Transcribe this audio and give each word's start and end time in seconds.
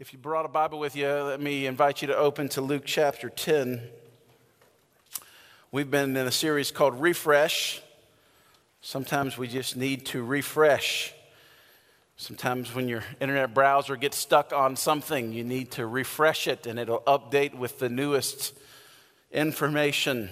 If 0.00 0.14
you 0.14 0.18
brought 0.18 0.46
a 0.46 0.48
Bible 0.48 0.78
with 0.78 0.96
you, 0.96 1.06
let 1.06 1.42
me 1.42 1.66
invite 1.66 2.00
you 2.00 2.08
to 2.08 2.16
open 2.16 2.48
to 2.50 2.62
Luke 2.62 2.84
chapter 2.86 3.28
10. 3.28 3.82
We've 5.72 5.90
been 5.90 6.16
in 6.16 6.26
a 6.26 6.32
series 6.32 6.70
called 6.70 6.98
Refresh. 6.98 7.82
Sometimes 8.80 9.36
we 9.36 9.46
just 9.46 9.76
need 9.76 10.06
to 10.06 10.22
refresh. 10.22 11.12
Sometimes 12.16 12.74
when 12.74 12.88
your 12.88 13.04
internet 13.20 13.52
browser 13.52 13.94
gets 13.94 14.16
stuck 14.16 14.54
on 14.54 14.74
something, 14.74 15.34
you 15.34 15.44
need 15.44 15.70
to 15.72 15.86
refresh 15.86 16.46
it 16.46 16.66
and 16.66 16.78
it'll 16.78 17.00
update 17.00 17.54
with 17.54 17.78
the 17.78 17.90
newest 17.90 18.54
information. 19.30 20.30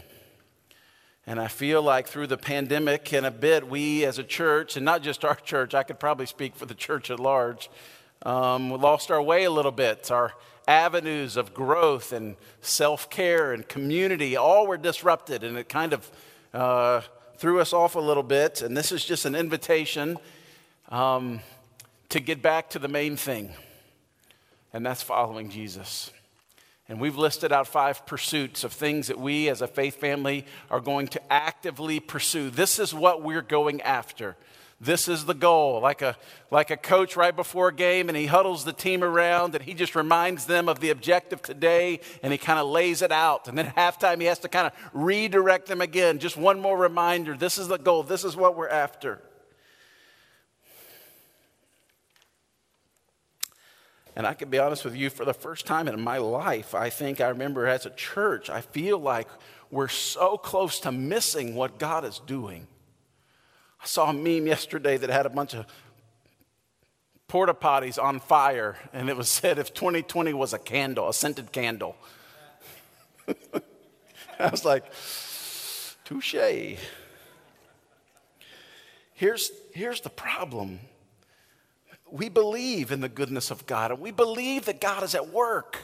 And 1.27 1.39
I 1.39 1.49
feel 1.49 1.83
like 1.83 2.09
through 2.09 2.29
the 2.29 2.39
pandemic 2.39 3.13
and 3.13 3.27
a 3.27 3.31
bit, 3.31 3.69
we 3.69 4.07
as 4.07 4.19
a 4.19 4.25
church, 4.25 4.77
and 4.77 4.85
not 4.87 5.03
just 5.03 5.27
our 5.27 5.35
church, 5.35 5.75
I 5.75 5.83
could 5.83 6.01
probably 6.01 6.25
speak 6.25 6.57
for 6.57 6.65
the 6.65 6.75
church 6.75 7.11
at 7.11 7.21
large, 7.21 7.69
um, 8.23 8.71
we 8.71 8.79
lost 8.79 9.11
our 9.11 9.23
way 9.23 9.45
a 9.45 9.51
little 9.51 9.73
bit. 9.73 10.11
Our 10.11 10.33
avenues 10.67 11.37
of 11.37 11.55
growth 11.55 12.13
and 12.13 12.37
self 12.61 13.09
care 13.09 13.53
and 13.53 13.67
community 13.69 14.37
all 14.37 14.67
were 14.67 14.77
disrupted, 14.77 15.45
and 15.45 15.57
it 15.57 15.69
kind 15.69 15.93
of 15.93 16.11
uh, 16.53 17.01
threw 17.37 17.61
us 17.61 17.73
off 17.73 17.95
a 17.95 18.01
little 18.01 18.23
bit. 18.23 18.63
And 18.63 18.77
this 18.77 18.93
is 18.93 19.05
just 19.05 19.25
an 19.25 19.35
invitation 19.35 20.19
um, 20.91 21.41
to 22.11 22.21
get 22.21 22.43
back 22.43 22.71
to 22.71 22.79
the 22.79 22.89
main 22.89 23.17
thing, 23.17 23.53
and 24.73 24.85
that's 24.85 25.03
following 25.03 25.51
Jesus. 25.51 26.11
And 26.91 27.01
we've 27.01 27.17
listed 27.17 27.53
out 27.53 27.67
five 27.67 28.07
pursuits 28.07 28.65
of 28.65 28.73
things 28.73 29.09
that 29.09 29.19
we 29.19 29.51
as 29.51 29.61
a 29.61 29.67
faith 29.67 29.97
family 29.97 30.47
are 30.71 30.81
going 30.81 31.09
to 31.09 31.33
actively 31.33 32.01
pursue. 32.01 32.49
This 32.49 32.79
is 32.79 32.95
what 32.95 33.23
we're 33.23 33.43
going 33.43 33.83
after. 33.83 34.37
This 34.81 35.09
is 35.09 35.25
the 35.25 35.35
goal. 35.35 35.81
Like 35.81 36.03
a, 36.03 36.17
like 36.51 36.71
a 36.71 36.77
coach 36.77 37.17
right 37.17 37.35
before 37.35 37.69
a 37.69 37.75
game, 37.75 38.09
and 38.09 38.17
he 38.17 38.27
huddles 38.27 38.65
the 38.65 38.73
team 38.73 39.03
around 39.03 39.55
and 39.55 39.65
he 39.65 39.75
just 39.75 39.97
reminds 39.97 40.47
them 40.47 40.69
of 40.69 40.79
the 40.81 40.91
objective 40.91 41.43
today 41.43 42.01
and 42.23 42.33
he 42.33 42.39
kind 42.39 42.61
of 42.61 42.69
lays 42.69 43.03
it 43.03 43.11
out. 43.11 43.49
And 43.49 43.59
then 43.59 43.67
halftime, 43.77 44.21
he 44.21 44.27
has 44.27 44.39
to 44.41 44.49
kind 44.49 44.67
of 44.69 44.73
redirect 44.93 45.67
them 45.67 45.81
again. 45.81 46.19
Just 46.19 46.37
one 46.37 46.61
more 46.61 46.79
reminder 46.79 47.37
this 47.37 47.59
is 47.59 47.69
the 47.69 47.79
goal, 47.79 48.03
this 48.05 48.25
is 48.25 48.37
what 48.37 48.57
we're 48.57 48.69
after. 48.69 49.21
And 54.15 54.27
I 54.27 54.35
can 54.35 54.51
be 54.51 54.59
honest 54.59 54.85
with 54.85 54.97
you, 54.97 55.11
for 55.11 55.25
the 55.25 55.35
first 55.35 55.65
time 55.65 55.87
in 55.87 56.01
my 56.01 56.19
life, 56.19 56.75
I 56.75 56.91
think 56.91 57.21
I 57.21 57.29
remember 57.29 57.69
as 57.69 57.87
a 57.87 57.91
church, 57.91 58.51
I 58.51 58.61
feel 58.61 58.99
like 58.99 59.29
we're 59.71 59.87
so 59.87 60.37
close 60.37 60.81
to 60.81 60.91
missing 60.91 61.55
what 61.55 61.79
God 61.79 62.05
is 62.05 62.21
doing. 62.27 62.67
I 63.81 63.87
saw 63.87 64.11
a 64.11 64.13
meme 64.13 64.47
yesterday 64.47 64.97
that 64.97 65.11
had 65.11 65.27
a 65.27 65.31
bunch 65.31 65.55
of 65.55 65.67
porta 67.29 67.55
potties 67.55 68.03
on 68.03 68.21
fire, 68.21 68.77
and 68.93 69.09
it 69.09 69.17
was 69.17 69.29
said 69.29 69.59
if 69.59 69.75
2020 69.75 70.33
was 70.33 70.53
a 70.53 70.59
candle, 70.59 71.09
a 71.09 71.15
scented 71.15 71.53
candle. 71.53 71.97
I 74.39 74.49
was 74.51 74.65
like, 74.65 74.85
touche. 76.05 76.79
Here's, 79.15 79.51
here's 79.75 80.01
the 80.01 80.11
problem 80.11 80.81
we 82.11 82.29
believe 82.29 82.91
in 82.91 83.01
the 83.01 83.09
goodness 83.09 83.51
of 83.51 83.67
God, 83.67 83.91
and 83.91 84.01
we 84.01 84.11
believe 84.11 84.65
that 84.65 84.81
God 84.81 85.03
is 85.03 85.15
at 85.15 85.29
work. 85.29 85.79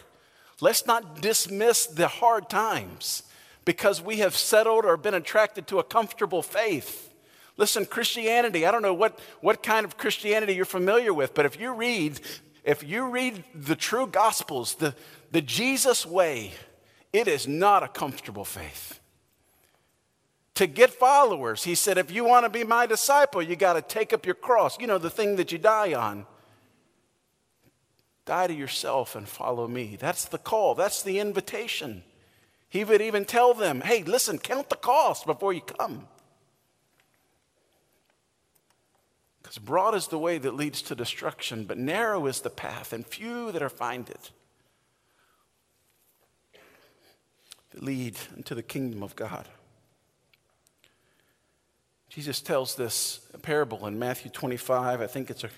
Let's 0.60 0.86
not 0.86 1.20
dismiss 1.20 1.86
the 1.86 2.08
hard 2.08 2.48
times 2.48 3.24
because 3.64 4.00
we 4.00 4.18
have 4.18 4.36
settled 4.36 4.84
or 4.84 4.96
been 4.96 5.14
attracted 5.14 5.66
to 5.68 5.78
a 5.78 5.84
comfortable 5.84 6.42
faith. 6.42 7.10
Listen, 7.56 7.86
Christianity, 7.86 8.66
I 8.66 8.72
don't 8.72 8.82
know 8.82 8.94
what, 8.94 9.18
what 9.40 9.62
kind 9.62 9.84
of 9.84 9.96
Christianity 9.96 10.54
you're 10.54 10.64
familiar 10.64 11.14
with, 11.14 11.34
but 11.34 11.46
if 11.46 11.58
you 11.58 11.72
read, 11.72 12.20
if 12.64 12.82
you 12.82 13.08
read 13.08 13.44
the 13.54 13.76
true 13.76 14.06
gospels, 14.06 14.74
the, 14.74 14.94
the 15.30 15.40
Jesus 15.40 16.04
way, 16.04 16.52
it 17.12 17.28
is 17.28 17.46
not 17.46 17.84
a 17.84 17.88
comfortable 17.88 18.44
faith. 18.44 18.98
To 20.54 20.66
get 20.66 20.90
followers, 20.90 21.64
he 21.64 21.74
said, 21.74 21.98
if 21.98 22.10
you 22.10 22.24
want 22.24 22.44
to 22.44 22.50
be 22.50 22.64
my 22.64 22.86
disciple, 22.86 23.42
you 23.42 23.56
got 23.56 23.74
to 23.74 23.82
take 23.82 24.12
up 24.12 24.26
your 24.26 24.36
cross, 24.36 24.78
you 24.80 24.86
know, 24.86 24.98
the 24.98 25.10
thing 25.10 25.36
that 25.36 25.52
you 25.52 25.58
die 25.58 25.94
on. 25.94 26.26
Die 28.24 28.46
to 28.46 28.54
yourself 28.54 29.14
and 29.14 29.28
follow 29.28 29.68
me. 29.68 29.96
That's 30.00 30.24
the 30.24 30.38
call, 30.38 30.74
that's 30.74 31.02
the 31.02 31.18
invitation. 31.18 32.02
He 32.68 32.82
would 32.82 33.02
even 33.02 33.24
tell 33.24 33.54
them, 33.54 33.80
hey, 33.82 34.02
listen, 34.02 34.38
count 34.38 34.70
the 34.70 34.76
cost 34.76 35.26
before 35.26 35.52
you 35.52 35.60
come. 35.60 36.08
Because 39.54 39.66
broad 39.66 39.94
is 39.94 40.08
the 40.08 40.18
way 40.18 40.38
that 40.38 40.56
leads 40.56 40.82
to 40.82 40.96
destruction, 40.96 41.64
but 41.64 41.78
narrow 41.78 42.26
is 42.26 42.40
the 42.40 42.50
path, 42.50 42.92
and 42.92 43.06
few 43.06 43.52
that 43.52 43.62
are 43.62 43.68
find 43.68 44.10
it. 44.10 44.30
That 47.70 47.84
lead 47.84 48.16
into 48.36 48.56
the 48.56 48.64
kingdom 48.64 49.04
of 49.04 49.14
God. 49.14 49.46
Jesus 52.08 52.40
tells 52.40 52.74
this 52.74 53.20
parable 53.42 53.86
in 53.86 53.96
Matthew 53.96 54.28
25. 54.32 55.00
I 55.00 55.06
think 55.06 55.30
it's 55.30 55.44
a, 55.44 55.50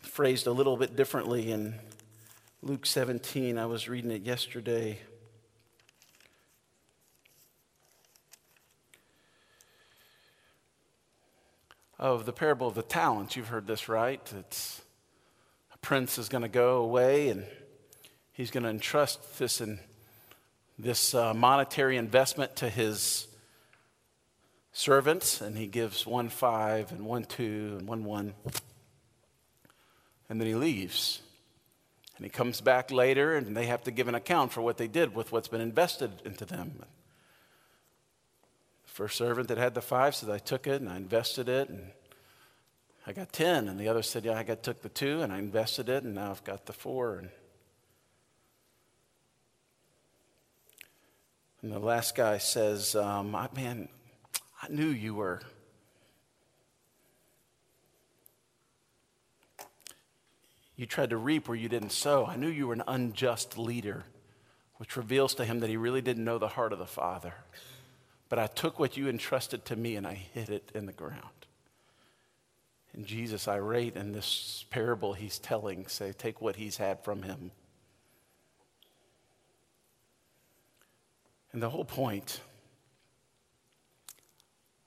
phrased 0.00 0.48
a 0.48 0.52
little 0.52 0.76
bit 0.76 0.96
differently 0.96 1.52
in 1.52 1.76
Luke 2.62 2.86
17. 2.86 3.56
I 3.56 3.66
was 3.66 3.88
reading 3.88 4.10
it 4.10 4.22
yesterday. 4.22 4.98
Of 11.98 12.26
the 12.26 12.32
parable 12.32 12.68
of 12.68 12.74
the 12.74 12.82
talents. 12.82 13.36
You've 13.36 13.48
heard 13.48 13.66
this, 13.66 13.88
right? 13.88 14.20
It's 14.38 14.82
a 15.74 15.78
prince 15.78 16.18
is 16.18 16.28
going 16.28 16.42
to 16.42 16.48
go 16.48 16.78
away 16.78 17.28
and 17.28 17.44
he's 18.32 18.50
going 18.50 18.62
to 18.62 18.70
entrust 18.70 19.38
this 19.38 19.60
in 19.60 19.80
this 20.78 21.12
uh, 21.12 21.34
monetary 21.34 21.96
investment 21.96 22.54
to 22.56 22.68
his 22.68 23.26
servants, 24.72 25.40
and 25.40 25.58
he 25.58 25.66
gives 25.66 26.06
one 26.06 26.28
five 26.28 26.92
and 26.92 27.04
one 27.04 27.24
two 27.24 27.74
and 27.78 27.88
one 27.88 28.04
one, 28.04 28.34
and 30.28 30.40
then 30.40 30.46
he 30.46 30.54
leaves. 30.54 31.20
And 32.16 32.24
he 32.24 32.30
comes 32.30 32.60
back 32.60 32.90
later, 32.90 33.36
and 33.36 33.56
they 33.56 33.66
have 33.66 33.82
to 33.84 33.90
give 33.90 34.08
an 34.08 34.14
account 34.14 34.52
for 34.52 34.60
what 34.60 34.76
they 34.76 34.88
did 34.88 35.14
with 35.14 35.32
what's 35.32 35.48
been 35.48 35.60
invested 35.60 36.10
into 36.24 36.44
them. 36.44 36.82
First 38.98 39.16
servant 39.16 39.46
that 39.46 39.58
had 39.58 39.74
the 39.74 39.80
five 39.80 40.16
said, 40.16 40.28
I 40.28 40.38
took 40.38 40.66
it 40.66 40.80
and 40.80 40.90
I 40.90 40.96
invested 40.96 41.48
it 41.48 41.68
and 41.68 41.92
I 43.06 43.12
got 43.12 43.32
10. 43.32 43.68
And 43.68 43.78
the 43.78 43.86
other 43.86 44.02
said, 44.02 44.24
Yeah, 44.24 44.36
I 44.36 44.42
got, 44.42 44.64
took 44.64 44.82
the 44.82 44.88
two 44.88 45.22
and 45.22 45.32
I 45.32 45.38
invested 45.38 45.88
it 45.88 46.02
and 46.02 46.16
now 46.16 46.32
I've 46.32 46.42
got 46.42 46.66
the 46.66 46.72
four. 46.72 47.18
And, 47.18 47.28
and 51.62 51.70
the 51.70 51.78
last 51.78 52.16
guy 52.16 52.38
says, 52.38 52.96
um, 52.96 53.36
I, 53.36 53.48
Man, 53.54 53.88
I 54.60 54.66
knew 54.66 54.88
you 54.88 55.14
were. 55.14 55.42
You 60.74 60.86
tried 60.86 61.10
to 61.10 61.16
reap 61.16 61.46
where 61.46 61.56
you 61.56 61.68
didn't 61.68 61.92
sow. 61.92 62.26
I 62.26 62.34
knew 62.34 62.48
you 62.48 62.66
were 62.66 62.74
an 62.74 62.82
unjust 62.88 63.56
leader, 63.56 64.06
which 64.78 64.96
reveals 64.96 65.36
to 65.36 65.44
him 65.44 65.60
that 65.60 65.70
he 65.70 65.76
really 65.76 66.02
didn't 66.02 66.24
know 66.24 66.38
the 66.38 66.48
heart 66.48 66.72
of 66.72 66.80
the 66.80 66.84
Father. 66.84 67.34
But 68.28 68.38
I 68.38 68.46
took 68.46 68.78
what 68.78 68.96
you 68.96 69.08
entrusted 69.08 69.64
to 69.66 69.76
me 69.76 69.96
and 69.96 70.06
I 70.06 70.14
hid 70.14 70.50
it 70.50 70.70
in 70.74 70.86
the 70.86 70.92
ground. 70.92 71.22
And 72.92 73.06
Jesus, 73.06 73.48
irate 73.48 73.96
in 73.96 74.12
this 74.12 74.64
parable 74.70 75.12
he's 75.12 75.38
telling, 75.38 75.86
say, 75.86 76.12
take 76.12 76.40
what 76.40 76.56
he's 76.56 76.78
had 76.78 77.02
from 77.04 77.22
him. 77.22 77.50
And 81.52 81.62
the 81.62 81.70
whole 81.70 81.84
point 81.84 82.40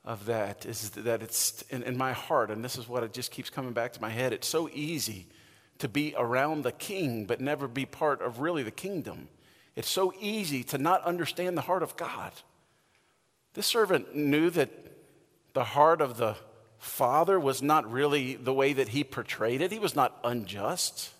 of 0.03 0.25
that 0.25 0.65
is 0.65 0.91
that 0.91 1.21
it's 1.21 1.63
in, 1.69 1.83
in, 1.83 1.97
my 1.97 2.11
heart, 2.11 2.49
and 2.49 2.63
this 2.63 2.77
is 2.77 2.87
what 2.87 3.03
it 3.03 3.13
just 3.13 3.31
keeps 3.31 3.49
coming 3.49 3.73
back 3.73 3.93
to 3.93 4.01
my 4.01 4.09
head. 4.09 4.33
It's 4.33 4.47
so 4.47 4.69
easy 4.73 5.27
to 5.79 5.87
be 5.87 6.13
around 6.17 6.63
the 6.63 6.71
king, 6.71 7.25
but 7.25 7.39
never 7.39 7.67
be 7.67 7.85
part 7.85 8.21
of 8.21 8.39
really 8.39 8.63
the 8.63 8.71
kingdom. 8.71 9.27
It's 9.75 9.89
so 9.89 10.13
easy 10.19 10.63
to 10.65 10.77
not 10.77 11.03
understand 11.03 11.57
the 11.57 11.61
heart 11.61 11.83
of 11.83 11.95
God. 11.97 12.31
This 13.53 13.67
servant 13.67 14.15
knew 14.15 14.49
that 14.51 14.69
the 15.53 15.63
heart 15.63 16.01
of 16.01 16.17
the 16.17 16.35
father 16.77 17.39
was 17.39 17.61
not 17.61 17.89
really 17.91 18.35
the 18.35 18.53
way 18.53 18.73
that 18.73 18.89
he 18.89 19.03
portrayed 19.03 19.61
it. 19.61 19.71
He 19.71 19.79
was 19.79 19.95
not 19.95 20.17
unjust. 20.23 21.11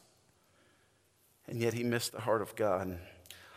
And 1.48 1.60
yet 1.60 1.74
he 1.74 1.84
missed 1.84 2.14
the 2.14 2.22
heart 2.22 2.42
of 2.42 2.56
God. 2.56 2.98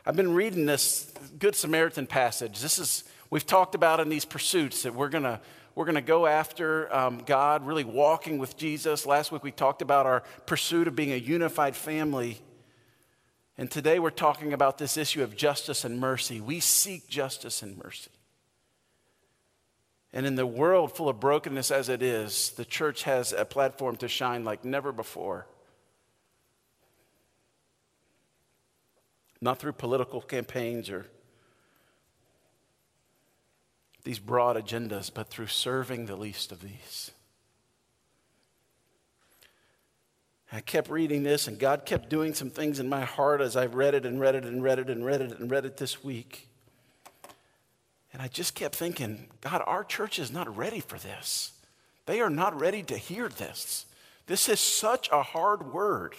I've 0.04 0.16
been 0.16 0.34
reading 0.34 0.66
this 0.66 1.12
Good 1.38 1.54
Samaritan 1.54 2.06
passage. 2.06 2.60
This 2.60 2.78
is, 2.78 3.04
we've 3.30 3.46
talked 3.46 3.74
about 3.74 4.00
in 4.00 4.08
these 4.08 4.24
pursuits 4.24 4.82
that 4.82 4.94
we're 4.94 5.08
going 5.08 5.24
to 5.24 5.40
we're 5.74 5.86
going 5.86 5.96
to 5.96 6.02
go 6.02 6.26
after 6.26 6.94
um, 6.94 7.22
God, 7.26 7.66
really 7.66 7.82
walking 7.82 8.38
with 8.38 8.56
Jesus. 8.56 9.06
Last 9.06 9.32
week 9.32 9.42
we 9.42 9.50
talked 9.50 9.82
about 9.82 10.06
our 10.06 10.22
pursuit 10.46 10.86
of 10.86 10.94
being 10.94 11.12
a 11.12 11.16
unified 11.16 11.74
family. 11.74 12.40
And 13.58 13.68
today 13.68 13.98
we're 13.98 14.10
talking 14.10 14.52
about 14.52 14.78
this 14.78 14.96
issue 14.96 15.24
of 15.24 15.36
justice 15.36 15.84
and 15.84 15.98
mercy. 15.98 16.40
We 16.40 16.60
seek 16.60 17.08
justice 17.08 17.60
and 17.60 17.76
mercy. 17.76 18.12
And 20.14 20.24
in 20.24 20.36
the 20.36 20.46
world 20.46 20.96
full 20.96 21.10
of 21.10 21.20
brokenness 21.20 21.70
as 21.70 21.90
it 21.90 22.00
is, 22.02 22.52
the 22.52 22.64
church 22.64 23.02
has 23.02 23.34
a 23.34 23.44
platform 23.44 23.96
to 23.96 24.08
shine 24.08 24.44
like 24.44 24.64
never 24.64 24.92
before. 24.92 25.46
not 29.44 29.58
through 29.58 29.72
political 29.72 30.22
campaigns 30.22 30.88
or 30.88 31.06
these 34.02 34.18
broad 34.18 34.56
agendas, 34.56 35.10
but 35.12 35.28
through 35.28 35.46
serving 35.46 36.06
the 36.06 36.16
least 36.16 36.50
of 36.50 36.62
these. 36.62 37.10
I 40.50 40.60
kept 40.60 40.88
reading 40.88 41.24
this, 41.24 41.46
and 41.46 41.58
God 41.58 41.84
kept 41.84 42.08
doing 42.08 42.32
some 42.32 42.48
things 42.48 42.80
in 42.80 42.88
my 42.88 43.02
heart 43.02 43.42
as 43.42 43.54
I 43.54 43.66
read 43.66 43.94
it 43.94 44.06
and 44.06 44.18
read 44.18 44.34
it 44.34 44.44
and 44.44 44.62
read 44.62 44.78
it 44.78 44.88
and 44.88 45.04
read 45.04 45.20
it 45.20 45.38
and 45.38 45.50
read 45.50 45.66
it 45.66 45.76
this 45.76 46.02
week. 46.02 46.48
And 48.14 48.22
I 48.22 48.28
just 48.28 48.54
kept 48.54 48.76
thinking, 48.76 49.26
God, 49.42 49.62
our 49.66 49.84
church 49.84 50.18
is 50.18 50.32
not 50.32 50.56
ready 50.56 50.80
for 50.80 50.98
this. 50.98 51.52
They 52.06 52.20
are 52.20 52.30
not 52.30 52.58
ready 52.58 52.82
to 52.84 52.96
hear 52.96 53.28
this. 53.28 53.84
This 54.26 54.48
is 54.48 54.60
such 54.60 55.10
a 55.12 55.22
hard 55.22 55.74
word. 55.74 56.14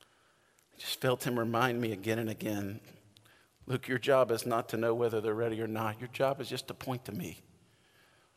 I 0.00 0.78
just 0.80 1.00
felt 1.00 1.24
him 1.24 1.38
remind 1.38 1.80
me 1.80 1.92
again 1.92 2.18
and 2.18 2.30
again 2.30 2.80
Luke, 3.68 3.86
your 3.86 3.98
job 3.98 4.30
is 4.30 4.46
not 4.46 4.70
to 4.70 4.78
know 4.78 4.94
whether 4.94 5.20
they're 5.20 5.34
ready 5.34 5.60
or 5.60 5.66
not. 5.66 6.00
Your 6.00 6.08
job 6.08 6.40
is 6.40 6.48
just 6.48 6.68
to 6.68 6.74
point 6.74 7.04
to 7.04 7.12
me. 7.12 7.42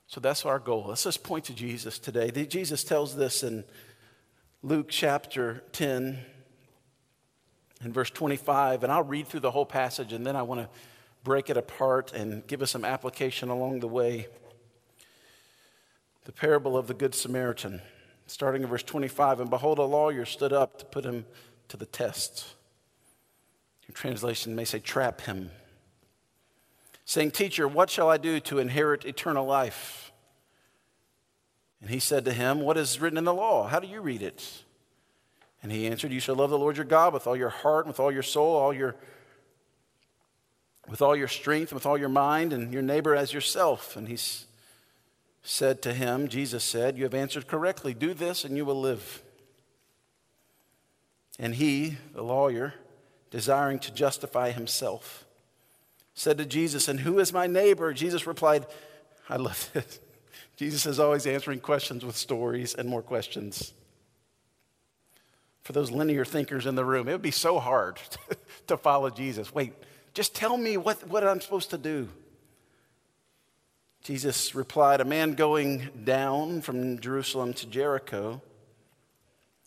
So 0.07 0.19
that's 0.19 0.46
our 0.46 0.60
goal. 0.60 0.88
Let's 0.90 1.06
just 1.06 1.24
point 1.24 1.46
to 1.46 1.54
Jesus 1.54 2.00
today. 2.00 2.31
Jesus 2.46 2.84
tells 2.84 3.16
this 3.16 3.42
in 3.42 3.64
Luke 4.62 4.88
chapter 4.90 5.64
10 5.72 6.19
and 7.83 7.94
verse 7.94 8.10
25, 8.10 8.83
and 8.83 8.92
I'll 8.92 9.04
read 9.04 9.28
through 9.28 9.39
the 9.39 9.51
whole 9.51 9.66
passage 9.66 10.13
and 10.13 10.25
then 10.25 10.36
I 10.36 10.44
want 10.44 10.62
to 10.62 10.69
break 11.24 11.50
it 11.50 11.57
apart 11.57 12.13
and 12.13 12.45
give 12.48 12.62
us 12.62 12.72
some 12.72 12.86
application 12.86 13.50
along 13.50 13.80
the 13.80 13.88
way. 13.88 14.28
The 16.25 16.31
parable 16.31 16.78
of 16.78 16.88
the 16.88 16.94
Good 16.94 17.16
Samaritan, 17.16 17.81
starting 18.28 18.63
in 18.63 18.69
verse 18.69 18.83
25. 18.83 19.39
And 19.39 19.50
behold, 19.50 19.80
a 19.80 19.83
lawyer 19.83 20.25
stood 20.25 20.54
up 20.54 20.78
to 20.80 20.86
put 20.86 21.04
him 21.04 21.25
to 21.68 21.78
the 21.78 21.86
test. 21.86 22.54
Your 23.88 23.94
translation 23.94 24.56
may 24.56 24.66
say, 24.66 24.80
trap 24.80 25.22
him. 25.22 25.51
Saying, 27.06 27.31
Teacher, 27.31 27.68
what 27.68 27.89
shall 27.89 28.10
I 28.10 28.18
do 28.18 28.39
to 28.42 28.60
inherit 28.60 29.06
eternal 29.06 29.45
life? 29.45 30.12
And 31.81 31.89
he 31.89 32.00
said 32.00 32.24
to 32.25 32.33
him, 32.33 32.62
What 32.62 32.78
is 32.78 33.01
written 33.01 33.18
in 33.18 33.25
the 33.25 33.33
law? 33.33 33.68
How 33.68 33.80
do 33.80 33.88
you 33.88 34.01
read 34.01 34.22
it? 34.22 34.63
And 35.63 35.72
he 35.72 35.88
answered, 35.88 36.12
You 36.12 36.19
shall 36.19 36.36
love 36.36 36.50
the 36.50 36.58
Lord 36.58 36.78
your 36.78 36.86
God 36.86 37.13
with 37.13 37.28
all 37.28 37.36
your 37.36 37.50
heart, 37.50 37.88
with 37.88 38.00
all 38.00 38.12
your 38.12 38.24
soul, 38.24 38.56
all 38.56 38.74
your 38.74 38.96
with 40.90 41.02
all 41.02 41.16
your 41.16 41.28
strength, 41.28 41.72
with 41.72 41.86
all 41.86 41.98
your 41.98 42.10
mind, 42.10 42.52
and 42.52 42.74
your 42.74 42.81
neighbor 42.81 43.16
as 43.16 43.34
yourself. 43.34 43.96
And 43.96 44.08
he 44.08 44.18
said 45.44 45.81
to 45.84 45.94
him, 45.94 46.28
Jesus 46.28 46.63
said, 46.63 46.98
You 46.98 47.04
have 47.04 47.13
answered 47.13 47.48
correctly. 47.48 47.94
Do 47.94 48.13
this 48.13 48.44
and 48.44 48.58
you 48.58 48.66
will 48.66 48.80
live. 48.80 49.22
And 51.40 51.56
he, 51.56 51.98
the 52.14 52.24
lawyer, 52.24 52.74
desiring 53.30 53.80
to 53.80 53.94
justify 53.94 54.52
himself, 54.52 55.25
said 56.14 56.38
to 56.40 56.46
Jesus, 56.46 56.88
And 56.88 57.00
who 57.00 57.19
is 57.19 57.31
my 57.31 57.48
neighbor? 57.48 57.94
Jesus 57.94 58.28
replied, 58.28 58.66
I 59.30 59.38
love 59.38 59.69
this. 59.74 60.00
Jesus 60.57 60.86
is 60.86 61.00
always 61.00 61.25
answering 61.25 61.60
questions 61.60 62.06
with 62.06 62.16
stories 62.16 62.75
and 62.75 62.88
more 62.88 63.02
questions. 63.02 63.74
For 65.63 65.74
those 65.74 65.92
linear 65.92 66.25
thinkers 66.25 66.66
in 66.66 66.75
the 66.75 66.86
room, 66.86 67.08
it 67.08 67.12
would 67.12 67.22
be 67.22 67.31
so 67.31 67.60
hard 67.60 68.00
to 68.68 68.78
follow 68.78 69.10
Jesus. 69.10 69.54
Wait, 69.54 69.74
just 70.13 70.36
tell 70.36 70.58
me 70.58 70.78
what, 70.78 71.08
what 71.08 71.25
I'm 71.25 71.42
supposed 71.42 71.69
to 71.69 71.78
do. 71.78 72.10
Jesus 74.04 74.56
replied, 74.56 75.00
A 75.00 75.06
man 75.06 75.34
going 75.34 75.90
down 76.04 76.62
from 76.62 77.00
Jerusalem 77.00 77.54
to 77.54 77.68
Jericho, 77.68 78.42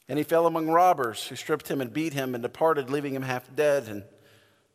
and 0.09 0.19
he 0.19 0.25
fell 0.25 0.47
among 0.47 0.67
robbers 0.69 1.27
who 1.29 1.37
stripped 1.37 1.69
him 1.69 1.81
and 1.81 1.93
beat 1.93 2.13
him 2.13 2.35
and 2.35 2.43
departed, 2.43 2.91
leaving 2.91 3.15
him 3.15 3.23
half 3.23 3.55
dead. 3.55 3.89
And 3.89 4.03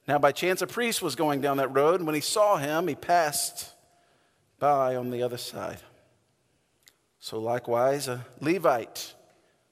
now, 0.07 0.18
by 0.18 0.31
chance, 0.31 0.62
a 0.62 0.68
priest 0.68 1.01
was 1.01 1.15
going 1.15 1.42
down 1.42 1.57
that 1.57 1.75
road, 1.75 2.00
and 2.00 2.06
when 2.07 2.15
he 2.15 2.22
saw 2.22 2.57
him, 2.57 2.88
he 2.88 2.95
passed 2.95 3.69
by 4.57 4.95
on 4.95 5.12
the 5.12 5.22
other 5.24 5.38
side. 5.38 5.80
So, 7.19 7.38
likewise, 7.39 8.07
a 8.07 8.25
Levite, 8.39 9.13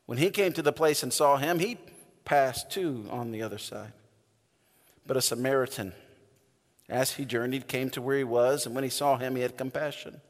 when 0.07 0.17
he 0.17 0.31
came 0.31 0.53
to 0.53 0.61
the 0.61 0.73
place 0.73 1.03
and 1.03 1.13
saw 1.13 1.37
him, 1.37 1.59
he 1.59 1.77
passed 2.25 2.71
too 2.71 3.05
on 3.11 3.31
the 3.31 3.43
other 3.43 3.57
side. 3.57 3.91
But 5.05 5.17
a 5.17 5.21
Samaritan, 5.21 5.93
as 6.89 7.11
he 7.11 7.25
journeyed, 7.25 7.67
came 7.67 7.89
to 7.91 8.01
where 8.01 8.17
he 8.17 8.23
was, 8.23 8.65
and 8.65 8.73
when 8.73 8.83
he 8.83 8.89
saw 8.89 9.17
him, 9.17 9.35
he 9.35 9.41
had 9.41 9.57
compassion. 9.57 10.21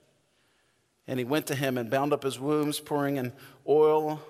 And 1.07 1.19
he 1.19 1.25
went 1.25 1.47
to 1.47 1.55
him 1.55 1.77
and 1.77 1.89
bound 1.89 2.11
up 2.11 2.23
his 2.23 2.39
wounds, 2.39 2.79
pouring 2.79 3.17
in 3.17 3.31
oil, 3.67 4.21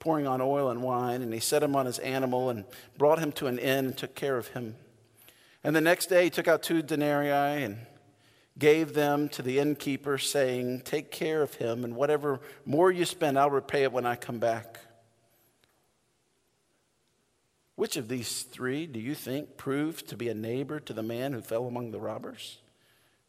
pouring 0.00 0.26
on 0.26 0.40
oil 0.40 0.70
and 0.70 0.82
wine, 0.82 1.20
and 1.22 1.32
he 1.32 1.40
set 1.40 1.62
him 1.62 1.76
on 1.76 1.86
his 1.86 1.98
animal 1.98 2.48
and 2.48 2.64
brought 2.96 3.18
him 3.18 3.32
to 3.32 3.46
an 3.46 3.58
inn 3.58 3.86
and 3.86 3.96
took 3.96 4.14
care 4.14 4.38
of 4.38 4.48
him. 4.48 4.76
And 5.62 5.76
the 5.76 5.80
next 5.80 6.06
day 6.06 6.24
he 6.24 6.30
took 6.30 6.48
out 6.48 6.62
two 6.62 6.80
denarii 6.80 7.64
and 7.64 7.78
gave 8.58 8.94
them 8.94 9.28
to 9.30 9.42
the 9.42 9.58
innkeeper, 9.58 10.16
saying, 10.16 10.80
Take 10.82 11.10
care 11.10 11.42
of 11.42 11.54
him, 11.54 11.84
and 11.84 11.94
whatever 11.94 12.40
more 12.64 12.90
you 12.90 13.04
spend, 13.04 13.38
I'll 13.38 13.50
repay 13.50 13.82
it 13.82 13.92
when 13.92 14.06
I 14.06 14.16
come 14.16 14.38
back. 14.38 14.78
Which 17.76 17.98
of 17.98 18.08
these 18.08 18.42
three 18.42 18.86
do 18.86 18.98
you 18.98 19.14
think 19.14 19.58
proved 19.58 20.08
to 20.08 20.16
be 20.16 20.30
a 20.30 20.34
neighbor 20.34 20.80
to 20.80 20.92
the 20.94 21.02
man 21.02 21.34
who 21.34 21.42
fell 21.42 21.66
among 21.66 21.90
the 21.90 22.00
robbers? 22.00 22.58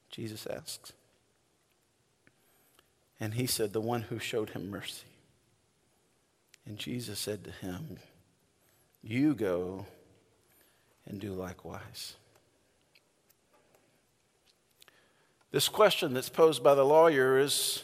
Jesus 0.10 0.48
asks. 0.48 0.94
And 3.20 3.34
he 3.34 3.46
said, 3.46 3.74
The 3.74 3.82
one 3.82 4.04
who 4.04 4.20
showed 4.20 4.52
him 4.52 4.72
mercy. 4.72 5.06
And 6.66 6.78
Jesus 6.78 7.20
said 7.20 7.44
to 7.44 7.52
him, 7.52 7.98
You 9.04 9.34
go 9.36 9.86
and 11.06 11.20
do 11.20 11.34
likewise. 11.34 12.16
This 15.52 15.68
question 15.68 16.14
that's 16.14 16.30
posed 16.30 16.64
by 16.64 16.76
the 16.76 16.86
lawyer 16.86 17.38
is 17.38 17.84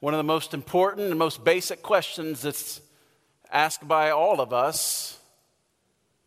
one 0.00 0.14
of 0.14 0.18
the 0.18 0.24
most 0.24 0.52
important 0.54 1.10
and 1.10 1.18
most 1.18 1.44
basic 1.44 1.82
questions 1.82 2.42
that's 2.42 2.80
asked 3.50 3.86
by 3.86 4.10
all 4.10 4.40
of 4.40 4.52
us 4.52 5.18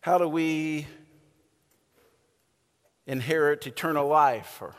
how 0.05 0.19
do 0.19 0.27
we 0.27 0.85
inherit 3.07 3.65
eternal 3.65 4.07
life? 4.07 4.61
Or 4.61 4.75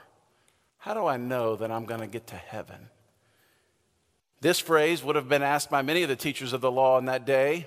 how 0.79 0.95
do 0.95 1.05
I 1.05 1.17
know 1.17 1.57
that 1.57 1.69
I'm 1.69 1.85
going 1.85 1.99
to 1.99 2.07
get 2.07 2.29
to 2.29 2.37
heaven? 2.37 2.91
This 4.41 4.61
phrase 4.61 5.03
would 5.03 5.17
have 5.17 5.29
been 5.29 5.43
asked 5.43 5.69
by 5.69 5.83
many 5.83 6.05
of 6.05 6.09
the 6.09 6.15
teachers 6.15 6.53
of 6.53 6.61
the 6.61 6.71
law 6.71 6.97
in 6.99 7.07
that 7.07 7.27
day. 7.27 7.67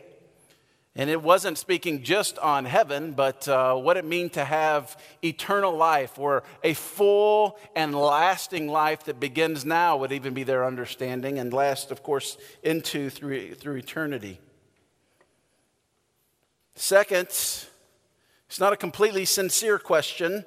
And 0.96 1.10
it 1.10 1.22
wasn't 1.22 1.58
speaking 1.58 2.02
just 2.02 2.40
on 2.40 2.64
heaven, 2.64 3.12
but 3.12 3.46
uh, 3.50 3.76
what 3.76 3.98
it 3.98 4.06
means 4.06 4.32
to 4.32 4.46
have 4.46 4.98
eternal 5.22 5.76
life 5.76 6.18
or 6.18 6.44
a 6.64 6.74
full 6.74 7.60
and 7.76 7.94
lasting 7.94 8.70
life 8.70 9.04
that 9.04 9.20
begins 9.20 9.66
now 9.66 9.98
would 9.98 10.14
even 10.14 10.34
be 10.34 10.44
their 10.44 10.64
understanding 10.66 11.40
and 11.40 11.52
lasts, 11.52 11.92
of 11.92 12.04
course, 12.04 12.38
into 12.64 13.10
through, 13.10 13.56
through 13.56 13.76
eternity. 13.76 14.40
Second, 16.82 17.28
it's 17.28 18.58
not 18.58 18.72
a 18.72 18.78
completely 18.78 19.26
sincere 19.26 19.78
question, 19.78 20.46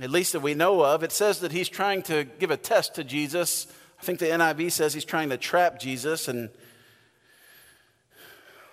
at 0.00 0.08
least 0.08 0.32
that 0.32 0.40
we 0.40 0.54
know 0.54 0.82
of. 0.82 1.02
It 1.02 1.12
says 1.12 1.40
that 1.40 1.52
he's 1.52 1.68
trying 1.68 2.02
to 2.04 2.24
give 2.24 2.50
a 2.50 2.56
test 2.56 2.94
to 2.94 3.04
Jesus. 3.04 3.66
I 4.00 4.04
think 4.04 4.20
the 4.20 4.26
NIV 4.28 4.72
says 4.72 4.94
he's 4.94 5.04
trying 5.04 5.28
to 5.28 5.36
trap 5.36 5.78
Jesus. 5.78 6.28
And 6.28 6.48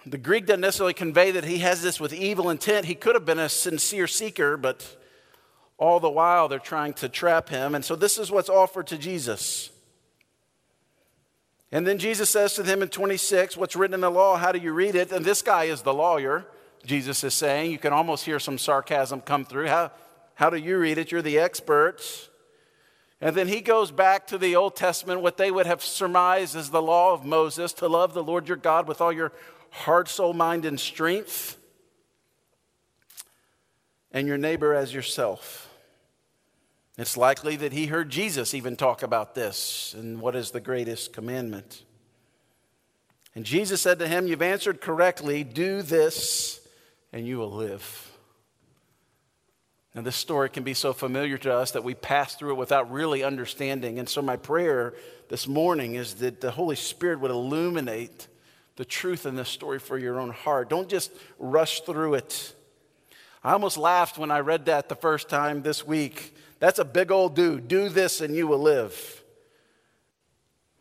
the 0.05 0.17
Greek 0.17 0.45
doesn't 0.45 0.61
necessarily 0.61 0.93
convey 0.93 1.31
that 1.31 1.43
he 1.43 1.57
has 1.57 1.81
this 1.81 1.99
with 1.99 2.13
evil 2.13 2.49
intent. 2.49 2.85
He 2.85 2.95
could 2.95 3.15
have 3.15 3.25
been 3.25 3.37
a 3.37 3.49
sincere 3.49 4.07
seeker, 4.07 4.55
but 4.55 4.95
all 5.77 5.99
the 5.99 6.09
while 6.09 6.47
they're 6.47 6.57
trying 6.57 6.93
to 6.93 7.09
trap 7.09 7.49
him. 7.49 7.75
And 7.75 7.83
so 7.83 7.97
this 7.97 8.17
is 8.17 8.31
what's 8.31 8.49
offered 8.49 8.87
to 8.87 8.97
Jesus. 8.97 9.71
And 11.73 11.87
then 11.87 11.97
Jesus 11.97 12.29
says 12.29 12.53
to 12.53 12.61
them 12.61 12.83
in 12.83 12.89
26, 12.89 13.57
What's 13.57 13.75
written 13.75 13.95
in 13.95 14.01
the 14.01 14.11
law? 14.11 14.37
How 14.37 14.51
do 14.51 14.59
you 14.59 14.71
read 14.73 14.93
it? 14.93 15.11
And 15.11 15.25
this 15.25 15.41
guy 15.41 15.63
is 15.63 15.81
the 15.81 15.93
lawyer, 15.93 16.45
Jesus 16.85 17.23
is 17.23 17.33
saying. 17.33 17.71
You 17.71 17.79
can 17.79 17.91
almost 17.91 18.25
hear 18.25 18.39
some 18.39 18.59
sarcasm 18.59 19.21
come 19.21 19.43
through. 19.43 19.69
How, 19.69 19.91
how 20.35 20.51
do 20.51 20.57
you 20.57 20.77
read 20.77 20.99
it? 20.99 21.11
You're 21.11 21.23
the 21.23 21.39
experts. 21.39 22.29
And 23.19 23.35
then 23.35 23.47
he 23.47 23.59
goes 23.59 23.89
back 23.89 24.27
to 24.27 24.37
the 24.37 24.55
Old 24.55 24.75
Testament, 24.75 25.21
what 25.21 25.37
they 25.37 25.49
would 25.49 25.65
have 25.65 25.81
surmised 25.81 26.55
as 26.55 26.69
the 26.69 26.81
law 26.81 27.11
of 27.11 27.25
Moses 27.25 27.73
to 27.73 27.87
love 27.87 28.13
the 28.13 28.23
Lord 28.23 28.47
your 28.47 28.57
God 28.57 28.87
with 28.87 29.01
all 29.01 29.11
your 29.11 29.31
heart, 29.71 30.09
soul, 30.09 30.33
mind, 30.33 30.65
and 30.65 30.79
strength, 30.79 31.57
and 34.11 34.27
your 34.27 34.37
neighbor 34.37 34.75
as 34.75 34.93
yourself. 34.93 35.62
It's 36.97 37.17
likely 37.17 37.55
that 37.55 37.73
he 37.73 37.87
heard 37.87 38.09
Jesus 38.09 38.53
even 38.53 38.75
talk 38.75 39.01
about 39.01 39.33
this 39.33 39.95
and 39.97 40.21
what 40.21 40.35
is 40.35 40.51
the 40.51 40.61
greatest 40.61 41.11
commandment. 41.11 41.83
And 43.35 43.45
Jesus 43.45 43.81
said 43.81 43.99
to 43.99 44.07
him, 44.07 44.27
You've 44.27 44.43
answered 44.43 44.79
correctly. 44.79 45.43
Do 45.43 45.81
this, 45.81 46.65
and 47.11 47.27
you 47.27 47.39
will 47.39 47.51
live. 47.51 48.11
Now, 49.95 50.01
this 50.01 50.15
story 50.15 50.49
can 50.49 50.63
be 50.63 50.73
so 50.73 50.93
familiar 50.93 51.37
to 51.39 51.53
us 51.53 51.71
that 51.71 51.83
we 51.83 51.93
pass 51.93 52.35
through 52.35 52.53
it 52.53 52.57
without 52.57 52.91
really 52.91 53.23
understanding. 53.23 53.99
And 53.99 54.09
so, 54.09 54.21
my 54.21 54.37
prayer 54.37 54.93
this 55.29 55.47
morning 55.47 55.95
is 55.95 56.15
that 56.15 56.41
the 56.41 56.51
Holy 56.51 56.75
Spirit 56.75 57.19
would 57.21 57.31
illuminate 57.31 58.27
the 58.75 58.85
truth 58.85 59.25
in 59.25 59.35
this 59.35 59.49
story 59.49 59.79
for 59.79 59.97
your 59.97 60.19
own 60.19 60.31
heart. 60.31 60.69
Don't 60.69 60.89
just 60.89 61.11
rush 61.37 61.81
through 61.81 62.15
it. 62.15 62.53
I 63.43 63.53
almost 63.53 63.77
laughed 63.77 64.17
when 64.17 64.31
I 64.31 64.39
read 64.39 64.65
that 64.65 64.89
the 64.89 64.95
first 64.95 65.27
time 65.27 65.63
this 65.63 65.85
week. 65.85 66.35
That's 66.59 66.79
a 66.79 66.85
big 66.85 67.11
old 67.11 67.35
do. 67.35 67.59
Do 67.59 67.89
this 67.89 68.21
and 68.21 68.35
you 68.35 68.47
will 68.47 68.59
live. 68.59 69.23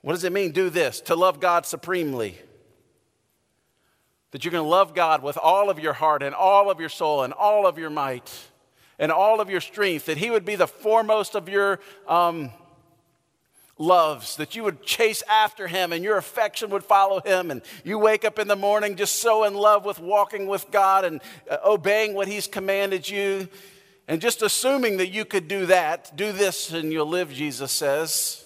What 0.02 0.14
does 0.14 0.24
it 0.24 0.32
mean, 0.32 0.52
do 0.52 0.68
this? 0.68 1.00
To 1.02 1.14
love 1.14 1.40
God 1.40 1.64
supremely. 1.64 2.38
That 4.32 4.44
you're 4.44 4.52
going 4.52 4.64
to 4.64 4.68
love 4.68 4.94
God 4.94 5.22
with 5.22 5.36
all 5.36 5.70
of 5.70 5.78
your 5.78 5.92
heart 5.92 6.22
and 6.22 6.34
all 6.34 6.70
of 6.70 6.80
your 6.80 6.88
soul 6.88 7.22
and 7.22 7.32
all 7.32 7.66
of 7.66 7.78
your 7.78 7.90
might 7.90 8.30
and 8.98 9.12
all 9.12 9.40
of 9.40 9.50
your 9.50 9.60
strength. 9.60 10.06
That 10.06 10.18
He 10.18 10.30
would 10.30 10.44
be 10.44 10.56
the 10.56 10.66
foremost 10.66 11.34
of 11.34 11.48
your 11.48 11.78
um, 12.08 12.50
loves, 13.78 14.36
that 14.36 14.54
you 14.56 14.64
would 14.64 14.82
chase 14.82 15.22
after 15.30 15.66
Him 15.66 15.92
and 15.92 16.02
your 16.02 16.16
affection 16.16 16.70
would 16.70 16.84
follow 16.84 17.20
Him. 17.20 17.50
And 17.50 17.62
you 17.84 17.98
wake 17.98 18.24
up 18.24 18.38
in 18.38 18.48
the 18.48 18.56
morning 18.56 18.96
just 18.96 19.20
so 19.20 19.44
in 19.44 19.54
love 19.54 19.84
with 19.84 20.00
walking 20.00 20.46
with 20.46 20.70
God 20.70 21.04
and 21.04 21.20
uh, 21.50 21.58
obeying 21.64 22.14
what 22.14 22.28
He's 22.28 22.46
commanded 22.46 23.08
you. 23.08 23.48
And 24.08 24.20
just 24.20 24.42
assuming 24.42 24.96
that 24.98 25.08
you 25.08 25.24
could 25.24 25.48
do 25.48 25.66
that, 25.66 26.16
do 26.16 26.32
this 26.32 26.72
and 26.72 26.92
you'll 26.92 27.06
live, 27.06 27.32
Jesus 27.32 27.72
says. 27.72 28.44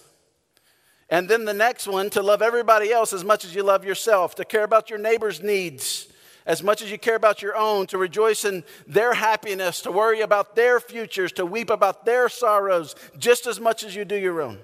And 1.09 1.27
then 1.29 1.45
the 1.45 1.53
next 1.53 1.87
one, 1.87 2.09
to 2.11 2.21
love 2.21 2.41
everybody 2.41 2.91
else 2.91 3.13
as 3.13 3.23
much 3.23 3.45
as 3.45 3.55
you 3.55 3.63
love 3.63 3.85
yourself, 3.85 4.35
to 4.35 4.45
care 4.45 4.63
about 4.63 4.89
your 4.89 4.99
neighbor's 4.99 5.41
needs 5.41 6.07
as 6.47 6.63
much 6.63 6.81
as 6.81 6.89
you 6.89 6.97
care 6.97 7.15
about 7.15 7.41
your 7.41 7.55
own, 7.55 7.85
to 7.87 7.97
rejoice 7.97 8.45
in 8.45 8.63
their 8.87 9.13
happiness, 9.13 9.81
to 9.81 9.91
worry 9.91 10.21
about 10.21 10.55
their 10.55 10.79
futures, 10.79 11.33
to 11.33 11.45
weep 11.45 11.69
about 11.69 12.05
their 12.05 12.29
sorrows, 12.29 12.95
just 13.17 13.45
as 13.45 13.59
much 13.59 13.83
as 13.83 13.93
you 13.93 14.05
do 14.05 14.15
your 14.15 14.41
own. 14.41 14.57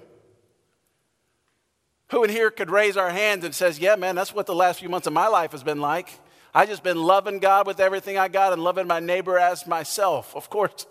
Who 2.08 2.24
in 2.24 2.30
here 2.30 2.50
could 2.50 2.70
raise 2.70 2.96
our 2.96 3.10
hands 3.10 3.44
and 3.44 3.54
says, 3.54 3.78
"Yeah, 3.78 3.96
man, 3.96 4.14
that's 4.14 4.34
what 4.34 4.46
the 4.46 4.54
last 4.54 4.80
few 4.80 4.88
months 4.88 5.06
of 5.06 5.12
my 5.12 5.26
life 5.26 5.52
has 5.52 5.62
been 5.62 5.80
like. 5.80 6.08
I 6.54 6.66
just 6.66 6.82
been 6.82 7.02
loving 7.02 7.40
God 7.40 7.66
with 7.66 7.80
everything 7.80 8.16
I 8.16 8.28
got 8.28 8.52
and 8.52 8.62
loving 8.62 8.86
my 8.86 9.00
neighbor 9.00 9.38
as 9.38 9.66
myself." 9.66 10.36
Of 10.36 10.48
course, 10.50 10.86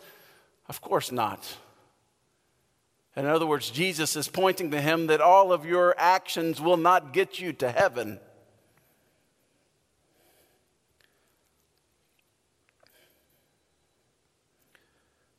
of 0.68 0.82
course 0.82 1.12
not. 1.12 1.58
In 3.16 3.26
other 3.26 3.46
words, 3.46 3.70
Jesus 3.70 4.16
is 4.16 4.28
pointing 4.28 4.72
to 4.72 4.82
him 4.82 5.08
that 5.08 5.22
all 5.22 5.54
of 5.54 5.66
your 5.66 5.94
actions 5.98 6.60
will 6.60 6.78
not 6.78 7.14
get 7.14 7.40
you 7.40 7.54
to 7.54 7.72
heaven. 7.72 8.20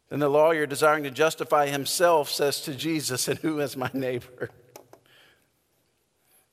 Then 0.08 0.20
the 0.20 0.28
lawyer, 0.28 0.64
desiring 0.64 1.02
to 1.02 1.10
justify 1.10 1.66
himself, 1.66 2.30
says 2.30 2.60
to 2.60 2.74
Jesus, 2.76 3.26
And 3.26 3.40
who 3.40 3.58
is 3.58 3.76
my 3.76 3.90
neighbor? 3.92 4.50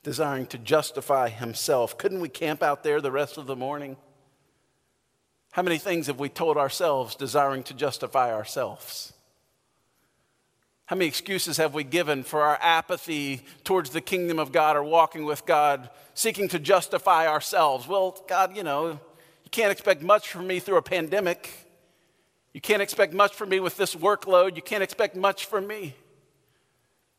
Desiring 0.03 0.47
to 0.47 0.57
justify 0.57 1.29
himself. 1.29 1.97
Couldn't 1.97 2.21
we 2.21 2.29
camp 2.29 2.63
out 2.63 2.83
there 2.83 3.01
the 3.01 3.11
rest 3.11 3.37
of 3.37 3.45
the 3.45 3.55
morning? 3.55 3.97
How 5.51 5.61
many 5.61 5.77
things 5.77 6.07
have 6.07 6.19
we 6.19 6.29
told 6.29 6.57
ourselves 6.57 7.15
desiring 7.15 7.63
to 7.63 7.73
justify 7.73 8.33
ourselves? 8.33 9.13
How 10.85 10.95
many 10.95 11.07
excuses 11.07 11.57
have 11.57 11.73
we 11.73 11.83
given 11.83 12.23
for 12.23 12.41
our 12.41 12.57
apathy 12.61 13.45
towards 13.63 13.91
the 13.91 14.01
kingdom 14.01 14.39
of 14.39 14.51
God 14.51 14.75
or 14.75 14.83
walking 14.83 15.23
with 15.23 15.45
God, 15.45 15.89
seeking 16.15 16.47
to 16.49 16.59
justify 16.59 17.27
ourselves? 17.27 17.87
Well, 17.87 18.21
God, 18.27 18.57
you 18.57 18.63
know, 18.63 18.87
you 19.43 19.51
can't 19.51 19.71
expect 19.71 20.01
much 20.01 20.29
from 20.29 20.47
me 20.47 20.59
through 20.59 20.77
a 20.77 20.81
pandemic. 20.81 21.49
You 22.53 22.59
can't 22.59 22.81
expect 22.81 23.13
much 23.13 23.35
from 23.35 23.49
me 23.49 23.59
with 23.59 23.77
this 23.77 23.95
workload. 23.95 24.55
You 24.55 24.61
can't 24.61 24.83
expect 24.83 25.15
much 25.15 25.45
from 25.45 25.67
me 25.67 25.95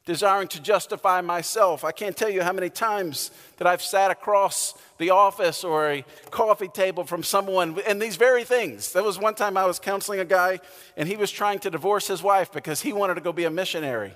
desiring 0.05 0.49
to 0.49 0.61
justify 0.61 1.21
myself. 1.21 1.85
I 1.85 1.93
can't 1.93 2.17
tell 2.17 2.29
you 2.29 2.43
how 2.43 2.53
many 2.53 2.71
times 2.71 3.31
that 3.59 3.67
I've 3.67 3.83
sat 3.83 4.11
across 4.11 4.75
the 4.99 5.11
office 5.11 5.63
or 5.63 5.91
a 5.91 6.05
coffee 6.31 6.69
table 6.69 7.05
from 7.05 7.23
someone 7.23 7.79
and 7.87 8.03
these 8.03 8.17
very 8.17 8.45
things. 8.45 8.93
There 8.93 9.03
was 9.03 9.19
one 9.19 9.35
time 9.35 9.57
I 9.57 9.65
was 9.65 9.79
counseling 9.79 10.21
a 10.21 10.25
guy 10.25 10.61
and 10.97 11.09
he 11.09 11.17
was 11.17 11.31
trying 11.31 11.61
to 11.61 11.71
divorce 11.71 12.09
his 12.09 12.23
wife 12.23 12.53
because 12.53 12.81
he 12.81 12.93
wanted 12.93 13.15
to 13.15 13.21
go 13.21 13.33
be 13.33 13.45
a 13.45 13.51
missionary 13.51 14.15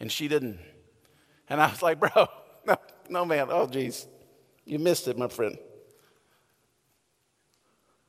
and 0.00 0.10
she 0.10 0.28
didn't. 0.28 0.58
And 1.48 1.60
I 1.60 1.70
was 1.70 1.82
like, 1.82 2.00
bro, 2.00 2.28
no, 2.66 2.76
no 3.08 3.24
man. 3.24 3.48
Oh, 3.50 3.66
geez. 3.66 4.06
You 4.64 4.78
missed 4.78 5.06
it, 5.06 5.16
my 5.16 5.28
friend. 5.28 5.58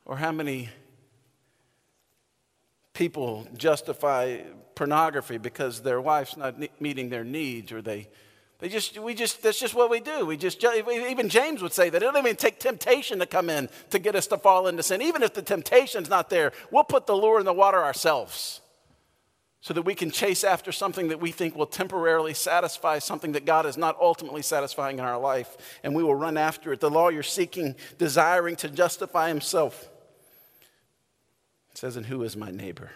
Or 0.04 0.16
how 0.16 0.32
many 0.32 0.70
people 2.98 3.46
justify 3.56 4.38
pornography 4.74 5.38
because 5.38 5.82
their 5.82 6.00
wife's 6.00 6.36
not 6.36 6.56
meeting 6.80 7.08
their 7.08 7.22
needs 7.22 7.70
or 7.70 7.80
they 7.80 8.08
they 8.58 8.68
just 8.68 8.98
we 8.98 9.14
just 9.14 9.40
that's 9.40 9.60
just 9.60 9.72
what 9.72 9.88
we 9.88 10.00
do. 10.00 10.26
We 10.26 10.36
just 10.36 10.64
even 10.64 11.28
james 11.28 11.62
would 11.62 11.72
say 11.72 11.90
that 11.90 12.02
it 12.02 12.04
don't 12.04 12.16
even 12.16 12.34
take 12.34 12.58
temptation 12.58 13.20
to 13.20 13.26
come 13.26 13.50
in 13.50 13.68
to 13.90 14.00
get 14.00 14.16
us 14.16 14.26
to 14.26 14.36
fall 14.36 14.66
into 14.66 14.82
sin. 14.82 15.00
Even 15.00 15.22
if 15.22 15.32
the 15.32 15.42
temptation's 15.42 16.10
not 16.10 16.28
there 16.28 16.50
we'll 16.72 16.82
put 16.82 17.06
the 17.06 17.14
lure 17.14 17.38
in 17.38 17.46
the 17.46 17.52
water 17.52 17.78
ourselves 17.78 18.60
so 19.60 19.72
that 19.74 19.82
we 19.82 19.94
can 19.94 20.10
chase 20.10 20.42
after 20.42 20.72
something 20.72 21.06
that 21.08 21.20
we 21.20 21.30
think 21.30 21.54
will 21.54 21.66
temporarily 21.66 22.34
satisfy 22.34 22.98
something 22.98 23.30
that 23.30 23.44
god 23.44 23.64
is 23.64 23.76
not 23.76 23.96
ultimately 24.00 24.42
satisfying 24.42 24.98
in 24.98 25.04
our 25.04 25.20
life 25.20 25.56
and 25.84 25.94
we 25.94 26.02
will 26.02 26.16
run 26.16 26.36
after 26.36 26.72
it. 26.72 26.80
The 26.80 26.90
lawyer 26.90 27.22
seeking 27.22 27.76
desiring 27.96 28.56
to 28.56 28.68
justify 28.68 29.28
himself 29.28 29.88
says, 31.78 31.96
And 31.96 32.06
who 32.06 32.22
is 32.24 32.36
my 32.36 32.50
neighbor? 32.50 32.90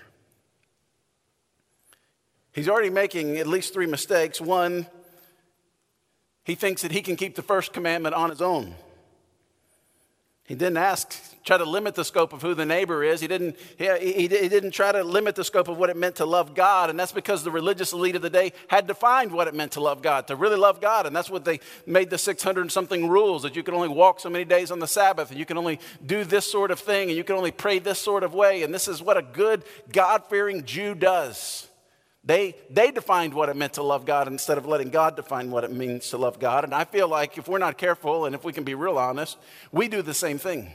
He's 2.53 2.69
already 2.69 2.91
making 2.91 3.39
at 3.39 3.47
least 3.47 3.73
three 3.73 3.87
mistakes. 3.87 4.41
One, 4.41 4.87
he 6.45 6.55
thinks 6.55 6.83
that 6.83 6.93
he 6.93 7.01
can 7.01 7.17
keep 7.17 7.37
the 7.37 7.43
first 7.43 7.73
commandment 7.73 8.15
on 8.15 8.29
his 8.29 8.43
own. 8.43 8.75
He 10.52 10.59
didn't 10.59 10.76
ask, 10.76 11.18
try 11.44 11.56
to 11.56 11.64
limit 11.64 11.94
the 11.94 12.04
scope 12.04 12.35
of 12.35 12.42
who 12.42 12.52
the 12.52 12.66
neighbor 12.66 13.02
is. 13.02 13.23
He 13.23 13.26
didn't, 13.26 13.56
he, 13.78 13.88
he, 13.99 14.28
he, 14.28 14.28
didn't 14.28 14.73
try 14.73 14.92
to 14.92 15.02
limit 15.02 15.35
the 15.35 15.44
scope 15.44 15.66
of 15.66 15.78
what 15.78 15.88
it 15.88 15.97
meant 15.97 16.16
to 16.16 16.26
love 16.26 16.54
God. 16.54 16.90
And 16.90 17.00
that's 17.00 17.11
because 17.11 17.42
the 17.42 17.50
religious 17.50 17.94
elite 17.94 18.16
of 18.16 18.21
the 18.21 18.28
day 18.28 18.52
had 18.68 18.87
defined 18.87 19.32
what 19.32 19.49
it 19.49 19.54
meant 19.54 19.73
to 19.73 19.80
love 19.80 20.02
God, 20.02 20.26
to 20.26 20.37
really 20.37 20.59
love 20.59 20.78
God. 20.78 21.06
And 21.06 21.16
that's 21.16 21.30
what 21.30 21.47
they 21.47 21.61
made 21.87 22.11
the 22.11 22.18
600 22.18 22.71
something 22.71 23.09
rules 23.09 23.44
that 23.44 23.56
you 23.56 23.62
can 23.62 23.73
only 23.73 23.88
walk 23.88 24.21
so 24.21 24.28
many 24.28 24.44
days 24.44 24.71
on 24.71 24.78
the 24.78 24.87
Sabbath, 24.87 25.30
and 25.30 25.38
you 25.38 25.47
can 25.47 25.56
only 25.56 25.80
do 26.04 26.23
this 26.23 26.52
sort 26.52 26.71
of 26.71 26.78
thing, 26.78 27.09
and 27.09 27.16
you 27.16 27.25
can 27.25 27.37
only 27.37 27.50
pray 27.50 27.78
this 27.78 27.99
sort 27.99 28.23
of 28.23 28.35
way. 28.35 28.62
And 28.62 28.75
this 28.75 28.88
is 28.88 29.00
what 29.00 29.16
a 29.16 29.23
good, 29.23 29.64
God 29.90 30.26
fearing 30.26 30.66
Jew 30.66 30.94
does. 30.94 31.66
They, 32.25 32.55
they 32.71 32.93
defined 32.93 33.35
what 33.35 33.49
it 33.49 33.57
meant 33.57 33.75
to 33.75 33.83
love 33.83 34.05
God 34.05 34.29
instead 34.29 34.57
of 34.57 34.64
letting 34.64 34.91
God 34.91 35.17
define 35.17 35.50
what 35.50 35.64
it 35.64 35.73
means 35.73 36.11
to 36.11 36.19
love 36.19 36.38
God. 36.38 36.62
And 36.62 36.73
I 36.73 36.85
feel 36.85 37.09
like 37.09 37.37
if 37.37 37.49
we're 37.49 37.59
not 37.59 37.79
careful 37.79 38.26
and 38.26 38.35
if 38.35 38.45
we 38.45 38.52
can 38.52 38.62
be 38.62 38.75
real 38.75 38.97
honest, 38.97 39.38
we 39.73 39.88
do 39.88 40.02
the 40.02 40.14
same 40.14 40.38
thing. 40.38 40.71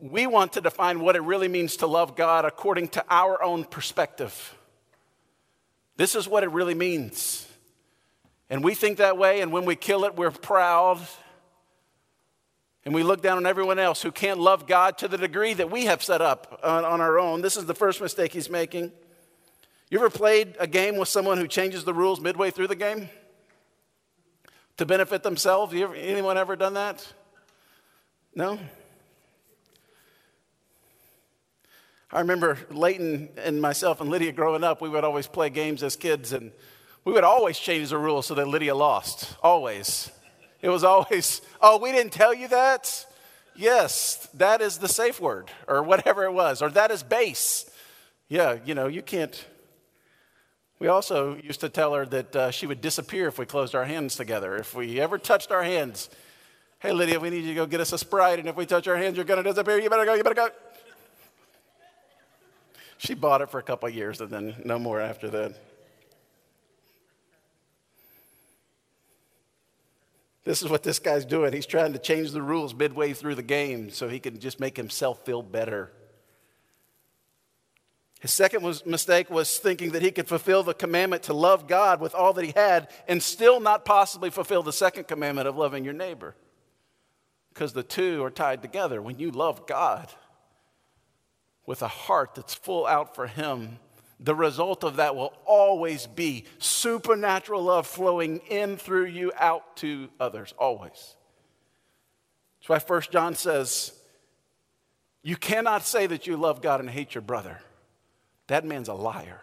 We 0.00 0.26
want 0.26 0.54
to 0.54 0.60
define 0.60 0.98
what 0.98 1.14
it 1.14 1.22
really 1.22 1.46
means 1.46 1.76
to 1.76 1.86
love 1.86 2.16
God 2.16 2.44
according 2.44 2.88
to 2.88 3.04
our 3.08 3.40
own 3.40 3.62
perspective. 3.64 4.56
This 5.96 6.16
is 6.16 6.26
what 6.26 6.42
it 6.42 6.50
really 6.50 6.74
means. 6.74 7.46
And 8.50 8.64
we 8.64 8.74
think 8.74 8.98
that 8.98 9.16
way, 9.16 9.40
and 9.40 9.52
when 9.52 9.64
we 9.64 9.76
kill 9.76 10.04
it, 10.04 10.16
we're 10.16 10.32
proud. 10.32 11.00
And 12.84 12.92
we 12.92 13.04
look 13.04 13.22
down 13.22 13.36
on 13.36 13.46
everyone 13.46 13.78
else 13.78 14.02
who 14.02 14.10
can't 14.10 14.40
love 14.40 14.66
God 14.66 14.98
to 14.98 15.06
the 15.06 15.16
degree 15.16 15.54
that 15.54 15.70
we 15.70 15.84
have 15.84 16.02
set 16.02 16.20
up 16.20 16.58
on, 16.64 16.84
on 16.84 17.00
our 17.00 17.20
own. 17.20 17.40
This 17.40 17.56
is 17.56 17.66
the 17.66 17.74
first 17.74 18.00
mistake 18.00 18.32
he's 18.32 18.50
making. 18.50 18.90
You 19.92 19.98
ever 19.98 20.08
played 20.08 20.56
a 20.58 20.66
game 20.66 20.96
with 20.96 21.08
someone 21.08 21.36
who 21.36 21.46
changes 21.46 21.84
the 21.84 21.92
rules 21.92 22.18
midway 22.18 22.50
through 22.50 22.68
the 22.68 22.74
game 22.74 23.10
to 24.78 24.86
benefit 24.86 25.22
themselves? 25.22 25.74
Ever, 25.74 25.94
anyone 25.94 26.38
ever 26.38 26.56
done 26.56 26.72
that? 26.72 27.06
No? 28.34 28.58
I 32.10 32.20
remember 32.20 32.56
Leighton 32.70 33.28
and 33.36 33.60
myself 33.60 34.00
and 34.00 34.08
Lydia 34.08 34.32
growing 34.32 34.64
up, 34.64 34.80
we 34.80 34.88
would 34.88 35.04
always 35.04 35.26
play 35.26 35.50
games 35.50 35.82
as 35.82 35.94
kids, 35.94 36.32
and 36.32 36.52
we 37.04 37.12
would 37.12 37.22
always 37.22 37.58
change 37.58 37.90
the 37.90 37.98
rules 37.98 38.24
so 38.24 38.34
that 38.34 38.48
Lydia 38.48 38.74
lost. 38.74 39.36
Always. 39.42 40.10
It 40.62 40.70
was 40.70 40.84
always, 40.84 41.42
oh, 41.60 41.76
we 41.76 41.92
didn't 41.92 42.14
tell 42.14 42.32
you 42.32 42.48
that? 42.48 43.04
Yes, 43.54 44.26
that 44.32 44.62
is 44.62 44.78
the 44.78 44.88
safe 44.88 45.20
word, 45.20 45.50
or 45.68 45.82
whatever 45.82 46.24
it 46.24 46.32
was, 46.32 46.62
or 46.62 46.70
that 46.70 46.90
is 46.90 47.02
base. 47.02 47.70
Yeah, 48.30 48.56
you 48.64 48.74
know, 48.74 48.86
you 48.86 49.02
can't, 49.02 49.44
we 50.82 50.88
also 50.88 51.36
used 51.36 51.60
to 51.60 51.68
tell 51.68 51.94
her 51.94 52.04
that 52.06 52.34
uh, 52.34 52.50
she 52.50 52.66
would 52.66 52.80
disappear 52.80 53.28
if 53.28 53.38
we 53.38 53.46
closed 53.46 53.76
our 53.76 53.84
hands 53.84 54.16
together. 54.16 54.56
If 54.56 54.74
we 54.74 54.98
ever 54.98 55.16
touched 55.16 55.52
our 55.52 55.62
hands, 55.62 56.10
hey, 56.80 56.90
Lydia, 56.90 57.20
we 57.20 57.30
need 57.30 57.44
you 57.44 57.50
to 57.50 57.54
go 57.54 57.66
get 57.66 57.78
us 57.78 57.92
a 57.92 57.98
Sprite, 57.98 58.40
and 58.40 58.48
if 58.48 58.56
we 58.56 58.66
touch 58.66 58.88
our 58.88 58.96
hands, 58.96 59.14
you're 59.14 59.24
going 59.24 59.40
to 59.40 59.48
disappear. 59.48 59.78
You 59.78 59.88
better 59.88 60.04
go, 60.04 60.14
you 60.14 60.24
better 60.24 60.34
go. 60.34 60.48
She 62.98 63.14
bought 63.14 63.42
it 63.42 63.50
for 63.50 63.60
a 63.60 63.62
couple 63.62 63.88
years 63.90 64.20
and 64.20 64.28
then 64.28 64.56
no 64.64 64.76
more 64.76 65.00
after 65.00 65.30
that. 65.30 65.54
This 70.42 70.62
is 70.62 70.68
what 70.68 70.82
this 70.82 70.98
guy's 70.98 71.24
doing. 71.24 71.52
He's 71.52 71.64
trying 71.64 71.92
to 71.92 72.00
change 72.00 72.32
the 72.32 72.42
rules 72.42 72.74
midway 72.74 73.12
through 73.12 73.36
the 73.36 73.42
game 73.44 73.90
so 73.90 74.08
he 74.08 74.18
can 74.18 74.40
just 74.40 74.58
make 74.58 74.76
himself 74.76 75.24
feel 75.24 75.42
better. 75.42 75.92
His 78.22 78.32
second 78.32 78.62
was, 78.62 78.86
mistake 78.86 79.30
was 79.30 79.58
thinking 79.58 79.90
that 79.90 80.02
he 80.02 80.12
could 80.12 80.28
fulfill 80.28 80.62
the 80.62 80.74
commandment 80.74 81.24
to 81.24 81.34
love 81.34 81.66
God 81.66 82.00
with 82.00 82.14
all 82.14 82.32
that 82.34 82.44
he 82.44 82.52
had 82.54 82.88
and 83.08 83.20
still 83.20 83.58
not 83.58 83.84
possibly 83.84 84.30
fulfill 84.30 84.62
the 84.62 84.72
second 84.72 85.08
commandment 85.08 85.48
of 85.48 85.56
loving 85.56 85.82
your 85.84 85.92
neighbor. 85.92 86.36
Because 87.52 87.72
the 87.72 87.82
two 87.82 88.22
are 88.22 88.30
tied 88.30 88.62
together. 88.62 89.02
When 89.02 89.18
you 89.18 89.32
love 89.32 89.66
God 89.66 90.08
with 91.66 91.82
a 91.82 91.88
heart 91.88 92.36
that's 92.36 92.54
full 92.54 92.86
out 92.86 93.16
for 93.16 93.26
him, 93.26 93.80
the 94.20 94.36
result 94.36 94.84
of 94.84 94.96
that 94.96 95.16
will 95.16 95.36
always 95.44 96.06
be 96.06 96.44
supernatural 96.60 97.64
love 97.64 97.88
flowing 97.88 98.36
in 98.48 98.76
through 98.76 99.06
you 99.06 99.32
out 99.36 99.76
to 99.78 100.08
others, 100.20 100.54
always. 100.56 101.16
That's 102.60 102.68
why 102.68 102.78
First 102.78 103.10
John 103.10 103.34
says, 103.34 103.90
You 105.24 105.34
cannot 105.34 105.82
say 105.82 106.06
that 106.06 106.28
you 106.28 106.36
love 106.36 106.62
God 106.62 106.78
and 106.78 106.88
hate 106.88 107.16
your 107.16 107.22
brother. 107.22 107.58
That 108.48 108.64
man's 108.64 108.88
a 108.88 108.94
liar. 108.94 109.40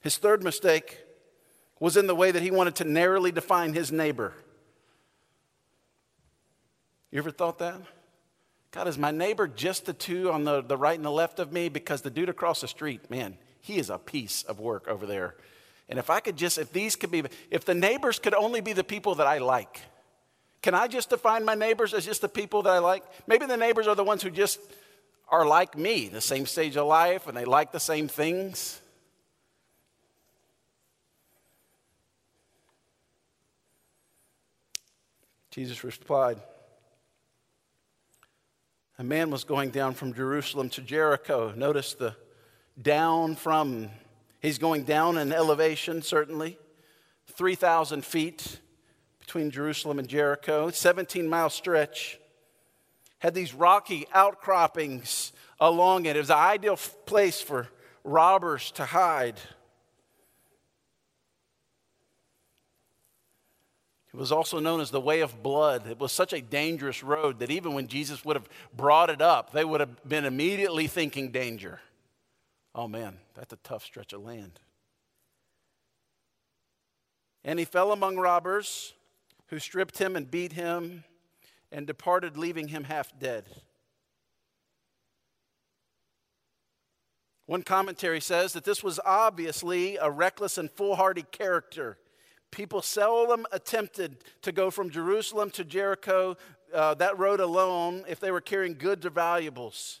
His 0.00 0.16
third 0.16 0.42
mistake 0.42 0.98
was 1.80 1.96
in 1.96 2.06
the 2.06 2.14
way 2.14 2.30
that 2.30 2.42
he 2.42 2.50
wanted 2.50 2.76
to 2.76 2.84
narrowly 2.84 3.32
define 3.32 3.72
his 3.72 3.92
neighbor. 3.92 4.32
You 7.10 7.18
ever 7.18 7.30
thought 7.30 7.58
that? 7.58 7.80
God, 8.70 8.86
is 8.86 8.98
my 8.98 9.10
neighbor 9.10 9.48
just 9.48 9.86
the 9.86 9.92
two 9.92 10.30
on 10.30 10.44
the, 10.44 10.60
the 10.60 10.76
right 10.76 10.96
and 10.96 11.04
the 11.04 11.10
left 11.10 11.38
of 11.38 11.52
me? 11.52 11.68
Because 11.68 12.02
the 12.02 12.10
dude 12.10 12.28
across 12.28 12.60
the 12.60 12.68
street, 12.68 13.10
man, 13.10 13.36
he 13.60 13.78
is 13.78 13.90
a 13.90 13.98
piece 13.98 14.42
of 14.42 14.60
work 14.60 14.86
over 14.88 15.06
there. 15.06 15.36
And 15.88 15.98
if 15.98 16.10
I 16.10 16.20
could 16.20 16.36
just, 16.36 16.58
if 16.58 16.72
these 16.72 16.96
could 16.96 17.10
be, 17.10 17.24
if 17.50 17.64
the 17.64 17.74
neighbors 17.74 18.18
could 18.18 18.34
only 18.34 18.60
be 18.60 18.74
the 18.74 18.84
people 18.84 19.14
that 19.16 19.26
I 19.26 19.38
like, 19.38 19.80
can 20.60 20.74
I 20.74 20.86
just 20.86 21.08
define 21.08 21.44
my 21.44 21.54
neighbors 21.54 21.94
as 21.94 22.04
just 22.04 22.20
the 22.20 22.28
people 22.28 22.62
that 22.62 22.70
I 22.70 22.78
like? 22.78 23.04
Maybe 23.26 23.46
the 23.46 23.56
neighbors 23.56 23.86
are 23.86 23.94
the 23.94 24.04
ones 24.04 24.22
who 24.22 24.30
just 24.30 24.60
are 25.30 25.46
like 25.46 25.76
me, 25.76 26.08
the 26.08 26.20
same 26.20 26.46
stage 26.46 26.76
of 26.76 26.86
life, 26.86 27.26
and 27.26 27.36
they 27.36 27.44
like 27.44 27.72
the 27.72 27.80
same 27.80 28.08
things. 28.08 28.80
Jesus 35.50 35.82
replied, 35.82 36.38
A 38.98 39.04
man 39.04 39.30
was 39.30 39.44
going 39.44 39.70
down 39.70 39.94
from 39.94 40.14
Jerusalem 40.14 40.68
to 40.70 40.80
Jericho. 40.80 41.52
Notice 41.56 41.94
the 41.94 42.14
down 42.80 43.34
from, 43.34 43.90
he's 44.40 44.58
going 44.58 44.84
down 44.84 45.18
in 45.18 45.32
elevation, 45.32 46.00
certainly, 46.00 46.58
3,000 47.32 48.04
feet 48.04 48.60
between 49.18 49.50
Jerusalem 49.50 49.98
and 49.98 50.08
Jericho, 50.08 50.70
17 50.70 51.28
mile 51.28 51.50
stretch 51.50 52.18
had 53.18 53.34
these 53.34 53.52
rocky 53.52 54.06
outcroppings 54.14 55.32
along 55.60 56.06
it. 56.06 56.16
It 56.16 56.20
was 56.20 56.30
an 56.30 56.38
ideal 56.38 56.76
place 56.76 57.40
for 57.40 57.68
robbers 58.04 58.70
to 58.72 58.84
hide. 58.84 59.40
It 64.12 64.16
was 64.16 64.32
also 64.32 64.58
known 64.58 64.80
as 64.80 64.90
the 64.90 65.00
Way 65.00 65.20
of 65.20 65.42
Blood. 65.42 65.86
It 65.86 65.98
was 65.98 66.12
such 66.12 66.32
a 66.32 66.40
dangerous 66.40 67.02
road 67.02 67.40
that 67.40 67.50
even 67.50 67.74
when 67.74 67.88
Jesus 67.88 68.24
would 68.24 68.36
have 68.36 68.48
brought 68.74 69.10
it 69.10 69.20
up, 69.20 69.52
they 69.52 69.64
would 69.64 69.80
have 69.80 70.08
been 70.08 70.24
immediately 70.24 70.86
thinking 70.86 71.30
danger. 71.30 71.80
Oh 72.74 72.88
man, 72.88 73.18
that's 73.34 73.52
a 73.52 73.58
tough 73.58 73.84
stretch 73.84 74.12
of 74.12 74.22
land. 74.22 74.60
And 77.44 77.58
he 77.58 77.64
fell 77.64 77.92
among 77.92 78.16
robbers 78.16 78.94
who 79.48 79.58
stripped 79.58 79.98
him 79.98 80.16
and 80.16 80.30
beat 80.30 80.52
him 80.52 81.04
and 81.70 81.86
departed, 81.86 82.36
leaving 82.36 82.68
him 82.68 82.84
half 82.84 83.18
dead. 83.18 83.44
One 87.46 87.62
commentary 87.62 88.20
says 88.20 88.52
that 88.52 88.64
this 88.64 88.84
was 88.84 89.00
obviously 89.06 89.96
a 89.96 90.10
reckless 90.10 90.58
and 90.58 90.70
foolhardy 90.70 91.24
character. 91.32 91.96
People 92.50 92.82
seldom 92.82 93.46
attempted 93.52 94.18
to 94.42 94.52
go 94.52 94.70
from 94.70 94.90
Jerusalem 94.90 95.50
to 95.52 95.64
Jericho, 95.64 96.36
uh, 96.74 96.94
that 96.94 97.18
road 97.18 97.40
alone, 97.40 98.04
if 98.06 98.20
they 98.20 98.30
were 98.30 98.42
carrying 98.42 98.74
goods 98.74 99.06
or 99.06 99.10
valuables. 99.10 100.00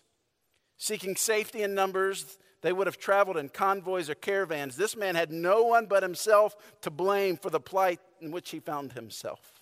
Seeking 0.76 1.16
safety 1.16 1.62
in 1.62 1.74
numbers, 1.74 2.38
they 2.60 2.72
would 2.72 2.86
have 2.86 2.98
traveled 2.98 3.36
in 3.36 3.48
convoys 3.48 4.10
or 4.10 4.14
caravans. 4.14 4.76
This 4.76 4.96
man 4.96 5.14
had 5.14 5.32
no 5.32 5.62
one 5.62 5.86
but 5.86 6.02
himself 6.02 6.54
to 6.82 6.90
blame 6.90 7.36
for 7.36 7.50
the 7.50 7.60
plight 7.60 8.00
in 8.20 8.30
which 8.30 8.50
he 8.50 8.60
found 8.60 8.92
himself. 8.92 9.57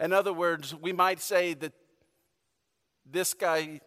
In 0.00 0.12
other 0.12 0.32
words, 0.32 0.74
we 0.74 0.92
might 0.92 1.20
say 1.20 1.54
that 1.54 1.74
this 3.04 3.34
guy 3.34 3.80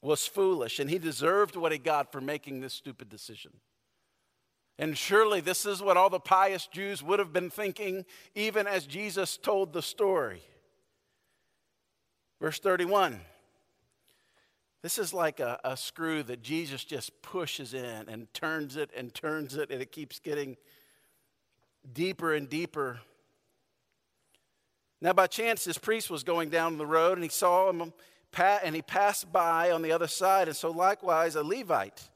was 0.00 0.26
foolish 0.26 0.78
and 0.78 0.88
he 0.88 0.98
deserved 0.98 1.56
what 1.56 1.72
he 1.72 1.78
got 1.78 2.12
for 2.12 2.20
making 2.20 2.60
this 2.60 2.72
stupid 2.72 3.08
decision. 3.08 3.52
And 4.78 4.96
surely 4.96 5.40
this 5.40 5.66
is 5.66 5.82
what 5.82 5.96
all 5.96 6.10
the 6.10 6.20
pious 6.20 6.66
Jews 6.66 7.02
would 7.02 7.18
have 7.18 7.32
been 7.32 7.50
thinking, 7.50 8.04
even 8.34 8.66
as 8.66 8.86
Jesus 8.86 9.36
told 9.36 9.72
the 9.72 9.82
story. 9.82 10.42
Verse 12.40 12.58
31. 12.58 13.20
This 14.82 14.98
is 14.98 15.12
like 15.12 15.40
a, 15.40 15.58
a, 15.64 15.76
screw 15.76 16.22
that 16.24 16.42
Jesus 16.42 16.84
just 16.84 17.10
pushes 17.22 17.74
in 17.74 18.08
and 18.08 18.32
turns 18.32 18.76
it 18.76 18.90
and 18.96 19.12
turns 19.12 19.56
it, 19.56 19.70
and 19.70 19.82
it 19.82 19.90
keeps 19.90 20.20
getting 20.20 20.56
deeper 21.92 22.34
and 22.34 22.48
deeper. 22.48 23.00
Now, 25.00 25.12
by 25.12 25.26
chance, 25.26 25.64
this 25.64 25.78
priest 25.78 26.10
was 26.10 26.24
going 26.24 26.48
down 26.48 26.78
the 26.78 26.86
road 26.86 27.18
and 27.18 27.22
he 27.22 27.28
saw 27.28 27.68
him 27.68 27.82
um, 27.82 27.92
and 28.38 28.74
he 28.74 28.82
passed 28.82 29.32
by 29.32 29.70
on 29.70 29.82
the 29.82 29.92
other 29.92 30.06
side. 30.06 30.48
And 30.48 30.56
so, 30.56 30.70
likewise, 30.70 31.36
a 31.36 31.42
Levite, 31.42 32.08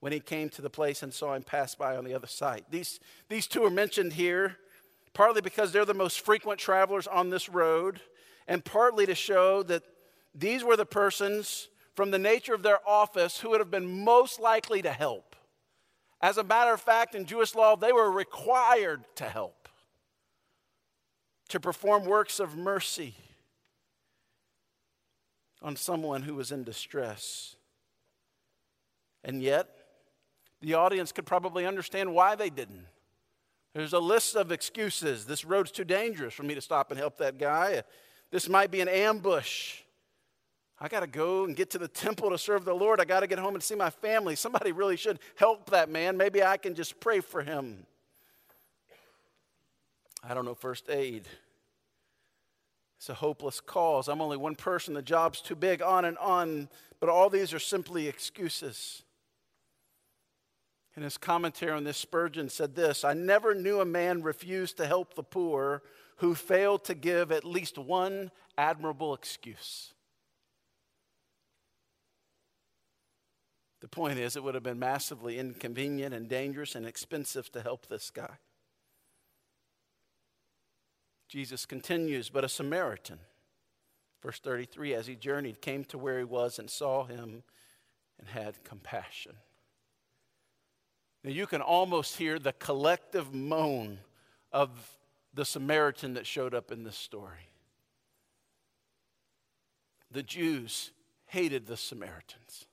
when 0.00 0.12
he 0.12 0.20
came 0.20 0.48
to 0.50 0.62
the 0.62 0.70
place 0.70 1.02
and 1.02 1.12
saw 1.12 1.34
him 1.34 1.42
pass 1.42 1.74
by 1.74 1.96
on 1.96 2.04
the 2.04 2.14
other 2.14 2.26
side. 2.26 2.64
These, 2.70 3.00
these 3.28 3.46
two 3.46 3.64
are 3.64 3.70
mentioned 3.70 4.12
here, 4.12 4.56
partly 5.12 5.40
because 5.40 5.72
they're 5.72 5.84
the 5.84 5.94
most 5.94 6.20
frequent 6.20 6.60
travelers 6.60 7.06
on 7.06 7.30
this 7.30 7.48
road, 7.48 8.00
and 8.46 8.64
partly 8.64 9.06
to 9.06 9.14
show 9.14 9.62
that 9.64 9.82
these 10.34 10.62
were 10.62 10.76
the 10.76 10.86
persons 10.86 11.68
from 11.94 12.12
the 12.12 12.18
nature 12.18 12.54
of 12.54 12.62
their 12.62 12.78
office 12.86 13.40
who 13.40 13.50
would 13.50 13.60
have 13.60 13.72
been 13.72 14.04
most 14.04 14.38
likely 14.38 14.80
to 14.82 14.92
help. 14.92 15.34
As 16.20 16.38
a 16.38 16.44
matter 16.44 16.72
of 16.72 16.80
fact, 16.80 17.14
in 17.14 17.24
Jewish 17.24 17.54
law, 17.54 17.76
they 17.76 17.92
were 17.92 18.10
required 18.10 19.04
to 19.16 19.24
help 19.24 19.57
to 21.48 21.60
perform 21.60 22.04
works 22.04 22.40
of 22.40 22.56
mercy 22.56 23.14
on 25.62 25.76
someone 25.76 26.22
who 26.22 26.34
was 26.34 26.52
in 26.52 26.62
distress. 26.64 27.56
And 29.24 29.42
yet, 29.42 29.68
the 30.60 30.74
audience 30.74 31.12
could 31.12 31.26
probably 31.26 31.66
understand 31.66 32.14
why 32.14 32.34
they 32.34 32.50
didn't. 32.50 32.86
There's 33.74 33.92
a 33.92 33.98
list 33.98 34.34
of 34.34 34.50
excuses. 34.50 35.26
This 35.26 35.44
road's 35.44 35.70
too 35.70 35.84
dangerous 35.84 36.34
for 36.34 36.42
me 36.42 36.54
to 36.54 36.60
stop 36.60 36.90
and 36.90 36.98
help 36.98 37.18
that 37.18 37.38
guy. 37.38 37.82
This 38.30 38.48
might 38.48 38.70
be 38.70 38.80
an 38.80 38.88
ambush. 38.88 39.80
I 40.80 40.88
got 40.88 41.00
to 41.00 41.06
go 41.06 41.44
and 41.44 41.56
get 41.56 41.70
to 41.70 41.78
the 41.78 41.88
temple 41.88 42.30
to 42.30 42.38
serve 42.38 42.64
the 42.64 42.74
Lord. 42.74 43.00
I 43.00 43.04
got 43.04 43.20
to 43.20 43.26
get 43.26 43.38
home 43.38 43.54
and 43.54 43.62
see 43.62 43.74
my 43.74 43.90
family. 43.90 44.36
Somebody 44.36 44.72
really 44.72 44.96
should 44.96 45.18
help 45.36 45.70
that 45.70 45.88
man. 45.88 46.16
Maybe 46.16 46.42
I 46.42 46.56
can 46.56 46.74
just 46.74 47.00
pray 47.00 47.20
for 47.20 47.42
him. 47.42 47.86
I 50.22 50.34
don't 50.34 50.44
know 50.44 50.54
first 50.54 50.88
aid. 50.90 51.28
It's 52.98 53.08
a 53.08 53.14
hopeless 53.14 53.60
cause. 53.60 54.08
I'm 54.08 54.20
only 54.20 54.36
one 54.36 54.56
person. 54.56 54.94
The 54.94 55.02
job's 55.02 55.40
too 55.40 55.54
big, 55.54 55.80
on 55.80 56.04
and 56.04 56.18
on. 56.18 56.68
But 56.98 57.08
all 57.08 57.30
these 57.30 57.54
are 57.54 57.60
simply 57.60 58.08
excuses. 58.08 59.02
In 60.96 61.04
his 61.04 61.16
commentary 61.16 61.70
on 61.70 61.84
this, 61.84 61.96
Spurgeon 61.96 62.48
said 62.48 62.74
this 62.74 63.04
I 63.04 63.14
never 63.14 63.54
knew 63.54 63.80
a 63.80 63.84
man 63.84 64.22
refuse 64.22 64.72
to 64.74 64.86
help 64.86 65.14
the 65.14 65.22
poor 65.22 65.82
who 66.16 66.34
failed 66.34 66.84
to 66.86 66.94
give 66.94 67.30
at 67.30 67.44
least 67.44 67.78
one 67.78 68.32
admirable 68.56 69.14
excuse. 69.14 69.94
The 73.80 73.86
point 73.86 74.18
is, 74.18 74.34
it 74.34 74.42
would 74.42 74.54
have 74.54 74.64
been 74.64 74.80
massively 74.80 75.38
inconvenient 75.38 76.12
and 76.12 76.28
dangerous 76.28 76.74
and 76.74 76.84
expensive 76.84 77.52
to 77.52 77.62
help 77.62 77.86
this 77.86 78.10
guy. 78.10 78.38
Jesus 81.28 81.66
continues, 81.66 82.30
but 82.30 82.44
a 82.44 82.48
Samaritan, 82.48 83.18
verse 84.22 84.40
33, 84.40 84.94
as 84.94 85.06
he 85.06 85.14
journeyed, 85.14 85.60
came 85.60 85.84
to 85.84 85.98
where 85.98 86.18
he 86.18 86.24
was 86.24 86.58
and 86.58 86.70
saw 86.70 87.04
him 87.04 87.42
and 88.18 88.28
had 88.28 88.64
compassion. 88.64 89.36
Now 91.22 91.30
you 91.30 91.46
can 91.46 91.60
almost 91.60 92.16
hear 92.16 92.38
the 92.38 92.54
collective 92.54 93.34
moan 93.34 93.98
of 94.52 94.70
the 95.34 95.44
Samaritan 95.44 96.14
that 96.14 96.26
showed 96.26 96.54
up 96.54 96.72
in 96.72 96.84
this 96.84 96.96
story. 96.96 97.50
The 100.10 100.22
Jews 100.22 100.92
hated 101.26 101.66
the 101.66 101.76
Samaritans. 101.76 102.66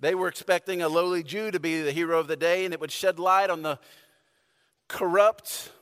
They 0.00 0.14
were 0.14 0.26
expecting 0.26 0.82
a 0.82 0.88
lowly 0.88 1.22
Jew 1.22 1.50
to 1.52 1.60
be 1.60 1.80
the 1.80 1.92
hero 1.92 2.18
of 2.18 2.26
the 2.26 2.36
day, 2.36 2.64
and 2.64 2.74
it 2.74 2.80
would 2.80 2.90
shed 2.90 3.18
light 3.20 3.50
on 3.50 3.62
the 3.62 3.78
corrupt 4.92 5.72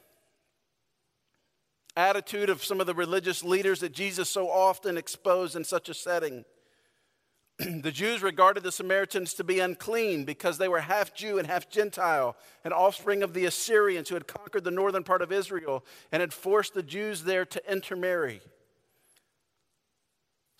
attitude 1.96 2.49
of 2.49 2.64
some 2.64 2.81
of 2.81 2.87
the 2.87 2.94
religious 2.94 3.42
leaders 3.42 3.81
that 3.81 3.92
Jesus 3.92 4.31
so 4.31 4.49
often 4.49 4.96
exposed 4.96 5.57
in 5.57 5.64
such 5.64 5.88
a 5.88 5.94
setting. 5.94 6.44
the 7.59 7.90
Jews 7.90 8.23
regarded 8.23 8.62
the 8.62 8.73
Samaritans 8.73 9.35
to 9.35 9.44
be 9.44 9.59
unclean 9.59 10.25
because 10.25 10.57
they 10.57 10.68
were 10.68 10.81
half 10.81 11.12
Jew 11.12 11.38
and 11.38 11.46
half 11.46 11.68
Gentile, 11.68 12.37
an 12.64 12.73
offspring 12.73 13.23
of 13.25 13.35
the 13.35 13.44
Assyrians 13.44 14.09
who 14.09 14.14
had 14.14 14.29
conquered 14.29 14.64
the 14.64 14.70
northern 14.70 15.03
part 15.03 15.23
of 15.23 15.33
Israel 15.33 15.85
and 16.12 16.20
had 16.20 16.33
forced 16.33 16.73
the 16.73 16.83
Jews 16.83 17.25
there 17.25 17.44
to 17.44 17.70
intermarry. 17.70 18.40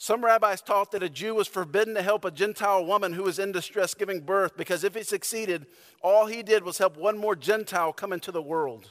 Some 0.03 0.25
rabbis 0.25 0.63
taught 0.63 0.93
that 0.93 1.03
a 1.03 1.11
Jew 1.11 1.35
was 1.35 1.47
forbidden 1.47 1.93
to 1.93 2.01
help 2.01 2.25
a 2.25 2.31
Gentile 2.31 2.87
woman 2.87 3.13
who 3.13 3.25
was 3.25 3.39
in 3.39 3.53
distress 3.53 3.93
giving 3.93 4.21
birth 4.21 4.57
because 4.57 4.83
if 4.83 4.95
he 4.95 5.03
succeeded, 5.03 5.67
all 6.01 6.25
he 6.25 6.43
did 6.43 6.65
was 6.65 6.79
help 6.79 6.97
one 6.97 7.19
more 7.19 7.37
Gentile 7.37 7.93
come 7.93 8.11
into 8.11 8.33
the 8.33 8.41
world. 8.41 8.89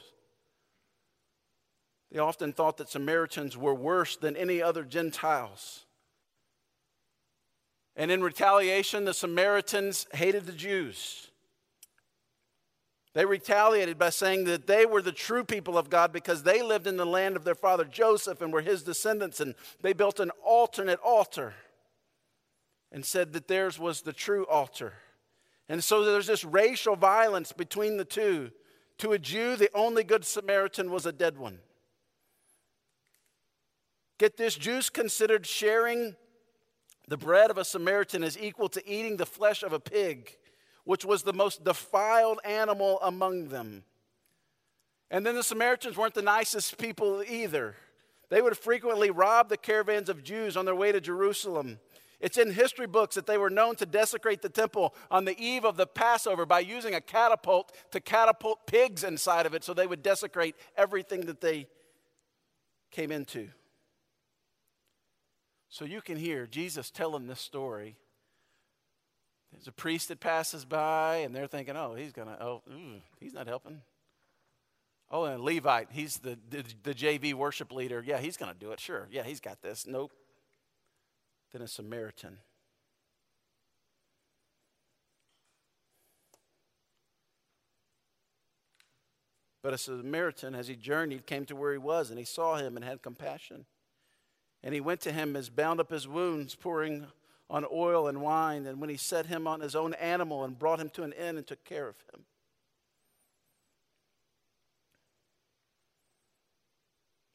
They 2.12 2.20
often 2.20 2.52
thought 2.52 2.76
that 2.76 2.90
Samaritans 2.90 3.56
were 3.56 3.74
worse 3.74 4.14
than 4.14 4.36
any 4.36 4.62
other 4.62 4.84
Gentiles. 4.84 5.84
And 7.96 8.12
in 8.12 8.22
retaliation, 8.22 9.04
the 9.04 9.12
Samaritans 9.12 10.06
hated 10.12 10.46
the 10.46 10.52
Jews. 10.52 11.29
They 13.12 13.24
retaliated 13.24 13.98
by 13.98 14.10
saying 14.10 14.44
that 14.44 14.66
they 14.66 14.86
were 14.86 15.02
the 15.02 15.10
true 15.10 15.42
people 15.42 15.76
of 15.76 15.90
God 15.90 16.12
because 16.12 16.42
they 16.42 16.62
lived 16.62 16.86
in 16.86 16.96
the 16.96 17.06
land 17.06 17.36
of 17.36 17.44
their 17.44 17.56
father 17.56 17.84
Joseph 17.84 18.40
and 18.40 18.52
were 18.52 18.60
his 18.60 18.84
descendants. 18.84 19.40
And 19.40 19.54
they 19.82 19.92
built 19.92 20.20
an 20.20 20.30
alternate 20.44 21.00
altar 21.04 21.54
and 22.92 23.04
said 23.04 23.32
that 23.32 23.48
theirs 23.48 23.78
was 23.78 24.02
the 24.02 24.12
true 24.12 24.46
altar. 24.46 24.94
And 25.68 25.82
so 25.82 26.04
there's 26.04 26.26
this 26.28 26.44
racial 26.44 26.96
violence 26.96 27.52
between 27.52 27.96
the 27.96 28.04
two. 28.04 28.50
To 28.98 29.12
a 29.12 29.18
Jew, 29.18 29.56
the 29.56 29.70
only 29.74 30.04
good 30.04 30.24
Samaritan 30.24 30.90
was 30.90 31.06
a 31.06 31.12
dead 31.12 31.38
one. 31.38 31.60
Get 34.18 34.36
this 34.36 34.54
Jews 34.54 34.90
considered 34.90 35.46
sharing 35.46 36.14
the 37.08 37.16
bread 37.16 37.50
of 37.50 37.58
a 37.58 37.64
Samaritan 37.64 38.22
as 38.22 38.38
equal 38.38 38.68
to 38.68 38.88
eating 38.88 39.16
the 39.16 39.26
flesh 39.26 39.62
of 39.62 39.72
a 39.72 39.80
pig, 39.80 40.36
which 40.84 41.04
was 41.04 41.22
the 41.22 41.32
most 41.32 41.64
defiled 41.64 42.40
animal 42.44 42.98
among 43.02 43.48
them. 43.48 43.84
And 45.10 45.26
then 45.26 45.34
the 45.34 45.42
Samaritans 45.42 45.96
weren't 45.96 46.14
the 46.14 46.22
nicest 46.22 46.78
people 46.78 47.22
either. 47.28 47.74
They 48.28 48.40
would 48.40 48.56
frequently 48.56 49.10
rob 49.10 49.48
the 49.48 49.56
caravans 49.56 50.08
of 50.08 50.22
Jews 50.22 50.56
on 50.56 50.64
their 50.64 50.74
way 50.74 50.92
to 50.92 51.00
Jerusalem. 51.00 51.80
It's 52.20 52.38
in 52.38 52.52
history 52.52 52.86
books 52.86 53.14
that 53.14 53.26
they 53.26 53.38
were 53.38 53.50
known 53.50 53.76
to 53.76 53.86
desecrate 53.86 54.42
the 54.42 54.50
temple 54.50 54.94
on 55.10 55.24
the 55.24 55.38
eve 55.38 55.64
of 55.64 55.76
the 55.76 55.86
Passover 55.86 56.44
by 56.44 56.60
using 56.60 56.94
a 56.94 57.00
catapult 57.00 57.72
to 57.90 58.00
catapult 58.00 58.66
pigs 58.66 59.02
inside 59.02 59.46
of 59.46 59.54
it 59.54 59.64
so 59.64 59.72
they 59.72 59.86
would 59.86 60.02
desecrate 60.02 60.54
everything 60.76 61.22
that 61.22 61.40
they 61.40 61.66
came 62.90 63.10
into. 63.10 63.48
So 65.70 65.84
you 65.84 66.02
can 66.02 66.16
hear 66.16 66.46
Jesus 66.46 66.90
telling 66.90 67.26
this 67.26 67.40
story. 67.40 67.96
There's 69.52 69.68
a 69.68 69.72
priest 69.72 70.08
that 70.08 70.20
passes 70.20 70.64
by, 70.64 71.16
and 71.16 71.34
they're 71.34 71.46
thinking, 71.46 71.76
oh, 71.76 71.94
he's 71.94 72.12
going 72.12 72.28
to, 72.28 72.42
oh, 72.42 72.62
ooh, 72.70 73.00
he's 73.18 73.34
not 73.34 73.46
helping. 73.46 73.82
Oh, 75.10 75.24
and 75.24 75.42
Levite, 75.42 75.88
he's 75.90 76.18
the, 76.18 76.38
the, 76.48 76.64
the 76.84 76.94
JV 76.94 77.34
worship 77.34 77.72
leader. 77.72 78.02
Yeah, 78.06 78.18
he's 78.18 78.36
going 78.36 78.52
to 78.52 78.58
do 78.58 78.70
it. 78.70 78.78
Sure. 78.78 79.08
Yeah, 79.10 79.24
he's 79.24 79.40
got 79.40 79.60
this. 79.60 79.86
Nope. 79.86 80.12
Then 81.52 81.62
a 81.62 81.66
Samaritan. 81.66 82.38
But 89.62 89.74
a 89.74 89.78
Samaritan, 89.78 90.54
as 90.54 90.68
he 90.68 90.76
journeyed, 90.76 91.26
came 91.26 91.44
to 91.46 91.56
where 91.56 91.72
he 91.72 91.78
was, 91.78 92.10
and 92.10 92.18
he 92.18 92.24
saw 92.24 92.56
him 92.56 92.76
and 92.76 92.84
had 92.84 93.02
compassion. 93.02 93.66
And 94.62 94.72
he 94.72 94.80
went 94.80 95.00
to 95.02 95.12
him, 95.12 95.36
as 95.36 95.50
bound 95.50 95.80
up 95.80 95.90
his 95.90 96.06
wounds, 96.06 96.54
pouring 96.54 97.06
on 97.50 97.66
oil 97.70 98.06
and 98.06 98.22
wine. 98.22 98.64
And 98.64 98.80
when 98.80 98.88
he 98.88 98.96
set 98.96 99.26
him 99.26 99.46
on 99.46 99.60
his 99.60 99.74
own 99.74 99.92
animal 99.94 100.44
and 100.44 100.58
brought 100.58 100.80
him 100.80 100.88
to 100.90 101.02
an 101.02 101.12
inn 101.12 101.36
and 101.36 101.46
took 101.46 101.64
care 101.64 101.88
of 101.88 101.96
him. 102.14 102.24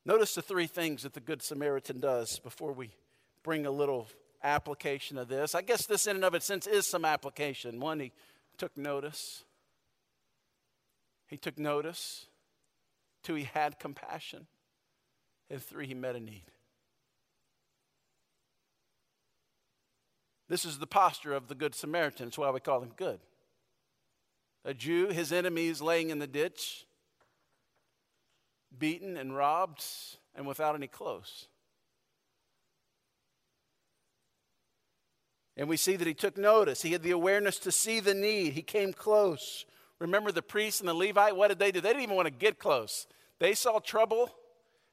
Notice 0.05 0.35
the 0.35 0.41
three 0.41 0.67
things 0.67 1.03
that 1.03 1.13
the 1.13 1.19
Good 1.19 1.41
Samaritan 1.41 1.99
does 1.99 2.39
before 2.39 2.71
we 2.71 2.91
bring 3.43 3.65
a 3.65 3.71
little 3.71 4.07
application 4.43 5.17
of 5.17 5.27
this. 5.27 5.55
I 5.55 5.63
guess 5.63 5.87
this, 5.87 6.05
in 6.05 6.15
and 6.15 6.25
of 6.25 6.35
itself, 6.35 6.67
is 6.67 6.85
some 6.85 7.03
application. 7.05 7.79
One, 7.79 7.99
he 7.99 8.11
took 8.57 8.77
notice. 8.77 9.43
He 11.27 11.37
took 11.37 11.57
notice. 11.57 12.27
Two, 13.23 13.33
he 13.33 13.45
had 13.45 13.79
compassion. 13.79 14.45
And 15.49 15.61
three, 15.61 15.87
he 15.87 15.95
met 15.95 16.15
a 16.15 16.19
need. 16.19 16.43
This 20.47 20.65
is 20.65 20.77
the 20.77 20.87
posture 20.87 21.33
of 21.33 21.47
the 21.47 21.55
Good 21.55 21.73
Samaritan. 21.73 22.27
That's 22.27 22.37
why 22.37 22.51
we 22.51 22.59
call 22.59 22.81
him 22.81 22.91
good. 22.95 23.19
A 24.63 24.73
Jew, 24.73 25.07
his 25.07 25.31
enemies 25.31 25.81
laying 25.81 26.09
in 26.09 26.19
the 26.19 26.27
ditch, 26.27 26.85
beaten 28.77 29.17
and 29.17 29.35
robbed, 29.35 29.83
and 30.35 30.45
without 30.47 30.75
any 30.75 30.87
clothes. 30.87 31.47
And 35.57 35.69
we 35.69 35.77
see 35.77 35.95
that 35.95 36.07
he 36.07 36.13
took 36.13 36.37
notice. 36.37 36.81
He 36.81 36.91
had 36.91 37.03
the 37.03 37.11
awareness 37.11 37.57
to 37.59 37.71
see 37.71 37.99
the 37.99 38.13
need. 38.13 38.53
He 38.53 38.61
came 38.61 38.91
close. 38.91 39.65
Remember 39.99 40.31
the 40.31 40.41
priest 40.41 40.81
and 40.81 40.89
the 40.89 40.93
Levite? 40.93 41.35
What 41.35 41.47
did 41.47 41.59
they 41.59 41.71
do? 41.71 41.79
They 41.79 41.89
didn't 41.89 42.03
even 42.03 42.15
want 42.15 42.27
to 42.27 42.33
get 42.33 42.59
close. 42.59 43.07
They 43.39 43.53
saw 43.53 43.79
trouble 43.79 44.31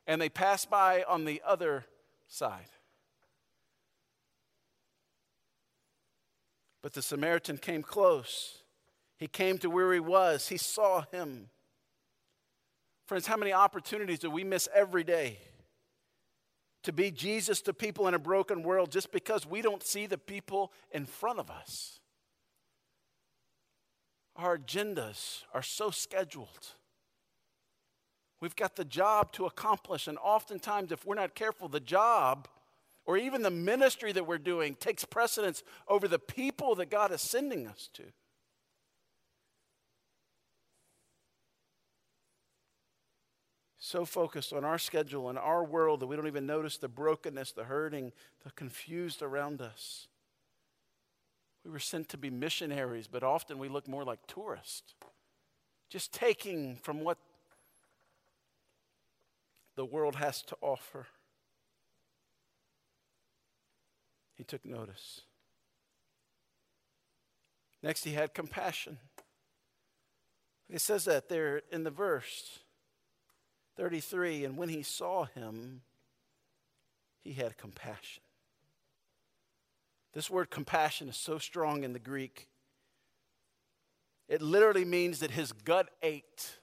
and 0.06 0.20
they 0.20 0.28
passed 0.28 0.70
by 0.70 1.04
on 1.08 1.24
the 1.24 1.42
other 1.44 1.84
side. 2.28 2.68
But 6.82 6.94
the 6.94 7.02
Samaritan 7.02 7.58
came 7.58 7.82
close. 7.82 8.58
He 9.16 9.28
came 9.28 9.58
to 9.58 9.70
where 9.70 9.92
he 9.92 10.00
was. 10.00 10.48
He 10.48 10.56
saw 10.56 11.04
him. 11.12 11.48
Friends, 13.06 13.26
how 13.26 13.36
many 13.36 13.52
opportunities 13.52 14.18
do 14.18 14.30
we 14.30 14.42
miss 14.42 14.68
every 14.74 15.04
day 15.04 15.38
to 16.82 16.92
be 16.92 17.12
Jesus 17.12 17.60
to 17.62 17.72
people 17.72 18.08
in 18.08 18.14
a 18.14 18.18
broken 18.18 18.64
world 18.64 18.90
just 18.90 19.12
because 19.12 19.46
we 19.46 19.62
don't 19.62 19.84
see 19.84 20.06
the 20.06 20.18
people 20.18 20.72
in 20.90 21.06
front 21.06 21.38
of 21.38 21.50
us? 21.50 22.00
Our 24.34 24.58
agendas 24.58 25.42
are 25.54 25.62
so 25.62 25.90
scheduled. 25.90 26.74
We've 28.40 28.56
got 28.56 28.74
the 28.74 28.84
job 28.84 29.30
to 29.34 29.46
accomplish, 29.46 30.08
and 30.08 30.18
oftentimes, 30.18 30.90
if 30.90 31.06
we're 31.06 31.14
not 31.14 31.36
careful, 31.36 31.68
the 31.68 31.78
job 31.78 32.48
or 33.04 33.16
even 33.16 33.42
the 33.42 33.50
ministry 33.50 34.12
that 34.12 34.26
we're 34.26 34.38
doing 34.38 34.74
takes 34.76 35.04
precedence 35.04 35.62
over 35.88 36.06
the 36.06 36.18
people 36.18 36.74
that 36.76 36.90
God 36.90 37.12
is 37.12 37.20
sending 37.20 37.66
us 37.66 37.88
to. 37.94 38.04
So 43.78 44.04
focused 44.04 44.52
on 44.52 44.64
our 44.64 44.78
schedule 44.78 45.28
and 45.28 45.36
our 45.36 45.64
world 45.64 46.00
that 46.00 46.06
we 46.06 46.14
don't 46.14 46.28
even 46.28 46.46
notice 46.46 46.78
the 46.78 46.88
brokenness, 46.88 47.52
the 47.52 47.64
hurting, 47.64 48.12
the 48.44 48.52
confused 48.52 49.22
around 49.22 49.60
us. 49.60 50.06
We 51.64 51.70
were 51.70 51.80
sent 51.80 52.08
to 52.10 52.16
be 52.16 52.30
missionaries, 52.30 53.08
but 53.08 53.24
often 53.24 53.58
we 53.58 53.68
look 53.68 53.88
more 53.88 54.04
like 54.04 54.20
tourists, 54.28 54.94
just 55.90 56.12
taking 56.12 56.76
from 56.76 57.00
what 57.00 57.18
the 59.74 59.84
world 59.84 60.16
has 60.16 60.42
to 60.42 60.56
offer. 60.60 61.06
He 64.42 64.44
took 64.44 64.64
notice. 64.64 65.20
Next, 67.80 68.02
he 68.02 68.10
had 68.10 68.34
compassion. 68.34 68.98
It 70.68 70.80
says 70.80 71.04
that 71.04 71.28
there 71.28 71.62
in 71.70 71.84
the 71.84 71.92
verse 71.92 72.58
33 73.76 74.44
and 74.44 74.56
when 74.56 74.68
he 74.68 74.82
saw 74.82 75.26
him, 75.26 75.82
he 77.22 77.34
had 77.34 77.56
compassion. 77.56 78.24
This 80.12 80.28
word 80.28 80.50
compassion 80.50 81.08
is 81.08 81.16
so 81.16 81.38
strong 81.38 81.84
in 81.84 81.92
the 81.92 82.00
Greek. 82.00 82.48
It 84.28 84.42
literally 84.42 84.84
means 84.84 85.20
that 85.20 85.30
his 85.30 85.52
gut 85.52 85.88
ached. 86.02 86.58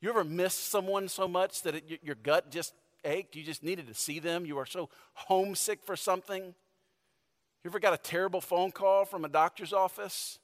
You 0.00 0.10
ever 0.10 0.24
miss 0.24 0.54
someone 0.54 1.06
so 1.06 1.28
much 1.28 1.62
that 1.62 1.76
it, 1.76 2.00
your 2.02 2.16
gut 2.16 2.50
just 2.50 2.74
ached. 3.04 3.36
You 3.36 3.42
just 3.42 3.62
needed 3.62 3.86
to 3.88 3.94
see 3.94 4.18
them. 4.18 4.44
You 4.46 4.58
are 4.58 4.66
so 4.66 4.88
homesick 5.14 5.82
for 5.84 5.96
something. 5.96 6.42
You 6.42 7.70
ever 7.70 7.78
got 7.78 7.92
a 7.92 7.98
terrible 7.98 8.40
phone 8.40 8.70
call 8.70 9.04
from 9.04 9.24
a 9.24 9.28
doctor's 9.28 9.72
office? 9.72 10.38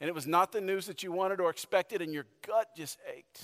And 0.00 0.08
it 0.08 0.14
was 0.14 0.26
not 0.26 0.52
the 0.52 0.60
news 0.60 0.86
that 0.86 1.02
you 1.02 1.12
wanted 1.12 1.40
or 1.40 1.50
expected, 1.50 2.00
and 2.00 2.12
your 2.12 2.26
gut 2.46 2.68
just 2.76 2.98
ached. 3.14 3.42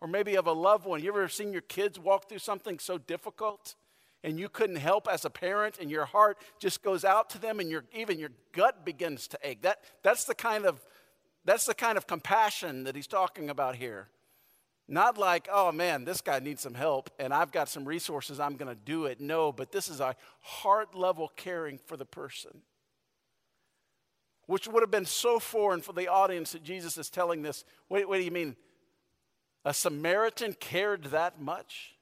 Or 0.00 0.08
maybe 0.08 0.36
of 0.36 0.46
a 0.46 0.52
loved 0.52 0.84
one. 0.84 1.02
You 1.02 1.08
ever 1.08 1.28
seen 1.28 1.52
your 1.52 1.62
kids 1.62 1.98
walk 1.98 2.28
through 2.28 2.38
something 2.38 2.78
so 2.78 2.98
difficult? 2.98 3.74
and 4.26 4.40
you 4.40 4.48
couldn't 4.48 4.76
help 4.76 5.08
as 5.08 5.24
a 5.24 5.30
parent 5.30 5.78
and 5.80 5.88
your 5.88 6.04
heart 6.04 6.36
just 6.58 6.82
goes 6.82 7.04
out 7.04 7.30
to 7.30 7.38
them 7.38 7.60
and 7.60 7.70
your, 7.70 7.84
even 7.94 8.18
your 8.18 8.30
gut 8.52 8.84
begins 8.84 9.28
to 9.28 9.38
ache 9.42 9.62
that, 9.62 9.78
that's 10.02 10.24
the 10.24 10.34
kind 10.34 10.66
of 10.66 10.84
that's 11.44 11.64
the 11.64 11.74
kind 11.74 11.96
of 11.96 12.08
compassion 12.08 12.82
that 12.84 12.96
he's 12.96 13.06
talking 13.06 13.48
about 13.48 13.76
here 13.76 14.08
Not 14.88 15.18
like, 15.18 15.48
oh 15.52 15.72
man, 15.72 16.04
this 16.04 16.20
guy 16.20 16.38
needs 16.38 16.62
some 16.62 16.74
help 16.74 17.10
and 17.18 17.34
I've 17.34 17.50
got 17.50 17.68
some 17.68 17.84
resources, 17.84 18.38
I'm 18.38 18.56
going 18.56 18.72
to 18.72 18.80
do 18.80 19.06
it. 19.06 19.20
No, 19.20 19.50
but 19.50 19.72
this 19.72 19.88
is 19.88 20.00
a 20.00 20.14
heart 20.40 20.94
level 20.94 21.32
caring 21.34 21.78
for 21.78 21.96
the 21.96 22.04
person. 22.04 22.62
Which 24.46 24.68
would 24.68 24.82
have 24.82 24.92
been 24.92 25.06
so 25.06 25.40
foreign 25.40 25.80
for 25.80 25.92
the 25.92 26.06
audience 26.06 26.52
that 26.52 26.62
Jesus 26.62 26.96
is 26.98 27.10
telling 27.10 27.42
this. 27.42 27.64
Wait, 27.88 28.08
what 28.08 28.18
do 28.18 28.22
you 28.22 28.30
mean? 28.30 28.54
A 29.64 29.74
Samaritan 29.74 30.52
cared 30.52 31.04
that 31.06 31.40
much? 31.40 31.96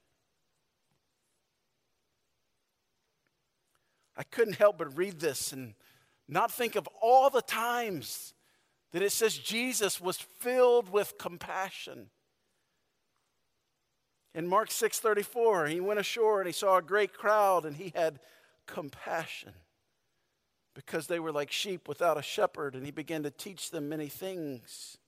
I 4.14 4.24
couldn't 4.24 4.56
help 4.56 4.76
but 4.76 4.96
read 4.96 5.20
this 5.20 5.52
and 5.52 5.74
not 6.28 6.52
think 6.52 6.76
of 6.76 6.86
all 7.00 7.30
the 7.30 7.42
times 7.42 8.34
that 8.92 9.02
it 9.02 9.10
says 9.10 9.36
Jesus 9.36 10.00
was 10.00 10.18
filled 10.18 10.90
with 10.90 11.16
compassion. 11.18 12.10
In 14.34 14.48
Mark 14.48 14.70
6:34, 14.70 15.68
he 15.68 15.80
went 15.80 16.00
ashore 16.00 16.40
and 16.40 16.46
he 16.46 16.52
saw 16.52 16.76
a 16.76 16.82
great 16.82 17.12
crowd 17.12 17.64
and 17.64 17.76
he 17.76 17.92
had 17.94 18.18
compassion 18.66 19.52
because 20.74 21.06
they 21.06 21.20
were 21.20 21.30
like 21.30 21.52
sheep 21.52 21.86
without 21.86 22.18
a 22.18 22.22
shepherd 22.22 22.74
and 22.74 22.84
he 22.84 22.90
began 22.90 23.22
to 23.22 23.30
teach 23.30 23.70
them 23.70 23.88
many 23.88 24.08
things. 24.08 24.98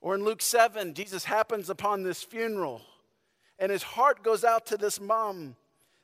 Or 0.00 0.14
in 0.14 0.24
Luke 0.24 0.42
7, 0.42 0.94
Jesus 0.94 1.24
happens 1.24 1.68
upon 1.68 2.02
this 2.04 2.22
funeral 2.22 2.82
and 3.58 3.72
his 3.72 3.82
heart 3.82 4.22
goes 4.22 4.44
out 4.44 4.66
to 4.66 4.76
this 4.76 5.00
mom. 5.00 5.56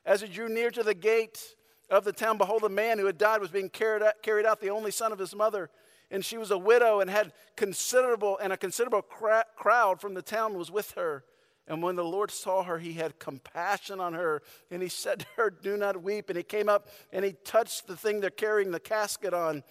As 0.05 0.21
he 0.21 0.27
drew 0.27 0.49
near 0.49 0.69
to 0.71 0.83
the 0.83 0.93
gate 0.93 1.55
of 1.89 2.03
the 2.03 2.11
town, 2.11 2.37
behold, 2.37 2.63
a 2.63 2.69
man 2.69 2.97
who 2.97 3.05
had 3.05 3.17
died 3.17 3.39
was 3.39 3.51
being 3.51 3.69
carried 3.69 4.03
out, 4.03 4.21
carried 4.21 4.45
out 4.45 4.59
the 4.59 4.69
only 4.69 4.91
son 4.91 5.13
of 5.13 5.19
his 5.19 5.33
mother. 5.33 5.69
And 6.11 6.25
she 6.25 6.37
was 6.37 6.51
a 6.51 6.57
widow 6.57 6.99
and 6.99 7.09
had 7.09 7.31
considerable, 7.55 8.37
and 8.39 8.51
a 8.51 8.57
considerable 8.57 9.01
crowd 9.01 10.01
from 10.01 10.13
the 10.13 10.21
town 10.21 10.57
was 10.57 10.69
with 10.69 10.91
her. 10.91 11.23
And 11.67 11.81
when 11.81 11.95
the 11.95 12.03
Lord 12.03 12.29
saw 12.29 12.63
her, 12.63 12.77
he 12.77 12.93
had 12.93 13.19
compassion 13.19 13.99
on 13.99 14.13
her. 14.13 14.41
And 14.69 14.81
he 14.81 14.89
said 14.89 15.19
to 15.19 15.25
her, 15.37 15.49
Do 15.49 15.77
not 15.77 16.03
weep. 16.03 16.29
And 16.29 16.37
he 16.37 16.43
came 16.43 16.67
up 16.67 16.89
and 17.11 17.23
he 17.23 17.33
touched 17.45 17.87
the 17.87 17.95
thing 17.95 18.19
they're 18.19 18.29
carrying 18.29 18.71
the 18.71 18.79
casket 18.79 19.33
on. 19.33 19.63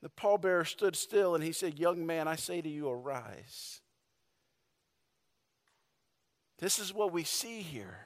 The 0.00 0.10
pallbearer 0.10 0.66
stood 0.66 0.96
still 0.96 1.34
and 1.34 1.42
he 1.42 1.52
said, 1.52 1.78
Young 1.78 2.06
man, 2.06 2.28
I 2.28 2.36
say 2.36 2.60
to 2.60 2.68
you, 2.68 2.88
arise. 2.88 3.80
This 6.58 6.78
is 6.78 6.94
what 6.94 7.12
we 7.12 7.24
see 7.24 7.62
here 7.62 7.98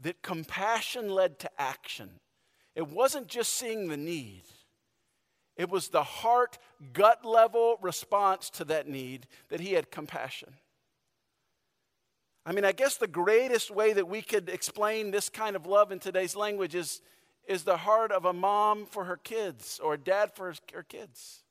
that 0.00 0.22
compassion 0.22 1.08
led 1.08 1.38
to 1.40 1.50
action. 1.60 2.10
It 2.74 2.88
wasn't 2.88 3.28
just 3.28 3.52
seeing 3.54 3.88
the 3.88 3.96
need, 3.96 4.44
it 5.56 5.68
was 5.68 5.88
the 5.88 6.02
heart, 6.02 6.58
gut 6.92 7.24
level 7.24 7.78
response 7.82 8.48
to 8.50 8.64
that 8.66 8.88
need 8.88 9.26
that 9.48 9.60
he 9.60 9.74
had 9.74 9.90
compassion. 9.90 10.54
I 12.44 12.52
mean, 12.52 12.64
I 12.64 12.72
guess 12.72 12.96
the 12.96 13.06
greatest 13.06 13.70
way 13.70 13.92
that 13.92 14.08
we 14.08 14.20
could 14.20 14.48
explain 14.48 15.10
this 15.10 15.28
kind 15.28 15.54
of 15.54 15.66
love 15.66 15.92
in 15.92 16.00
today's 16.00 16.34
language 16.34 16.74
is, 16.74 17.00
is 17.46 17.62
the 17.62 17.76
heart 17.76 18.10
of 18.10 18.24
a 18.24 18.32
mom 18.32 18.86
for 18.86 19.04
her 19.04 19.16
kids 19.16 19.80
or 19.82 19.94
a 19.94 19.98
dad 19.98 20.32
for 20.34 20.52
her 20.72 20.82
kids. 20.82 21.44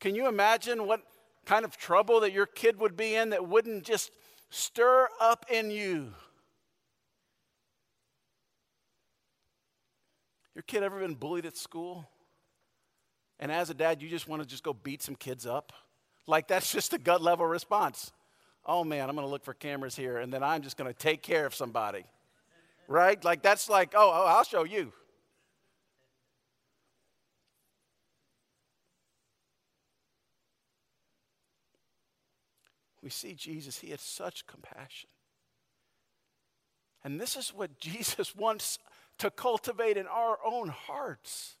Can 0.00 0.16
you 0.16 0.26
imagine 0.26 0.86
what 0.86 1.02
kind 1.46 1.64
of 1.64 1.76
trouble 1.76 2.20
that 2.20 2.32
your 2.32 2.46
kid 2.46 2.80
would 2.80 2.96
be 2.96 3.14
in 3.14 3.30
that 3.30 3.46
wouldn't 3.46 3.84
just 3.84 4.10
stir 4.48 5.08
up 5.20 5.46
in 5.48 5.70
you? 5.70 6.12
Your 10.56 10.62
kid 10.62 10.82
ever 10.82 10.98
been 10.98 11.14
bullied 11.14 11.46
at 11.46 11.56
school? 11.56 12.08
And 13.38 13.52
as 13.52 13.70
a 13.70 13.74
dad, 13.74 14.02
you 14.02 14.08
just 14.08 14.26
want 14.26 14.42
to 14.42 14.48
just 14.48 14.64
go 14.64 14.72
beat 14.72 15.02
some 15.02 15.14
kids 15.14 15.46
up? 15.46 15.72
Like 16.26 16.48
that's 16.48 16.72
just 16.72 16.92
a 16.92 16.98
gut 16.98 17.22
level 17.22 17.46
response 17.46 18.12
oh 18.66 18.84
man, 18.84 19.08
I'm 19.08 19.14
going 19.14 19.26
to 19.26 19.30
look 19.30 19.44
for 19.44 19.54
cameras 19.54 19.96
here, 19.96 20.18
and 20.18 20.32
then 20.32 20.42
I'm 20.42 20.62
just 20.62 20.76
going 20.76 20.92
to 20.92 20.98
take 20.98 21.22
care 21.22 21.46
of 21.46 21.54
somebody. 21.54 22.04
Right? 22.88 23.22
Like, 23.24 23.42
that's 23.42 23.68
like, 23.68 23.92
oh, 23.94 24.10
oh, 24.12 24.26
I'll 24.26 24.44
show 24.44 24.64
you. 24.64 24.92
We 33.02 33.10
see 33.10 33.34
Jesus, 33.34 33.78
he 33.78 33.90
had 33.90 34.00
such 34.00 34.46
compassion. 34.46 35.08
And 37.02 37.20
this 37.20 37.36
is 37.36 37.54
what 37.54 37.78
Jesus 37.80 38.34
wants 38.36 38.78
to 39.18 39.30
cultivate 39.30 39.96
in 39.96 40.06
our 40.06 40.38
own 40.44 40.68
hearts. 40.68 41.56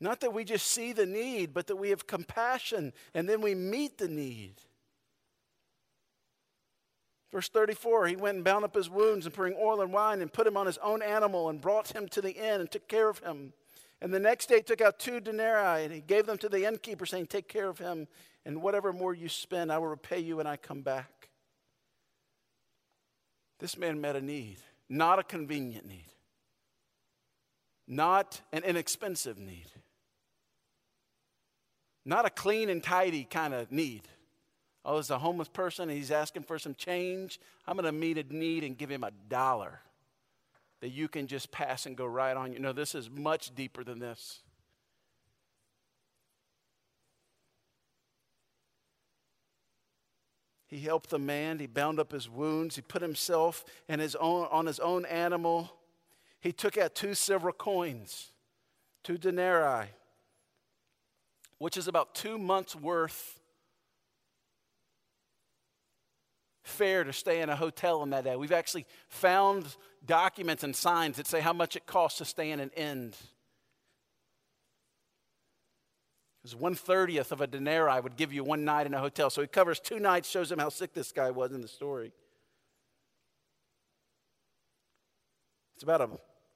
Not 0.00 0.20
that 0.20 0.34
we 0.34 0.44
just 0.44 0.66
see 0.66 0.92
the 0.92 1.06
need, 1.06 1.54
but 1.54 1.68
that 1.68 1.76
we 1.76 1.90
have 1.90 2.06
compassion 2.06 2.92
and 3.14 3.28
then 3.28 3.40
we 3.40 3.54
meet 3.54 3.96
the 3.96 4.08
need. 4.08 4.60
Verse 7.36 7.50
34 7.50 8.06
He 8.06 8.16
went 8.16 8.36
and 8.36 8.44
bound 8.44 8.64
up 8.64 8.74
his 8.74 8.88
wounds 8.88 9.26
and 9.26 9.34
pouring 9.34 9.54
oil 9.60 9.82
and 9.82 9.92
wine 9.92 10.22
and 10.22 10.32
put 10.32 10.46
him 10.46 10.56
on 10.56 10.64
his 10.64 10.78
own 10.78 11.02
animal 11.02 11.50
and 11.50 11.60
brought 11.60 11.94
him 11.94 12.08
to 12.08 12.22
the 12.22 12.30
inn 12.30 12.62
and 12.62 12.70
took 12.70 12.88
care 12.88 13.10
of 13.10 13.18
him. 13.18 13.52
And 14.00 14.10
the 14.10 14.18
next 14.18 14.48
day 14.48 14.62
took 14.62 14.80
out 14.80 14.98
two 14.98 15.20
denarii 15.20 15.84
and 15.84 15.92
he 15.92 16.00
gave 16.00 16.24
them 16.24 16.38
to 16.38 16.48
the 16.48 16.64
innkeeper, 16.64 17.04
saying, 17.04 17.26
Take 17.26 17.46
care 17.46 17.68
of 17.68 17.78
him, 17.78 18.08
and 18.46 18.62
whatever 18.62 18.90
more 18.90 19.12
you 19.12 19.28
spend, 19.28 19.70
I 19.70 19.76
will 19.76 19.88
repay 19.88 20.18
you 20.18 20.38
when 20.38 20.46
I 20.46 20.56
come 20.56 20.80
back. 20.80 21.28
This 23.58 23.76
man 23.76 24.00
met 24.00 24.16
a 24.16 24.22
need, 24.22 24.56
not 24.88 25.18
a 25.18 25.22
convenient 25.22 25.86
need, 25.86 26.08
not 27.86 28.40
an 28.50 28.64
inexpensive 28.64 29.36
need, 29.36 29.66
not 32.02 32.24
a 32.24 32.30
clean 32.30 32.70
and 32.70 32.82
tidy 32.82 33.24
kind 33.24 33.52
of 33.52 33.70
need 33.70 34.08
oh, 34.86 34.94
there's 34.94 35.10
a 35.10 35.18
homeless 35.18 35.48
person 35.48 35.90
and 35.90 35.98
he's 35.98 36.12
asking 36.12 36.44
for 36.44 36.58
some 36.58 36.74
change. 36.74 37.40
I'm 37.66 37.76
going 37.76 37.84
to 37.84 37.92
meet 37.92 38.16
a 38.16 38.22
need 38.34 38.62
and 38.62 38.78
give 38.78 38.88
him 38.88 39.02
a 39.02 39.10
dollar 39.28 39.80
that 40.80 40.90
you 40.90 41.08
can 41.08 41.26
just 41.26 41.50
pass 41.50 41.86
and 41.86 41.96
go 41.96 42.06
right 42.06 42.36
on. 42.36 42.52
You 42.52 42.60
know, 42.60 42.72
this 42.72 42.94
is 42.94 43.10
much 43.10 43.54
deeper 43.54 43.82
than 43.82 43.98
this. 43.98 44.40
He 50.68 50.80
helped 50.80 51.10
the 51.10 51.18
man. 51.18 51.58
He 51.58 51.66
bound 51.66 51.98
up 51.98 52.12
his 52.12 52.28
wounds. 52.28 52.76
He 52.76 52.82
put 52.82 53.02
himself 53.02 53.64
and 53.88 54.00
his 54.00 54.14
own, 54.16 54.46
on 54.50 54.66
his 54.66 54.78
own 54.78 55.04
animal. 55.06 55.72
He 56.40 56.52
took 56.52 56.78
out 56.78 56.94
two 56.94 57.14
silver 57.14 57.50
coins, 57.50 58.30
two 59.02 59.18
denarii, 59.18 59.88
which 61.58 61.76
is 61.76 61.88
about 61.88 62.14
two 62.14 62.38
months' 62.38 62.76
worth 62.76 63.40
fare 66.66 67.04
to 67.04 67.12
stay 67.12 67.40
in 67.40 67.48
a 67.48 67.56
hotel 67.56 68.02
in 68.02 68.10
that 68.10 68.24
day. 68.24 68.34
We've 68.34 68.52
actually 68.52 68.86
found 69.08 69.76
documents 70.04 70.64
and 70.64 70.74
signs 70.74 71.16
that 71.16 71.26
say 71.26 71.40
how 71.40 71.52
much 71.52 71.76
it 71.76 71.86
costs 71.86 72.18
to 72.18 72.24
stay 72.24 72.50
in 72.50 72.60
an 72.60 72.70
inn. 72.76 73.12
Because 76.42 76.56
one 76.56 76.74
thirtieth 76.74 77.32
of 77.32 77.40
a 77.40 77.46
denarii 77.46 78.00
would 78.00 78.16
give 78.16 78.32
you 78.32 78.42
one 78.42 78.64
night 78.64 78.86
in 78.86 78.94
a 78.94 78.98
hotel. 78.98 79.30
So 79.30 79.42
he 79.42 79.46
covers 79.48 79.78
two 79.78 80.00
nights, 80.00 80.28
shows 80.28 80.50
him 80.50 80.58
how 80.58 80.68
sick 80.68 80.92
this 80.92 81.12
guy 81.12 81.30
was 81.30 81.52
in 81.52 81.60
the 81.60 81.68
story. 81.68 82.12
It's 85.76 85.84
about 85.84 86.00
a 86.00 86.08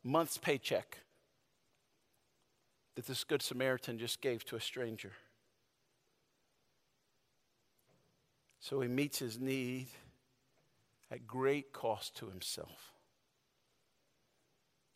month's 0.02 0.38
paycheck 0.38 0.98
that 2.96 3.06
this 3.06 3.22
Good 3.22 3.42
Samaritan 3.42 3.98
just 3.98 4.20
gave 4.20 4.44
to 4.46 4.56
a 4.56 4.60
stranger. 4.60 5.12
So 8.60 8.80
he 8.80 8.88
meets 8.88 9.18
his 9.18 9.40
need 9.40 9.88
at 11.10 11.26
great 11.26 11.72
cost 11.72 12.16
to 12.18 12.26
himself. 12.28 12.92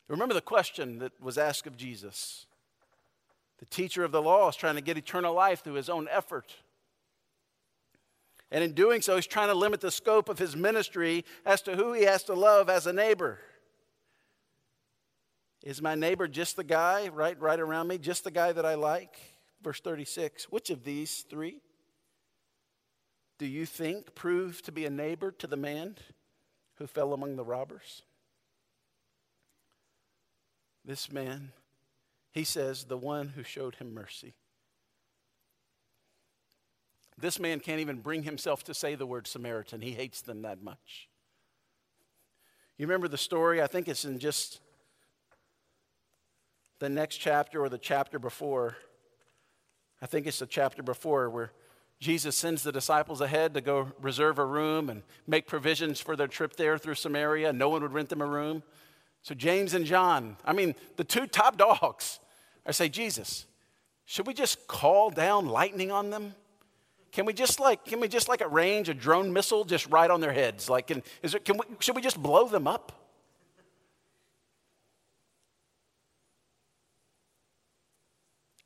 Remember 0.07 0.35
the 0.35 0.41
question 0.41 0.99
that 0.99 1.19
was 1.19 1.37
asked 1.37 1.65
of 1.65 1.75
Jesus. 1.75 2.45
The 3.57 3.65
teacher 3.65 4.03
of 4.03 4.11
the 4.11 4.21
law 4.21 4.47
is 4.49 4.55
trying 4.55 4.75
to 4.75 4.81
get 4.81 4.97
eternal 4.97 5.33
life 5.33 5.63
through 5.63 5.73
his 5.73 5.89
own 5.89 6.07
effort. 6.11 6.53
And 8.51 8.63
in 8.63 8.73
doing 8.73 9.01
so, 9.01 9.15
he's 9.15 9.25
trying 9.25 9.47
to 9.47 9.55
limit 9.55 9.81
the 9.81 9.91
scope 9.91 10.29
of 10.29 10.37
his 10.37 10.55
ministry 10.55 11.25
as 11.45 11.61
to 11.63 11.75
who 11.75 11.93
he 11.93 12.03
has 12.03 12.23
to 12.25 12.33
love 12.35 12.69
as 12.69 12.85
a 12.85 12.93
neighbor. 12.93 13.39
Is 15.63 15.81
my 15.81 15.95
neighbor 15.95 16.27
just 16.27 16.55
the 16.55 16.63
guy 16.63 17.07
right, 17.07 17.39
right 17.41 17.59
around 17.59 17.87
me, 17.87 17.97
just 17.97 18.23
the 18.23 18.31
guy 18.31 18.51
that 18.51 18.65
I 18.65 18.75
like? 18.75 19.17
Verse 19.63 19.81
36 19.81 20.45
Which 20.51 20.69
of 20.69 20.83
these 20.83 21.25
three? 21.27 21.61
Do 23.37 23.45
you 23.45 23.65
think 23.65 24.15
proved 24.15 24.65
to 24.65 24.71
be 24.71 24.85
a 24.85 24.89
neighbor 24.89 25.31
to 25.31 25.47
the 25.47 25.57
man 25.57 25.95
who 26.75 26.87
fell 26.87 27.13
among 27.13 27.35
the 27.35 27.43
robbers? 27.43 28.03
This 30.85 31.11
man, 31.11 31.51
he 32.31 32.43
says, 32.43 32.85
the 32.85 32.97
one 32.97 33.29
who 33.29 33.43
showed 33.43 33.75
him 33.75 33.93
mercy. 33.93 34.33
This 37.17 37.39
man 37.39 37.59
can't 37.59 37.79
even 37.79 37.99
bring 37.99 38.23
himself 38.23 38.63
to 38.65 38.73
say 38.73 38.95
the 38.95 39.05
word 39.05 39.25
Samaritan. 39.27 39.81
He 39.81 39.91
hates 39.91 40.21
them 40.21 40.41
that 40.43 40.61
much. 40.61 41.09
You 42.77 42.85
remember 42.87 43.07
the 43.07 43.17
story? 43.17 43.61
I 43.61 43.67
think 43.67 43.87
it's 43.87 44.03
in 44.05 44.19
just 44.19 44.59
the 46.79 46.89
next 46.89 47.17
chapter 47.17 47.63
or 47.63 47.69
the 47.69 47.77
chapter 47.77 48.19
before. 48.19 48.75
I 50.01 50.07
think 50.07 50.27
it's 50.27 50.39
the 50.39 50.45
chapter 50.45 50.83
before 50.83 51.29
where 51.29 51.51
Jesus 52.05 52.37
sends 52.37 52.61
the 52.61 52.71
disciples 52.71 53.19
ahead 53.19 53.55
to 53.55 53.61
go 53.61 53.91
reserve 53.99 54.37
a 54.37 54.45
room 54.45 54.91
and 54.91 55.01
make 55.25 55.47
provisions 55.47 55.99
for 55.99 56.15
their 56.15 56.27
trip 56.27 56.55
there 56.55 56.77
through 56.77 56.93
Samaria. 56.93 57.51
No 57.51 57.67
one 57.67 57.81
would 57.81 57.93
rent 57.93 58.09
them 58.09 58.21
a 58.21 58.27
room. 58.27 58.61
So 59.23 59.33
James 59.33 59.73
and 59.73 59.87
John, 59.87 60.37
I 60.45 60.53
mean, 60.53 60.75
the 60.97 61.03
two 61.03 61.25
top 61.25 61.57
dogs, 61.57 62.19
I 62.63 62.73
say, 62.73 62.89
Jesus, 62.89 63.47
should 64.05 64.27
we 64.27 64.35
just 64.35 64.67
call 64.67 65.09
down 65.09 65.47
lightning 65.47 65.91
on 65.91 66.11
them? 66.11 66.35
Can 67.11 67.25
we 67.25 67.33
just 67.33 67.59
like, 67.59 67.83
can 67.85 67.99
we 67.99 68.07
just 68.07 68.29
like 68.29 68.43
arrange 68.43 68.87
a 68.87 68.93
drone 68.93 69.33
missile 69.33 69.63
just 69.63 69.87
right 69.87 70.11
on 70.11 70.21
their 70.21 70.33
heads? 70.33 70.69
Like, 70.69 70.85
can, 70.85 71.01
is 71.23 71.33
it, 71.33 71.43
can 71.43 71.57
we, 71.57 71.65
should 71.79 71.95
we 71.95 72.03
just 72.03 72.21
blow 72.21 72.47
them 72.47 72.67
up? 72.67 72.91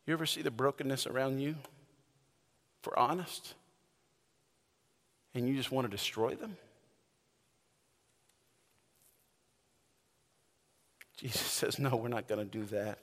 You 0.06 0.12
ever 0.12 0.25
see 0.25 0.41
the 0.41 0.52
brokenness 0.52 1.08
around 1.08 1.39
you? 1.39 1.56
For 2.81 2.97
honest? 2.97 3.53
And 5.33 5.47
you 5.47 5.55
just 5.55 5.71
want 5.71 5.85
to 5.85 5.91
destroy 5.91 6.35
them? 6.35 6.57
Jesus 11.17 11.41
says, 11.41 11.79
No, 11.79 11.95
we're 11.95 12.07
not 12.07 12.27
going 12.27 12.39
to 12.39 12.57
do 12.57 12.65
that. 12.65 12.99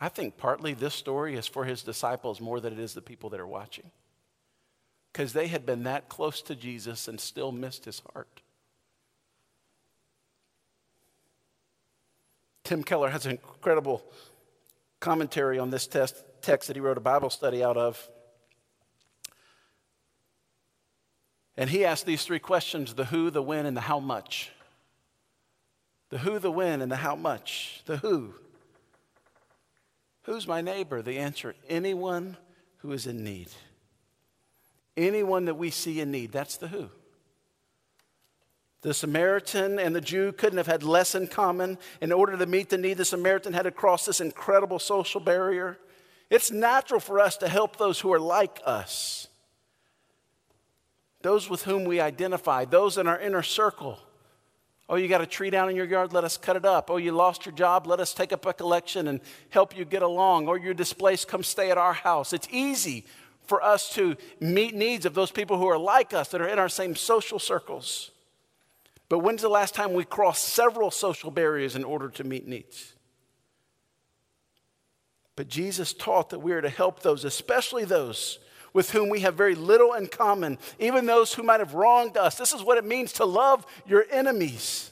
I 0.00 0.08
think 0.08 0.38
partly 0.38 0.72
this 0.72 0.94
story 0.94 1.36
is 1.36 1.46
for 1.46 1.64
his 1.64 1.82
disciples 1.82 2.40
more 2.40 2.58
than 2.58 2.72
it 2.72 2.78
is 2.78 2.94
the 2.94 3.02
people 3.02 3.30
that 3.30 3.40
are 3.40 3.46
watching. 3.46 3.90
Because 5.12 5.34
they 5.34 5.48
had 5.48 5.66
been 5.66 5.82
that 5.82 6.08
close 6.08 6.40
to 6.42 6.54
Jesus 6.54 7.06
and 7.06 7.20
still 7.20 7.52
missed 7.52 7.84
his 7.84 8.00
heart. 8.12 8.40
Tim 12.64 12.82
Keller 12.82 13.10
has 13.10 13.26
an 13.26 13.32
incredible 13.32 14.02
commentary 15.00 15.58
on 15.58 15.70
this 15.70 15.86
test, 15.86 16.14
text 16.40 16.68
that 16.68 16.76
he 16.76 16.80
wrote 16.80 16.98
a 16.98 17.00
Bible 17.00 17.30
study 17.30 17.62
out 17.62 17.76
of. 17.76 18.08
And 21.56 21.68
he 21.68 21.84
asked 21.84 22.06
these 22.06 22.24
three 22.24 22.38
questions 22.38 22.94
the 22.94 23.04
who, 23.06 23.30
the 23.30 23.42
when, 23.42 23.66
and 23.66 23.76
the 23.76 23.82
how 23.82 24.00
much. 24.00 24.50
The 26.08 26.18
who, 26.18 26.38
the 26.38 26.50
when, 26.50 26.80
and 26.80 26.90
the 26.90 26.96
how 26.96 27.16
much. 27.16 27.82
The 27.86 27.98
who. 27.98 28.34
Who's 30.22 30.46
my 30.46 30.60
neighbor? 30.60 31.02
The 31.02 31.18
answer 31.18 31.54
anyone 31.68 32.36
who 32.78 32.92
is 32.92 33.06
in 33.06 33.22
need. 33.22 33.48
Anyone 34.96 35.44
that 35.46 35.54
we 35.54 35.70
see 35.70 36.00
in 36.00 36.10
need. 36.10 36.32
That's 36.32 36.56
the 36.56 36.68
who. 36.68 36.90
The 38.82 38.94
Samaritan 38.94 39.78
and 39.78 39.94
the 39.94 40.00
Jew 40.00 40.32
couldn't 40.32 40.56
have 40.56 40.66
had 40.66 40.82
less 40.82 41.14
in 41.14 41.26
common. 41.26 41.78
In 42.00 42.12
order 42.12 42.36
to 42.36 42.46
meet 42.46 42.70
the 42.70 42.78
need, 42.78 42.96
the 42.96 43.04
Samaritan 43.04 43.52
had 43.52 43.62
to 43.62 43.70
cross 43.70 44.06
this 44.06 44.20
incredible 44.20 44.78
social 44.78 45.20
barrier. 45.20 45.78
It's 46.30 46.52
natural 46.52 47.00
for 47.00 47.18
us 47.18 47.36
to 47.38 47.48
help 47.48 47.76
those 47.76 48.00
who 48.00 48.12
are 48.12 48.20
like 48.20 48.60
us, 48.64 49.26
those 51.22 51.50
with 51.50 51.64
whom 51.64 51.84
we 51.84 52.00
identify, 52.00 52.64
those 52.64 52.96
in 52.96 53.08
our 53.08 53.20
inner 53.20 53.42
circle. 53.42 53.98
Oh, 54.88 54.96
you 54.96 55.08
got 55.08 55.20
a 55.20 55.26
tree 55.26 55.50
down 55.50 55.68
in 55.68 55.76
your 55.76 55.86
yard? 55.86 56.12
Let 56.12 56.24
us 56.24 56.36
cut 56.36 56.56
it 56.56 56.64
up. 56.64 56.90
Oh, 56.90 56.96
you 56.96 57.12
lost 57.12 57.46
your 57.46 57.54
job? 57.54 57.86
Let 57.86 58.00
us 58.00 58.14
take 58.14 58.32
up 58.32 58.46
a 58.46 58.52
collection 58.52 59.08
and 59.08 59.20
help 59.50 59.76
you 59.76 59.84
get 59.84 60.02
along. 60.02 60.46
Oh, 60.46 60.50
or 60.50 60.58
you're 60.58 60.74
displaced? 60.74 61.28
Come 61.28 61.42
stay 61.42 61.70
at 61.70 61.78
our 61.78 61.92
house. 61.92 62.32
It's 62.32 62.48
easy 62.50 63.04
for 63.44 63.62
us 63.62 63.92
to 63.94 64.16
meet 64.38 64.74
needs 64.74 65.06
of 65.06 65.14
those 65.14 65.32
people 65.32 65.58
who 65.58 65.66
are 65.66 65.78
like 65.78 66.14
us, 66.14 66.28
that 66.28 66.40
are 66.40 66.48
in 66.48 66.58
our 66.58 66.68
same 66.68 66.94
social 66.94 67.40
circles. 67.40 68.12
But 69.08 69.18
when's 69.18 69.42
the 69.42 69.48
last 69.48 69.74
time 69.74 69.92
we 69.92 70.04
crossed 70.04 70.44
several 70.44 70.92
social 70.92 71.32
barriers 71.32 71.74
in 71.74 71.82
order 71.82 72.08
to 72.10 72.22
meet 72.22 72.46
needs? 72.46 72.94
But 75.40 75.48
Jesus 75.48 75.94
taught 75.94 76.28
that 76.28 76.40
we 76.40 76.52
are 76.52 76.60
to 76.60 76.68
help 76.68 77.00
those, 77.00 77.24
especially 77.24 77.86
those 77.86 78.40
with 78.74 78.90
whom 78.90 79.08
we 79.08 79.20
have 79.20 79.36
very 79.36 79.54
little 79.54 79.94
in 79.94 80.06
common, 80.06 80.58
even 80.78 81.06
those 81.06 81.32
who 81.32 81.42
might 81.42 81.60
have 81.60 81.72
wronged 81.72 82.18
us. 82.18 82.34
This 82.34 82.52
is 82.52 82.62
what 82.62 82.76
it 82.76 82.84
means 82.84 83.14
to 83.14 83.24
love 83.24 83.64
your 83.86 84.04
enemies. 84.10 84.90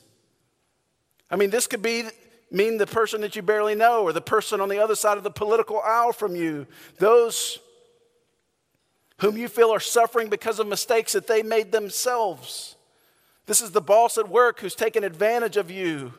I 1.30 1.36
mean, 1.36 1.50
this 1.50 1.66
could 1.66 1.82
be 1.82 2.04
mean 2.50 2.78
the 2.78 2.86
person 2.86 3.20
that 3.20 3.36
you 3.36 3.42
barely 3.42 3.74
know 3.74 4.04
or 4.04 4.14
the 4.14 4.22
person 4.22 4.62
on 4.62 4.70
the 4.70 4.78
other 4.78 4.94
side 4.94 5.18
of 5.18 5.22
the 5.22 5.30
political 5.30 5.80
aisle 5.80 6.14
from 6.14 6.34
you. 6.34 6.66
Those 6.98 7.58
whom 9.18 9.36
you 9.36 9.48
feel 9.48 9.70
are 9.70 9.78
suffering 9.78 10.30
because 10.30 10.58
of 10.58 10.66
mistakes 10.66 11.12
that 11.12 11.26
they 11.26 11.42
made 11.42 11.72
themselves. 11.72 12.74
This 13.44 13.60
is 13.60 13.72
the 13.72 13.82
boss 13.82 14.16
at 14.16 14.30
work 14.30 14.60
who's 14.60 14.74
taken 14.74 15.04
advantage 15.04 15.58
of 15.58 15.70
you. 15.70 16.14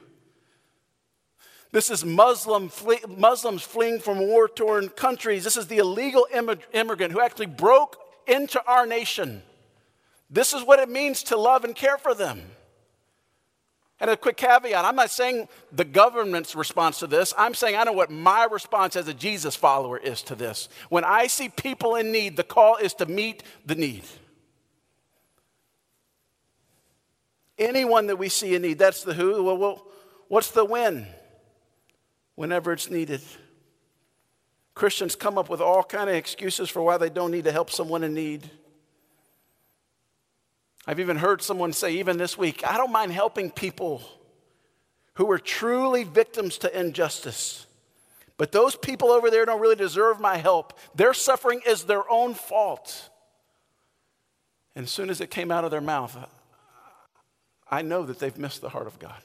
This 1.71 1.91
is 1.91 2.03
Muslim 2.03 2.71
Muslims 3.17 3.61
fleeing 3.61 3.99
from 3.99 4.19
war 4.19 4.47
torn 4.47 4.89
countries. 4.89 5.43
This 5.43 5.57
is 5.57 5.67
the 5.67 5.77
illegal 5.77 6.27
immigrant 6.33 7.13
who 7.13 7.21
actually 7.21 7.45
broke 7.45 7.99
into 8.27 8.63
our 8.65 8.87
nation. 8.87 9.43
This 10.31 10.53
is 10.53 10.63
what 10.63 10.79
it 10.79 10.89
means 10.89 11.23
to 11.23 11.37
love 11.37 11.63
and 11.63 11.75
care 11.75 11.97
for 11.97 12.15
them. 12.15 12.41
And 13.99 14.09
a 14.09 14.17
quick 14.17 14.37
caveat 14.37 14.83
I'm 14.83 14.95
not 14.95 15.11
saying 15.11 15.47
the 15.71 15.85
government's 15.85 16.55
response 16.55 16.99
to 16.99 17.07
this. 17.07 17.33
I'm 17.37 17.53
saying 17.53 17.75
I 17.75 17.83
know 17.83 17.91
what 17.91 18.09
my 18.09 18.45
response 18.45 18.95
as 18.95 19.07
a 19.07 19.13
Jesus 19.13 19.55
follower 19.55 19.97
is 19.97 20.23
to 20.23 20.35
this. 20.35 20.69
When 20.89 21.03
I 21.03 21.27
see 21.27 21.49
people 21.49 21.95
in 21.95 22.11
need, 22.11 22.35
the 22.35 22.43
call 22.43 22.77
is 22.77 22.95
to 22.95 23.05
meet 23.05 23.43
the 23.65 23.75
need. 23.75 24.03
Anyone 27.59 28.07
that 28.07 28.15
we 28.15 28.29
see 28.29 28.55
in 28.55 28.63
need, 28.63 28.79
that's 28.79 29.03
the 29.03 29.13
who. 29.13 29.43
Well, 29.43 29.57
well 29.57 29.87
what's 30.29 30.49
the 30.49 30.65
when? 30.65 31.05
Whenever 32.39 32.71
it's 32.71 32.89
needed. 32.89 33.19
Christians 34.73 35.13
come 35.13 35.37
up 35.37 35.49
with 35.49 35.59
all 35.59 35.83
kind 35.83 36.09
of 36.09 36.15
excuses 36.15 36.69
for 36.69 36.81
why 36.81 36.95
they 36.95 37.09
don't 37.09 37.31
need 37.31 37.43
to 37.43 37.51
help 37.51 37.69
someone 37.69 38.01
in 38.01 38.13
need. 38.13 38.49
I've 40.87 41.01
even 41.01 41.17
heard 41.17 41.41
someone 41.41 41.73
say, 41.73 41.95
even 41.95 42.17
this 42.17 42.37
week, 42.37 42.65
I 42.65 42.77
don't 42.77 42.93
mind 42.93 43.11
helping 43.11 43.51
people 43.51 44.01
who 45.15 45.29
are 45.29 45.37
truly 45.37 46.05
victims 46.05 46.57
to 46.59 46.79
injustice. 46.79 47.67
But 48.37 48.53
those 48.53 48.73
people 48.73 49.09
over 49.09 49.29
there 49.29 49.43
don't 49.43 49.59
really 49.59 49.75
deserve 49.75 50.21
my 50.21 50.37
help. 50.37 50.79
Their 50.95 51.13
suffering 51.13 51.59
is 51.67 51.83
their 51.83 52.09
own 52.09 52.35
fault. 52.35 53.09
And 54.77 54.85
as 54.85 54.91
soon 54.91 55.09
as 55.09 55.19
it 55.19 55.29
came 55.29 55.51
out 55.51 55.65
of 55.65 55.71
their 55.71 55.81
mouth, 55.81 56.17
I 57.69 57.81
know 57.81 58.03
that 58.03 58.19
they've 58.19 58.37
missed 58.37 58.61
the 58.61 58.69
heart 58.69 58.87
of 58.87 58.97
God. 58.97 59.21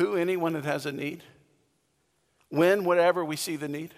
Who, 0.00 0.16
anyone 0.16 0.54
that 0.54 0.64
has 0.64 0.86
a 0.86 0.92
need? 0.92 1.22
When, 2.48 2.84
whatever 2.84 3.22
we 3.22 3.36
see 3.36 3.56
the 3.56 3.68
need? 3.68 3.92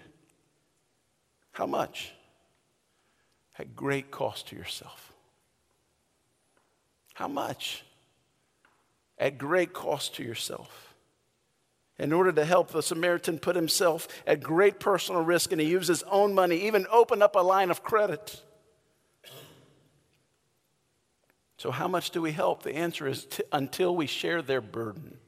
How 1.52 1.64
much? 1.64 2.12
At 3.56 3.76
great 3.76 4.10
cost 4.10 4.48
to 4.48 4.56
yourself. 4.56 5.12
How 7.14 7.28
much? 7.28 7.84
At 9.16 9.38
great 9.38 9.72
cost 9.72 10.16
to 10.16 10.24
yourself. 10.24 10.96
In 12.00 12.12
order 12.12 12.32
to 12.32 12.44
help, 12.44 12.72
the 12.72 12.82
Samaritan 12.82 13.38
put 13.38 13.54
himself 13.54 14.08
at 14.26 14.42
great 14.42 14.80
personal 14.80 15.22
risk 15.22 15.52
and 15.52 15.60
he 15.60 15.68
used 15.68 15.86
his 15.86 16.02
own 16.10 16.34
money, 16.34 16.66
even 16.66 16.84
opened 16.90 17.22
up 17.22 17.36
a 17.36 17.42
line 17.42 17.70
of 17.70 17.84
credit. 17.84 18.42
So, 21.58 21.70
how 21.70 21.86
much 21.86 22.10
do 22.10 22.20
we 22.20 22.32
help? 22.32 22.64
The 22.64 22.74
answer 22.74 23.06
is 23.06 23.24
t- 23.26 23.44
until 23.52 23.94
we 23.94 24.08
share 24.08 24.42
their 24.42 24.60
burden. 24.60 25.18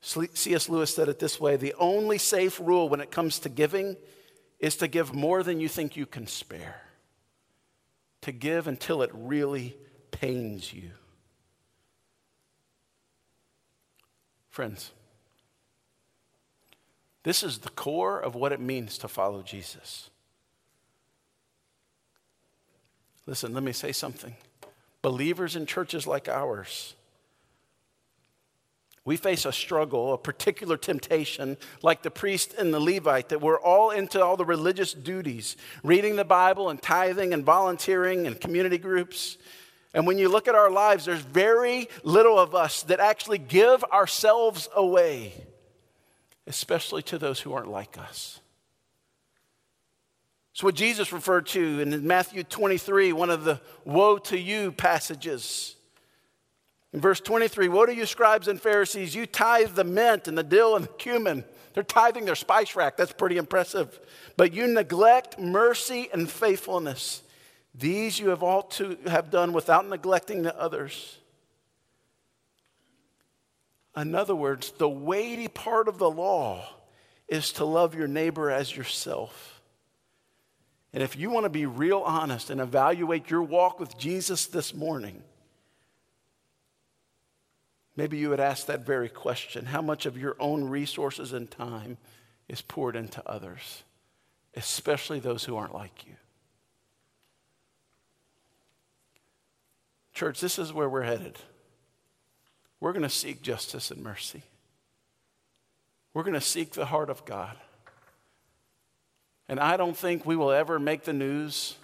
C.S. 0.00 0.68
Lewis 0.68 0.94
said 0.94 1.08
it 1.08 1.18
this 1.18 1.38
way 1.38 1.56
the 1.56 1.74
only 1.78 2.18
safe 2.18 2.58
rule 2.60 2.88
when 2.88 3.00
it 3.00 3.10
comes 3.10 3.38
to 3.40 3.48
giving 3.48 3.96
is 4.58 4.76
to 4.76 4.88
give 4.88 5.14
more 5.14 5.42
than 5.42 5.60
you 5.60 5.68
think 5.68 5.96
you 5.96 6.06
can 6.06 6.26
spare, 6.26 6.82
to 8.22 8.32
give 8.32 8.66
until 8.66 9.02
it 9.02 9.10
really 9.12 9.76
pains 10.10 10.72
you. 10.72 10.90
Friends, 14.48 14.92
this 17.22 17.42
is 17.42 17.58
the 17.58 17.70
core 17.70 18.18
of 18.18 18.34
what 18.34 18.52
it 18.52 18.60
means 18.60 18.98
to 18.98 19.08
follow 19.08 19.42
Jesus. 19.42 20.10
Listen, 23.26 23.54
let 23.54 23.62
me 23.62 23.72
say 23.72 23.92
something 23.92 24.34
believers 25.02 25.56
in 25.56 25.64
churches 25.64 26.06
like 26.06 26.28
ours, 26.28 26.94
we 29.10 29.16
face 29.16 29.44
a 29.44 29.50
struggle, 29.50 30.14
a 30.14 30.18
particular 30.18 30.76
temptation, 30.76 31.56
like 31.82 32.04
the 32.04 32.12
priest 32.12 32.54
and 32.56 32.72
the 32.72 32.78
Levite, 32.78 33.30
that 33.30 33.40
we're 33.40 33.58
all 33.58 33.90
into 33.90 34.24
all 34.24 34.36
the 34.36 34.44
religious 34.44 34.94
duties, 34.94 35.56
reading 35.82 36.14
the 36.14 36.24
Bible 36.24 36.70
and 36.70 36.80
tithing 36.80 37.34
and 37.34 37.44
volunteering 37.44 38.28
and 38.28 38.40
community 38.40 38.78
groups. 38.78 39.36
And 39.94 40.06
when 40.06 40.16
you 40.16 40.28
look 40.28 40.46
at 40.46 40.54
our 40.54 40.70
lives, 40.70 41.06
there's 41.06 41.22
very 41.22 41.88
little 42.04 42.38
of 42.38 42.54
us 42.54 42.84
that 42.84 43.00
actually 43.00 43.38
give 43.38 43.82
ourselves 43.82 44.68
away, 44.76 45.34
especially 46.46 47.02
to 47.02 47.18
those 47.18 47.40
who 47.40 47.52
aren't 47.52 47.66
like 47.68 47.98
us. 47.98 48.38
It's 50.52 50.62
what 50.62 50.76
Jesus 50.76 51.12
referred 51.12 51.46
to 51.46 51.80
in 51.80 52.06
Matthew 52.06 52.44
23, 52.44 53.12
one 53.12 53.30
of 53.30 53.42
the 53.42 53.60
woe 53.84 54.18
to 54.18 54.38
you 54.38 54.70
passages. 54.70 55.74
In 56.92 57.00
verse 57.00 57.20
23, 57.20 57.68
Woe 57.68 57.86
to 57.86 57.94
you, 57.94 58.06
scribes 58.06 58.48
and 58.48 58.60
Pharisees! 58.60 59.14
You 59.14 59.26
tithe 59.26 59.74
the 59.74 59.84
mint 59.84 60.26
and 60.26 60.36
the 60.36 60.42
dill 60.42 60.74
and 60.76 60.86
the 60.86 60.92
cumin. 60.92 61.44
They're 61.72 61.84
tithing 61.84 62.24
their 62.24 62.34
spice 62.34 62.74
rack. 62.74 62.96
That's 62.96 63.12
pretty 63.12 63.36
impressive. 63.36 64.00
But 64.36 64.52
you 64.52 64.66
neglect 64.66 65.38
mercy 65.38 66.08
and 66.12 66.28
faithfulness. 66.28 67.22
These 67.74 68.18
you 68.18 68.30
have 68.30 68.42
ought 68.42 68.72
to 68.72 68.98
have 69.06 69.30
done 69.30 69.52
without 69.52 69.88
neglecting 69.88 70.42
the 70.42 70.58
others. 70.58 71.18
In 73.96 74.14
other 74.14 74.34
words, 74.34 74.72
the 74.78 74.88
weighty 74.88 75.46
part 75.46 75.86
of 75.86 75.98
the 75.98 76.10
law 76.10 76.68
is 77.28 77.52
to 77.52 77.64
love 77.64 77.94
your 77.94 78.08
neighbor 78.08 78.50
as 78.50 78.76
yourself. 78.76 79.62
And 80.92 81.02
if 81.04 81.16
you 81.16 81.30
want 81.30 81.44
to 81.44 81.50
be 81.50 81.66
real 81.66 82.00
honest 82.00 82.50
and 82.50 82.60
evaluate 82.60 83.30
your 83.30 83.42
walk 83.42 83.78
with 83.78 83.96
Jesus 83.96 84.46
this 84.46 84.74
morning, 84.74 85.22
maybe 88.00 88.16
you 88.16 88.30
would 88.30 88.40
ask 88.40 88.64
that 88.64 88.86
very 88.86 89.10
question 89.10 89.66
How 89.66 89.82
much 89.82 90.06
of 90.06 90.16
your 90.16 90.34
own 90.40 90.64
resources 90.64 91.34
and 91.34 91.50
time 91.50 91.98
is 92.48 92.62
poured 92.62 92.96
into 92.96 93.22
others, 93.28 93.82
especially 94.54 95.20
those 95.20 95.44
who 95.44 95.54
aren't 95.54 95.74
like 95.74 96.06
you? 96.06 96.14
Church, 100.14 100.40
this 100.40 100.58
is 100.58 100.72
where 100.72 100.88
we're 100.88 101.02
headed. 101.02 101.36
We're 102.80 102.92
going 102.92 103.02
to 103.02 103.10
seek 103.10 103.42
justice 103.42 103.90
and 103.90 104.02
mercy. 104.02 104.44
We're 106.14 106.22
going 106.22 106.32
to 106.32 106.40
seek 106.40 106.72
the 106.72 106.86
heart 106.86 107.10
of 107.10 107.26
God. 107.26 107.54
And 109.46 109.60
I 109.60 109.76
don't 109.76 109.96
think 109.96 110.24
we 110.24 110.36
will 110.36 110.52
ever 110.52 110.78
make 110.78 111.04
the 111.04 111.12
news. 111.12 111.74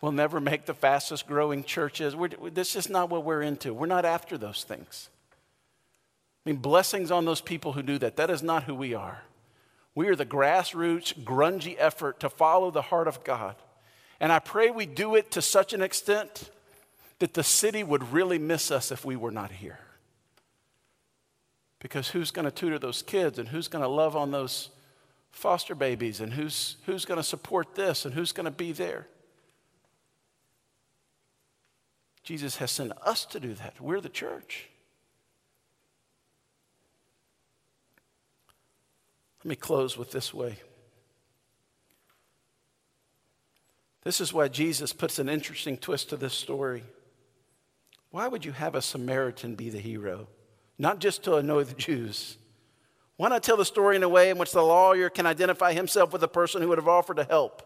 We'll 0.00 0.12
never 0.12 0.40
make 0.40 0.64
the 0.64 0.72
fastest 0.72 1.26
growing 1.26 1.64
churches. 1.64 2.16
We're, 2.16 2.28
this 2.28 2.76
is 2.76 2.88
not 2.88 3.10
what 3.10 3.24
we're 3.24 3.42
into. 3.42 3.74
We're 3.74 3.86
not 3.86 4.06
after 4.06 4.38
those 4.38 4.64
things. 4.64 5.10
I 6.48 6.50
mean, 6.50 6.62
blessings 6.62 7.10
on 7.10 7.26
those 7.26 7.42
people 7.42 7.74
who 7.74 7.82
do 7.82 7.98
that. 7.98 8.16
That 8.16 8.30
is 8.30 8.42
not 8.42 8.62
who 8.62 8.74
we 8.74 8.94
are. 8.94 9.20
We 9.94 10.08
are 10.08 10.16
the 10.16 10.24
grassroots, 10.24 11.12
grungy 11.22 11.76
effort 11.78 12.20
to 12.20 12.30
follow 12.30 12.70
the 12.70 12.80
heart 12.80 13.06
of 13.06 13.22
God. 13.22 13.54
And 14.18 14.32
I 14.32 14.38
pray 14.38 14.70
we 14.70 14.86
do 14.86 15.14
it 15.14 15.30
to 15.32 15.42
such 15.42 15.74
an 15.74 15.82
extent 15.82 16.48
that 17.18 17.34
the 17.34 17.42
city 17.42 17.84
would 17.84 18.14
really 18.14 18.38
miss 18.38 18.70
us 18.70 18.90
if 18.90 19.04
we 19.04 19.14
were 19.14 19.30
not 19.30 19.52
here. 19.52 19.78
Because 21.80 22.08
who's 22.08 22.30
going 22.30 22.46
to 22.46 22.50
tutor 22.50 22.78
those 22.78 23.02
kids 23.02 23.38
and 23.38 23.50
who's 23.50 23.68
going 23.68 23.82
to 23.82 23.88
love 23.88 24.16
on 24.16 24.30
those 24.30 24.70
foster 25.30 25.74
babies 25.74 26.18
and 26.18 26.32
who's, 26.32 26.78
who's 26.86 27.04
going 27.04 27.18
to 27.18 27.22
support 27.22 27.74
this 27.74 28.06
and 28.06 28.14
who's 28.14 28.32
going 28.32 28.46
to 28.46 28.50
be 28.50 28.72
there? 28.72 29.06
Jesus 32.22 32.56
has 32.56 32.70
sent 32.70 32.92
us 33.04 33.26
to 33.26 33.38
do 33.38 33.52
that. 33.52 33.82
We're 33.82 34.00
the 34.00 34.08
church. 34.08 34.70
Let 39.48 39.56
me 39.56 39.56
close 39.56 39.96
with 39.96 40.10
this 40.10 40.34
way. 40.34 40.56
This 44.04 44.20
is 44.20 44.30
why 44.30 44.48
Jesus 44.48 44.92
puts 44.92 45.18
an 45.18 45.30
interesting 45.30 45.78
twist 45.78 46.10
to 46.10 46.18
this 46.18 46.34
story. 46.34 46.84
Why 48.10 48.28
would 48.28 48.44
you 48.44 48.52
have 48.52 48.74
a 48.74 48.82
Samaritan 48.82 49.54
be 49.54 49.70
the 49.70 49.80
hero? 49.80 50.28
not 50.78 50.98
just 50.98 51.22
to 51.22 51.36
annoy 51.36 51.64
the 51.64 51.74
Jews. 51.74 52.36
Why 53.16 53.30
not 53.30 53.42
tell 53.42 53.56
the 53.56 53.64
story 53.64 53.96
in 53.96 54.02
a 54.02 54.08
way 54.10 54.28
in 54.28 54.36
which 54.36 54.52
the 54.52 54.62
lawyer 54.62 55.08
can 55.08 55.24
identify 55.24 55.72
himself 55.72 56.12
with 56.12 56.20
the 56.20 56.28
person 56.28 56.60
who 56.60 56.68
would 56.68 56.78
have 56.78 56.86
offered 56.86 57.16
to 57.16 57.24
help? 57.24 57.62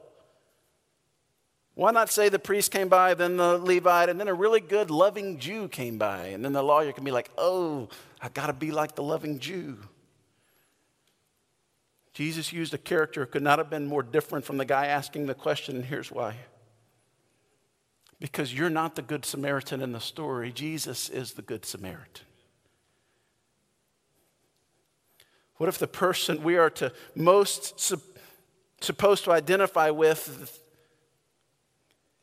Why 1.74 1.90
not 1.90 2.10
say 2.10 2.28
the 2.28 2.38
priest 2.38 2.70
came 2.70 2.88
by, 2.88 3.14
then 3.14 3.38
the 3.38 3.58
Levite, 3.58 4.08
and 4.08 4.20
then 4.20 4.28
a 4.28 4.34
really 4.34 4.60
good, 4.60 4.88
loving 4.88 5.40
Jew 5.40 5.66
came 5.66 5.98
by? 5.98 6.26
And 6.26 6.44
then 6.44 6.52
the 6.52 6.62
lawyer 6.62 6.92
can 6.92 7.02
be 7.02 7.10
like, 7.10 7.28
oh, 7.36 7.88
I 8.20 8.28
got 8.28 8.46
to 8.46 8.52
be 8.52 8.70
like 8.70 8.94
the 8.94 9.02
loving 9.02 9.40
Jew. 9.40 9.78
Jesus 12.12 12.52
used 12.52 12.74
a 12.74 12.78
character 12.78 13.24
who 13.24 13.30
could 13.30 13.42
not 13.42 13.58
have 13.58 13.70
been 13.70 13.86
more 13.86 14.02
different 14.02 14.44
from 14.44 14.58
the 14.58 14.64
guy 14.64 14.86
asking 14.86 15.26
the 15.26 15.34
question, 15.34 15.76
and 15.76 15.84
here's 15.84 16.10
why. 16.10 16.36
Because 18.20 18.54
you're 18.54 18.70
not 18.70 18.94
the 18.94 19.02
Good 19.02 19.24
Samaritan 19.24 19.80
in 19.80 19.92
the 19.92 20.00
story, 20.00 20.52
Jesus 20.52 21.08
is 21.08 21.32
the 21.32 21.42
Good 21.42 21.64
Samaritan. 21.64 22.26
What 25.56 25.68
if 25.68 25.78
the 25.78 25.86
person 25.86 26.42
we 26.42 26.56
are 26.56 26.70
to 26.70 26.92
most 27.14 27.78
su- 27.80 28.00
supposed 28.80 29.24
to 29.24 29.32
identify 29.32 29.90
with 29.90 30.60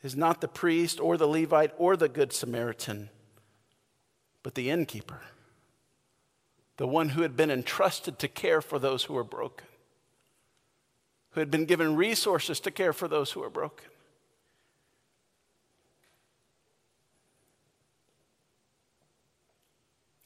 is 0.03 0.15
not 0.15 0.41
the 0.41 0.47
priest 0.47 0.99
or 0.99 1.17
the 1.17 1.27
Levite 1.27 1.71
or 1.77 1.97
the 1.97 2.09
Good 2.09 2.33
Samaritan, 2.33 3.09
but 4.43 4.55
the 4.55 4.69
innkeeper, 4.69 5.21
the 6.77 6.87
one 6.87 7.09
who 7.09 7.21
had 7.21 7.35
been 7.35 7.49
entrusted 7.49 8.19
to 8.19 8.27
care 8.27 8.61
for 8.61 8.77
those 8.77 9.05
who 9.05 9.17
are 9.17 9.23
broken, 9.23 9.67
who 11.39 11.41
had 11.41 11.51
been 11.51 11.63
given 11.63 11.95
resources 11.95 12.59
to 12.59 12.69
care 12.69 12.91
for 12.91 13.07
those 13.07 13.31
who 13.31 13.41
are 13.41 13.49
broken? 13.49 13.87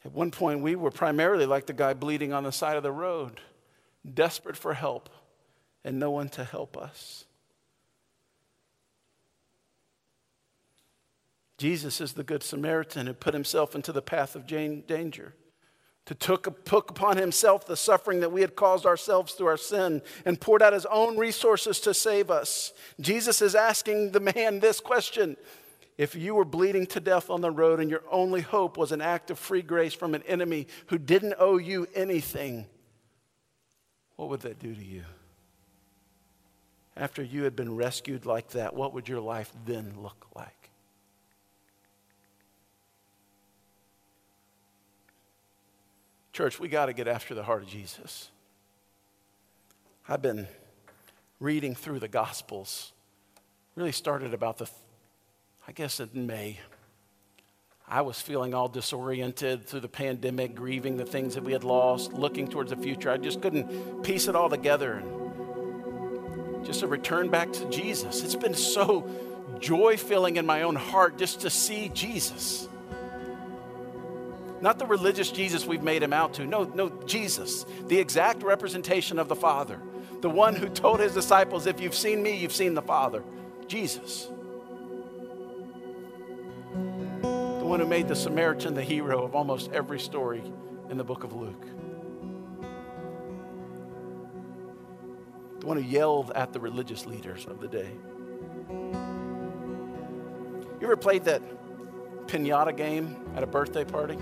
At 0.03 0.11
one 0.11 0.31
point, 0.31 0.61
we 0.61 0.75
were 0.75 0.89
primarily 0.89 1.45
like 1.45 1.67
the 1.67 1.73
guy 1.73 1.93
bleeding 1.93 2.33
on 2.33 2.43
the 2.43 2.51
side 2.51 2.77
of 2.77 2.83
the 2.83 2.91
road, 2.91 3.41
desperate 4.11 4.57
for 4.57 4.73
help 4.73 5.07
and 5.83 5.99
no 5.99 6.09
one 6.09 6.29
to 6.29 6.43
help 6.43 6.75
us. 6.75 7.25
Jesus 11.59 12.01
is 12.01 12.13
the 12.13 12.23
Good 12.23 12.41
Samaritan 12.41 13.05
who 13.05 13.13
put 13.13 13.35
himself 13.35 13.75
into 13.75 13.91
the 13.91 14.01
path 14.01 14.35
of 14.35 14.47
danger, 14.47 15.35
to 16.05 16.15
took, 16.15 16.65
took 16.65 16.89
upon 16.89 17.17
himself 17.17 17.65
the 17.65 17.77
suffering 17.77 18.19
that 18.19 18.31
we 18.31 18.41
had 18.41 18.55
caused 18.55 18.85
ourselves 18.85 19.33
through 19.33 19.47
our 19.47 19.57
sin 19.57 20.01
and 20.25 20.39
poured 20.39 20.61
out 20.61 20.73
his 20.73 20.85
own 20.87 21.17
resources 21.17 21.79
to 21.81 21.93
save 21.93 22.29
us. 22.29 22.73
Jesus 22.99 23.41
is 23.41 23.55
asking 23.55 24.11
the 24.11 24.19
man 24.19 24.59
this 24.59 24.79
question 24.79 25.37
if 25.97 26.15
you 26.15 26.35
were 26.35 26.45
bleeding 26.45 26.87
to 26.87 26.99
death 26.99 27.29
on 27.29 27.41
the 27.41 27.51
road 27.51 27.79
and 27.79 27.89
your 27.89 28.03
only 28.09 28.41
hope 28.41 28.77
was 28.77 28.91
an 28.91 29.01
act 29.01 29.29
of 29.29 29.37
free 29.37 29.61
grace 29.61 29.93
from 29.93 30.15
an 30.15 30.23
enemy 30.23 30.67
who 30.87 30.97
didn't 30.97 31.35
owe 31.37 31.57
you 31.57 31.87
anything, 31.93 32.65
what 34.15 34.29
would 34.29 34.41
that 34.41 34.59
do 34.59 34.73
to 34.73 34.83
you? 34.83 35.03
After 36.97 37.23
you 37.23 37.43
had 37.43 37.55
been 37.55 37.75
rescued 37.75 38.25
like 38.25 38.49
that, 38.49 38.75
what 38.75 38.93
would 38.93 39.07
your 39.07 39.19
life 39.19 39.51
then 39.65 39.93
look 39.97 40.27
like? 40.35 40.62
Church, 46.33 46.59
we 46.59 46.67
got 46.67 46.87
to 46.87 46.93
get 46.93 47.07
after 47.07 47.33
the 47.33 47.43
heart 47.43 47.61
of 47.63 47.69
Jesus. 47.69 48.29
I've 50.09 50.21
been 50.21 50.47
reading 51.39 51.75
through 51.75 51.99
the 51.99 52.07
Gospels, 52.07 52.91
really 53.75 53.91
started 53.91 54.33
about 54.33 54.57
the 54.57 54.69
I 55.67 55.71
guess 55.71 56.01
in 56.01 56.27
May, 56.27 56.59
I 57.87 58.01
was 58.01 58.19
feeling 58.19 58.53
all 58.53 58.67
disoriented 58.67 59.65
through 59.65 59.79
the 59.79 59.87
pandemic, 59.87 60.55
grieving 60.55 60.97
the 60.97 61.05
things 61.05 61.35
that 61.35 61.43
we 61.43 61.53
had 61.53 61.63
lost, 61.63 62.11
looking 62.11 62.49
towards 62.49 62.71
the 62.71 62.77
future. 62.77 63.09
I 63.09 63.17
just 63.17 63.41
couldn't 63.41 64.03
piece 64.03 64.27
it 64.27 64.35
all 64.35 64.49
together. 64.49 64.93
And 64.93 66.65
just 66.65 66.81
a 66.81 66.87
return 66.87 67.29
back 67.29 67.53
to 67.53 67.69
Jesus. 67.69 68.23
It's 68.23 68.35
been 68.35 68.53
so 68.55 69.09
joy 69.59 69.95
filling 69.95 70.35
in 70.35 70.45
my 70.45 70.63
own 70.63 70.75
heart 70.75 71.17
just 71.17 71.41
to 71.41 71.49
see 71.49 71.89
Jesus. 71.93 72.67
Not 74.63 74.79
the 74.79 74.85
religious 74.85 75.29
Jesus 75.29 75.65
we've 75.65 75.83
made 75.83 76.01
him 76.01 76.13
out 76.13 76.35
to. 76.35 76.45
No, 76.45 76.63
no, 76.63 76.87
Jesus, 77.05 77.65
the 77.89 77.99
exact 77.99 78.43
representation 78.43 79.19
of 79.19 79.27
the 79.27 79.35
Father. 79.35 79.77
The 80.21 80.29
one 80.29 80.55
who 80.55 80.69
told 80.69 81.01
his 81.01 81.13
disciples, 81.13 81.67
If 81.67 81.81
you've 81.81 81.93
seen 81.93 82.23
me, 82.23 82.37
you've 82.37 82.53
seen 82.53 82.73
the 82.73 82.81
Father. 82.81 83.25
Jesus. 83.67 84.29
The 87.21 87.65
one 87.65 87.81
who 87.81 87.85
made 87.85 88.07
the 88.07 88.15
Samaritan 88.15 88.73
the 88.73 88.81
hero 88.81 89.25
of 89.25 89.35
almost 89.35 89.69
every 89.73 89.99
story 89.99 90.41
in 90.89 90.97
the 90.97 91.03
book 91.03 91.25
of 91.25 91.33
Luke. 91.33 91.67
The 95.59 95.65
one 95.65 95.75
who 95.75 95.83
yelled 95.83 96.31
at 96.35 96.53
the 96.53 96.61
religious 96.61 97.05
leaders 97.05 97.45
of 97.47 97.59
the 97.59 97.67
day. 97.67 97.89
You 100.79 100.83
ever 100.83 100.95
played 100.95 101.25
that 101.25 101.41
pinata 102.27 102.77
game 102.77 103.17
at 103.35 103.43
a 103.43 103.47
birthday 103.47 103.83
party? 103.83 104.17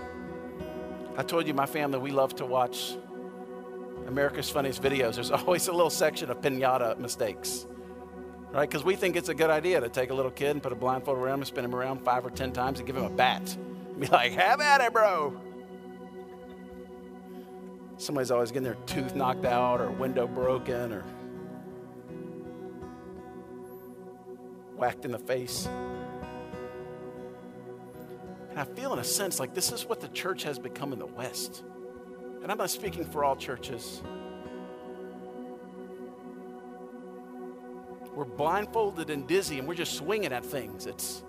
I 1.22 1.24
told 1.24 1.45
you 1.45 1.53
my 1.53 1.67
family, 1.67 1.99
we 1.99 2.09
love 2.09 2.36
to 2.38 2.47
watch 2.47 2.95
America's 4.07 4.49
Funniest 4.49 4.82
Videos. 4.82 5.13
There's 5.13 5.30
always 5.32 5.67
a 5.67 5.72
little 5.72 5.91
section 5.91 6.32
of 6.32 6.41
pinata 6.41 6.97
mistakes 6.97 7.67
right? 8.51 8.69
Because 8.69 8.84
we 8.84 8.95
think 8.95 9.15
it's 9.15 9.30
a 9.30 9.34
good 9.34 9.51
idea 9.51 9.80
to 9.80 9.88
take 9.88 10.09
a 10.09 10.13
little 10.13 10.32
kid 10.32 10.49
and 10.49 10.63
put 10.63 10.72
a 10.72 10.76
blindfold 10.76 11.17
around 11.17 11.36
him 11.36 11.39
and 11.41 11.47
spin 11.47 11.63
him 11.63 11.76
around 11.76 12.03
five 12.03 12.26
or 12.26 12.30
ten 12.30 12.51
times 12.51 12.80
and 12.80 12.88
give 12.88 12.97
him 12.97 13.05
a 13.05 13.09
bat. 13.09 13.55
Be 13.99 14.07
like, 14.07 14.32
have 14.34 14.61
at 14.61 14.82
it, 14.82 14.91
bro. 14.91 15.39
Somebody's 17.97 18.32
always 18.32 18.51
getting 18.51 18.63
their 18.63 18.78
tooth 18.88 19.15
knocked 19.15 19.45
out 19.45 19.80
or 19.80 19.91
window 19.91 20.28
broken 20.28 20.91
or 20.91 21.03
whacked 24.76 25.05
in 25.05 25.11
the 25.11 25.19
face. 25.19 25.69
And 28.51 28.59
I 28.59 28.65
feel, 28.65 28.93
in 28.93 28.99
a 28.99 29.03
sense, 29.03 29.39
like 29.39 29.53
this 29.53 29.71
is 29.71 29.85
what 29.85 30.01
the 30.01 30.09
church 30.09 30.43
has 30.43 30.59
become 30.59 30.91
in 30.93 30.99
the 30.99 31.05
West. 31.05 31.63
And 32.43 32.51
I'm 32.51 32.57
not 32.57 32.69
speaking 32.69 33.05
for 33.05 33.23
all 33.23 33.35
churches. 33.35 34.01
We're 38.13 38.25
blindfolded 38.25 39.09
and 39.09 39.25
dizzy, 39.25 39.57
and 39.57 39.67
we're 39.67 39.75
just 39.75 39.93
swinging 39.93 40.33
at 40.33 40.45
things. 40.45 40.85
It's 40.85 41.23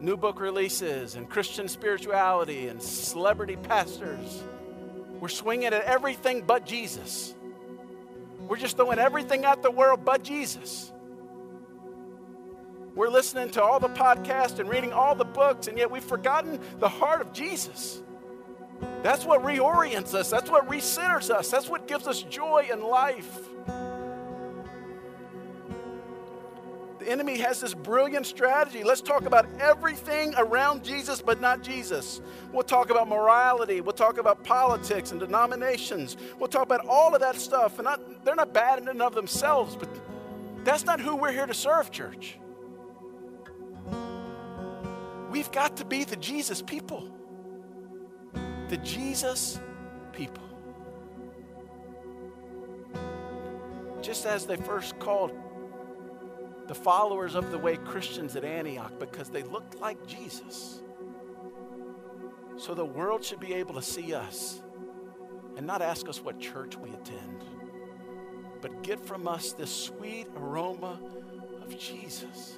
new 0.00 0.16
book 0.16 0.40
releases 0.40 1.16
and 1.16 1.28
Christian 1.28 1.66
spirituality 1.66 2.68
and 2.68 2.80
celebrity 2.80 3.56
pastors. 3.56 4.44
We're 5.18 5.28
swinging 5.28 5.66
at 5.66 5.72
everything 5.72 6.42
but 6.42 6.64
Jesus. 6.64 7.34
We're 8.38 8.56
just 8.56 8.76
throwing 8.76 9.00
everything 9.00 9.44
at 9.44 9.62
the 9.62 9.70
world 9.70 10.04
but 10.04 10.22
Jesus. 10.22 10.92
We're 12.94 13.08
listening 13.08 13.50
to 13.50 13.62
all 13.62 13.80
the 13.80 13.88
podcasts 13.88 14.60
and 14.60 14.68
reading 14.68 14.92
all 14.92 15.16
the 15.16 15.24
books, 15.24 15.66
and 15.66 15.76
yet 15.76 15.90
we've 15.90 16.04
forgotten 16.04 16.60
the 16.78 16.88
heart 16.88 17.20
of 17.20 17.32
Jesus. 17.32 18.02
That's 19.02 19.24
what 19.24 19.42
reorients 19.42 20.14
us, 20.14 20.30
that's 20.30 20.48
what 20.48 20.68
recenters 20.68 21.30
us, 21.30 21.50
that's 21.50 21.68
what 21.68 21.88
gives 21.88 22.06
us 22.06 22.22
joy 22.22 22.68
in 22.72 22.82
life. 22.82 23.48
The 27.00 27.10
enemy 27.10 27.36
has 27.38 27.60
this 27.60 27.74
brilliant 27.74 28.26
strategy. 28.26 28.82
Let's 28.84 29.02
talk 29.02 29.26
about 29.26 29.46
everything 29.60 30.32
around 30.38 30.84
Jesus, 30.84 31.20
but 31.20 31.40
not 31.40 31.62
Jesus. 31.62 32.22
We'll 32.50 32.62
talk 32.62 32.88
about 32.88 33.08
morality. 33.08 33.82
We'll 33.82 33.92
talk 33.92 34.16
about 34.16 34.42
politics 34.42 35.10
and 35.10 35.20
denominations. 35.20 36.16
We'll 36.38 36.48
talk 36.48 36.62
about 36.62 36.86
all 36.86 37.14
of 37.14 37.20
that 37.20 37.36
stuff. 37.36 37.78
And 37.78 37.84
not, 37.84 38.24
they're 38.24 38.34
not 38.34 38.54
bad 38.54 38.78
in 38.78 38.88
and 38.88 39.02
of 39.02 39.14
themselves, 39.14 39.76
but 39.76 39.90
that's 40.64 40.86
not 40.86 40.98
who 40.98 41.16
we're 41.16 41.32
here 41.32 41.46
to 41.46 41.52
serve, 41.52 41.90
church. 41.90 42.38
We've 45.34 45.50
got 45.50 45.78
to 45.78 45.84
be 45.84 46.04
the 46.04 46.14
Jesus 46.14 46.62
people. 46.62 47.08
The 48.68 48.76
Jesus 48.76 49.58
people. 50.12 50.44
Just 54.00 54.26
as 54.26 54.46
they 54.46 54.54
first 54.54 54.96
called 55.00 55.32
the 56.68 56.74
followers 56.76 57.34
of 57.34 57.50
the 57.50 57.58
way 57.58 57.78
Christians 57.78 58.36
at 58.36 58.44
Antioch 58.44 59.00
because 59.00 59.28
they 59.28 59.42
looked 59.42 59.80
like 59.80 60.06
Jesus. 60.06 60.80
So 62.56 62.72
the 62.72 62.84
world 62.84 63.24
should 63.24 63.40
be 63.40 63.54
able 63.54 63.74
to 63.74 63.82
see 63.82 64.14
us 64.14 64.62
and 65.56 65.66
not 65.66 65.82
ask 65.82 66.08
us 66.08 66.22
what 66.22 66.38
church 66.38 66.76
we 66.76 66.90
attend, 66.90 67.42
but 68.60 68.84
get 68.84 69.04
from 69.04 69.26
us 69.26 69.52
this 69.52 69.74
sweet 69.74 70.28
aroma 70.36 71.00
of 71.60 71.76
Jesus. 71.76 72.56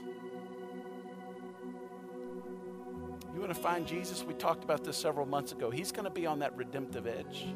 You 3.36 3.42
want 3.42 3.54
to 3.54 3.60
find 3.60 3.86
Jesus? 3.86 4.24
We 4.24 4.32
talked 4.32 4.64
about 4.64 4.82
this 4.82 4.96
several 4.96 5.26
months 5.26 5.52
ago. 5.52 5.68
He's 5.68 5.92
going 5.92 6.06
to 6.06 6.10
be 6.10 6.24
on 6.24 6.38
that 6.38 6.56
redemptive 6.56 7.06
edge. 7.06 7.48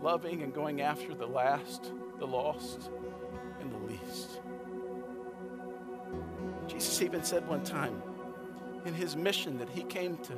Loving 0.00 0.44
and 0.44 0.54
going 0.54 0.80
after 0.80 1.12
the 1.12 1.26
last, 1.26 1.90
the 2.20 2.24
lost 2.24 2.88
and 3.60 3.72
the 3.72 3.78
least. 3.78 4.38
Jesus 6.68 7.02
even 7.02 7.24
said 7.24 7.48
one 7.48 7.64
time 7.64 8.00
in 8.86 8.94
his 8.94 9.16
mission 9.16 9.58
that 9.58 9.68
he 9.68 9.82
came 9.82 10.16
to 10.18 10.34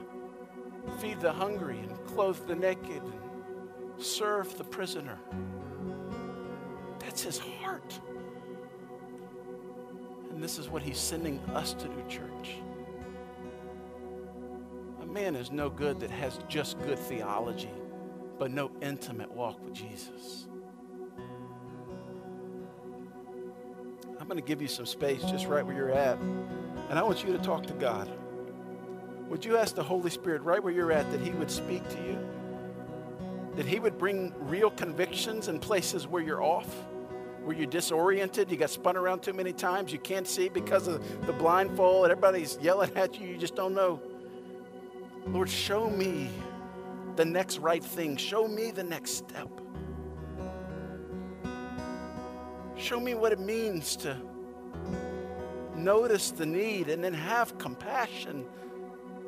feed 1.02 1.20
the 1.20 1.30
hungry 1.30 1.78
and 1.78 2.06
clothe 2.06 2.38
the 2.46 2.54
naked 2.54 3.02
and 3.02 4.02
serve 4.02 4.56
the 4.56 4.64
prisoner. 4.64 5.18
That's 7.00 7.22
his 7.22 7.36
heart. 7.36 8.00
And 10.34 10.42
this 10.42 10.58
is 10.58 10.68
what 10.68 10.82
he's 10.82 10.98
sending 10.98 11.38
us 11.54 11.74
to 11.74 11.86
do, 11.86 12.02
church. 12.08 12.56
A 15.00 15.06
man 15.06 15.36
is 15.36 15.52
no 15.52 15.70
good 15.70 16.00
that 16.00 16.10
has 16.10 16.40
just 16.48 16.76
good 16.80 16.98
theology, 16.98 17.70
but 18.36 18.50
no 18.50 18.72
intimate 18.82 19.30
walk 19.30 19.64
with 19.64 19.72
Jesus. 19.72 20.48
I'm 24.18 24.26
going 24.26 24.40
to 24.40 24.46
give 24.46 24.60
you 24.60 24.66
some 24.66 24.86
space 24.86 25.22
just 25.22 25.46
right 25.46 25.64
where 25.64 25.76
you're 25.76 25.92
at. 25.92 26.18
And 26.18 26.98
I 26.98 27.02
want 27.04 27.22
you 27.22 27.32
to 27.32 27.38
talk 27.38 27.64
to 27.66 27.74
God. 27.74 28.10
Would 29.28 29.44
you 29.44 29.56
ask 29.56 29.76
the 29.76 29.84
Holy 29.84 30.10
Spirit 30.10 30.42
right 30.42 30.62
where 30.62 30.72
you're 30.72 30.90
at 30.90 31.10
that 31.12 31.20
He 31.20 31.30
would 31.30 31.50
speak 31.50 31.88
to 31.90 31.96
you? 31.98 32.18
That 33.54 33.66
He 33.66 33.78
would 33.78 33.98
bring 33.98 34.34
real 34.40 34.70
convictions 34.70 35.46
in 35.46 35.60
places 35.60 36.08
where 36.08 36.22
you're 36.22 36.42
off, 36.42 36.74
where 37.44 37.56
you're 37.56 37.66
disoriented, 37.66 38.50
you 38.50 38.56
got 38.56 38.70
spun 38.70 38.96
around 38.96 39.22
too 39.22 39.32
many 39.32 39.52
times, 39.52 39.92
you 39.92 39.98
can't 39.98 40.26
see 40.26 40.48
because 40.48 40.88
of 40.88 41.26
the 41.26 41.32
blindfold, 41.32 42.06
everybody's 42.06 42.58
yelling 42.60 42.90
at 42.96 43.20
you, 43.20 43.28
you 43.28 43.36
just 43.36 43.54
don't 43.54 43.74
know. 43.74 44.00
Lord, 45.26 45.48
show 45.48 45.90
me 45.90 46.30
the 47.16 47.24
next 47.24 47.58
right 47.58 47.84
thing, 47.84 48.16
show 48.16 48.48
me 48.48 48.70
the 48.70 48.82
next 48.82 49.12
step. 49.12 49.48
Show 52.76 52.98
me 52.98 53.14
what 53.14 53.32
it 53.32 53.40
means 53.40 53.96
to 53.96 54.16
notice 55.76 56.30
the 56.30 56.46
need 56.46 56.88
and 56.88 57.02
then 57.02 57.14
have 57.14 57.56
compassion 57.58 58.44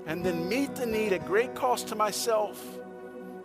and 0.07 0.25
then 0.25 0.49
meet 0.49 0.75
the 0.75 0.87
need 0.87 1.13
at 1.13 1.27
great 1.27 1.55
cost 1.55 1.89
to 1.89 1.95
myself. 1.95 2.63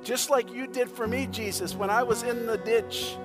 Just 0.03 0.29
like 0.29 0.51
you 0.51 0.67
did 0.67 0.89
for 0.89 1.07
me, 1.07 1.27
Jesus, 1.27 1.75
when 1.75 1.89
I 1.89 2.03
was 2.03 2.23
in 2.23 2.45
the 2.45 2.57
ditch, 2.57 3.15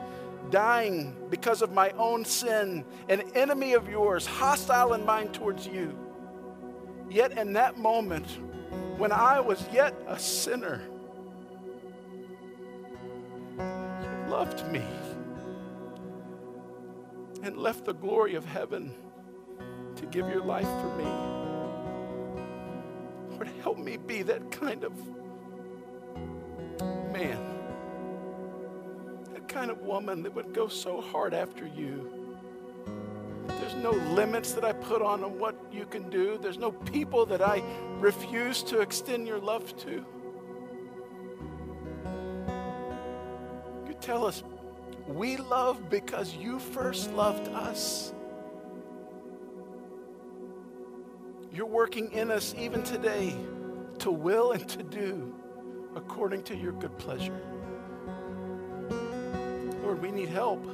dying 0.50 1.16
because 1.30 1.62
of 1.62 1.72
my 1.72 1.90
own 1.92 2.24
sin, 2.24 2.84
an 3.08 3.22
enemy 3.34 3.74
of 3.74 3.88
yours, 3.88 4.26
hostile 4.26 4.94
in 4.94 5.04
mind 5.04 5.34
towards 5.34 5.66
you. 5.66 5.96
Yet 7.10 7.38
in 7.38 7.52
that 7.54 7.78
moment, 7.78 8.26
when 8.98 9.12
I 9.12 9.40
was 9.40 9.64
yet 9.72 9.94
a 10.06 10.18
sinner, 10.18 10.80
you 13.58 14.30
loved 14.30 14.70
me 14.72 14.82
and 17.42 17.56
left 17.56 17.84
the 17.84 17.94
glory 17.94 18.34
of 18.34 18.44
heaven 18.44 18.92
to 19.96 20.06
give 20.06 20.28
your 20.28 20.42
life 20.42 20.66
for 20.66 20.96
me. 20.96 21.04
Lord, 23.30 23.48
help 23.62 23.78
me 23.78 23.96
be 23.96 24.22
that 24.22 24.50
kind 24.50 24.84
of 24.84 24.92
kind 29.56 29.70
of 29.70 29.80
woman 29.80 30.22
that 30.22 30.34
would 30.34 30.52
go 30.52 30.68
so 30.68 31.00
hard 31.00 31.32
after 31.32 31.66
you. 31.66 32.12
There's 33.46 33.74
no 33.76 33.92
limits 34.12 34.52
that 34.52 34.66
I 34.66 34.74
put 34.74 35.00
on 35.00 35.22
what 35.38 35.56
you 35.72 35.86
can 35.86 36.10
do. 36.10 36.36
There's 36.36 36.58
no 36.58 36.72
people 36.72 37.24
that 37.24 37.40
I 37.40 37.62
refuse 37.98 38.62
to 38.64 38.80
extend 38.80 39.26
your 39.26 39.38
love 39.38 39.74
to. 39.78 40.04
You 43.88 43.94
tell 43.98 44.26
us 44.26 44.42
we 45.06 45.38
love 45.38 45.88
because 45.88 46.36
you 46.36 46.58
first 46.58 47.10
loved 47.12 47.48
us. 47.48 48.12
You're 51.50 51.64
working 51.64 52.12
in 52.12 52.30
us 52.30 52.54
even 52.58 52.82
today 52.82 53.34
to 54.00 54.10
will 54.10 54.52
and 54.52 54.68
to 54.68 54.82
do 54.82 55.34
according 55.94 56.42
to 56.42 56.54
your 56.54 56.72
good 56.72 56.98
pleasure. 56.98 57.55
Need 60.16 60.30
help. 60.30 60.64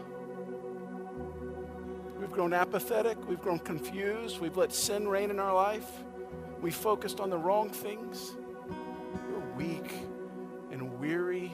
We've 2.21 2.31
grown 2.31 2.53
apathetic, 2.53 3.19
we've 3.29 3.41
grown 3.41 3.59
confused, 3.59 4.39
we've 4.39 4.57
let 4.57 4.73
sin 4.73 5.09
reign 5.09 5.33
in 5.33 5.41
our 5.41 5.53
life, 5.53 5.91
we 6.61 6.71
focused 6.71 7.19
on 7.19 7.29
the 7.29 7.37
wrong 7.37 7.69
things. 7.69 8.37
We're 9.33 9.57
weak 9.57 9.93
and 10.71 11.01
weary 11.01 11.53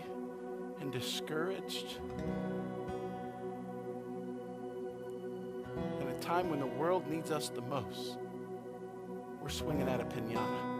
and 0.82 0.92
discouraged. 0.92 1.96
At 6.02 6.08
a 6.08 6.18
time 6.20 6.50
when 6.50 6.60
the 6.60 6.66
world 6.66 7.08
needs 7.08 7.30
us 7.30 7.48
the 7.48 7.62
most, 7.62 8.18
we're 9.40 9.48
swinging 9.48 9.88
at 9.88 9.98
a 10.02 10.04
pinata. 10.04 10.77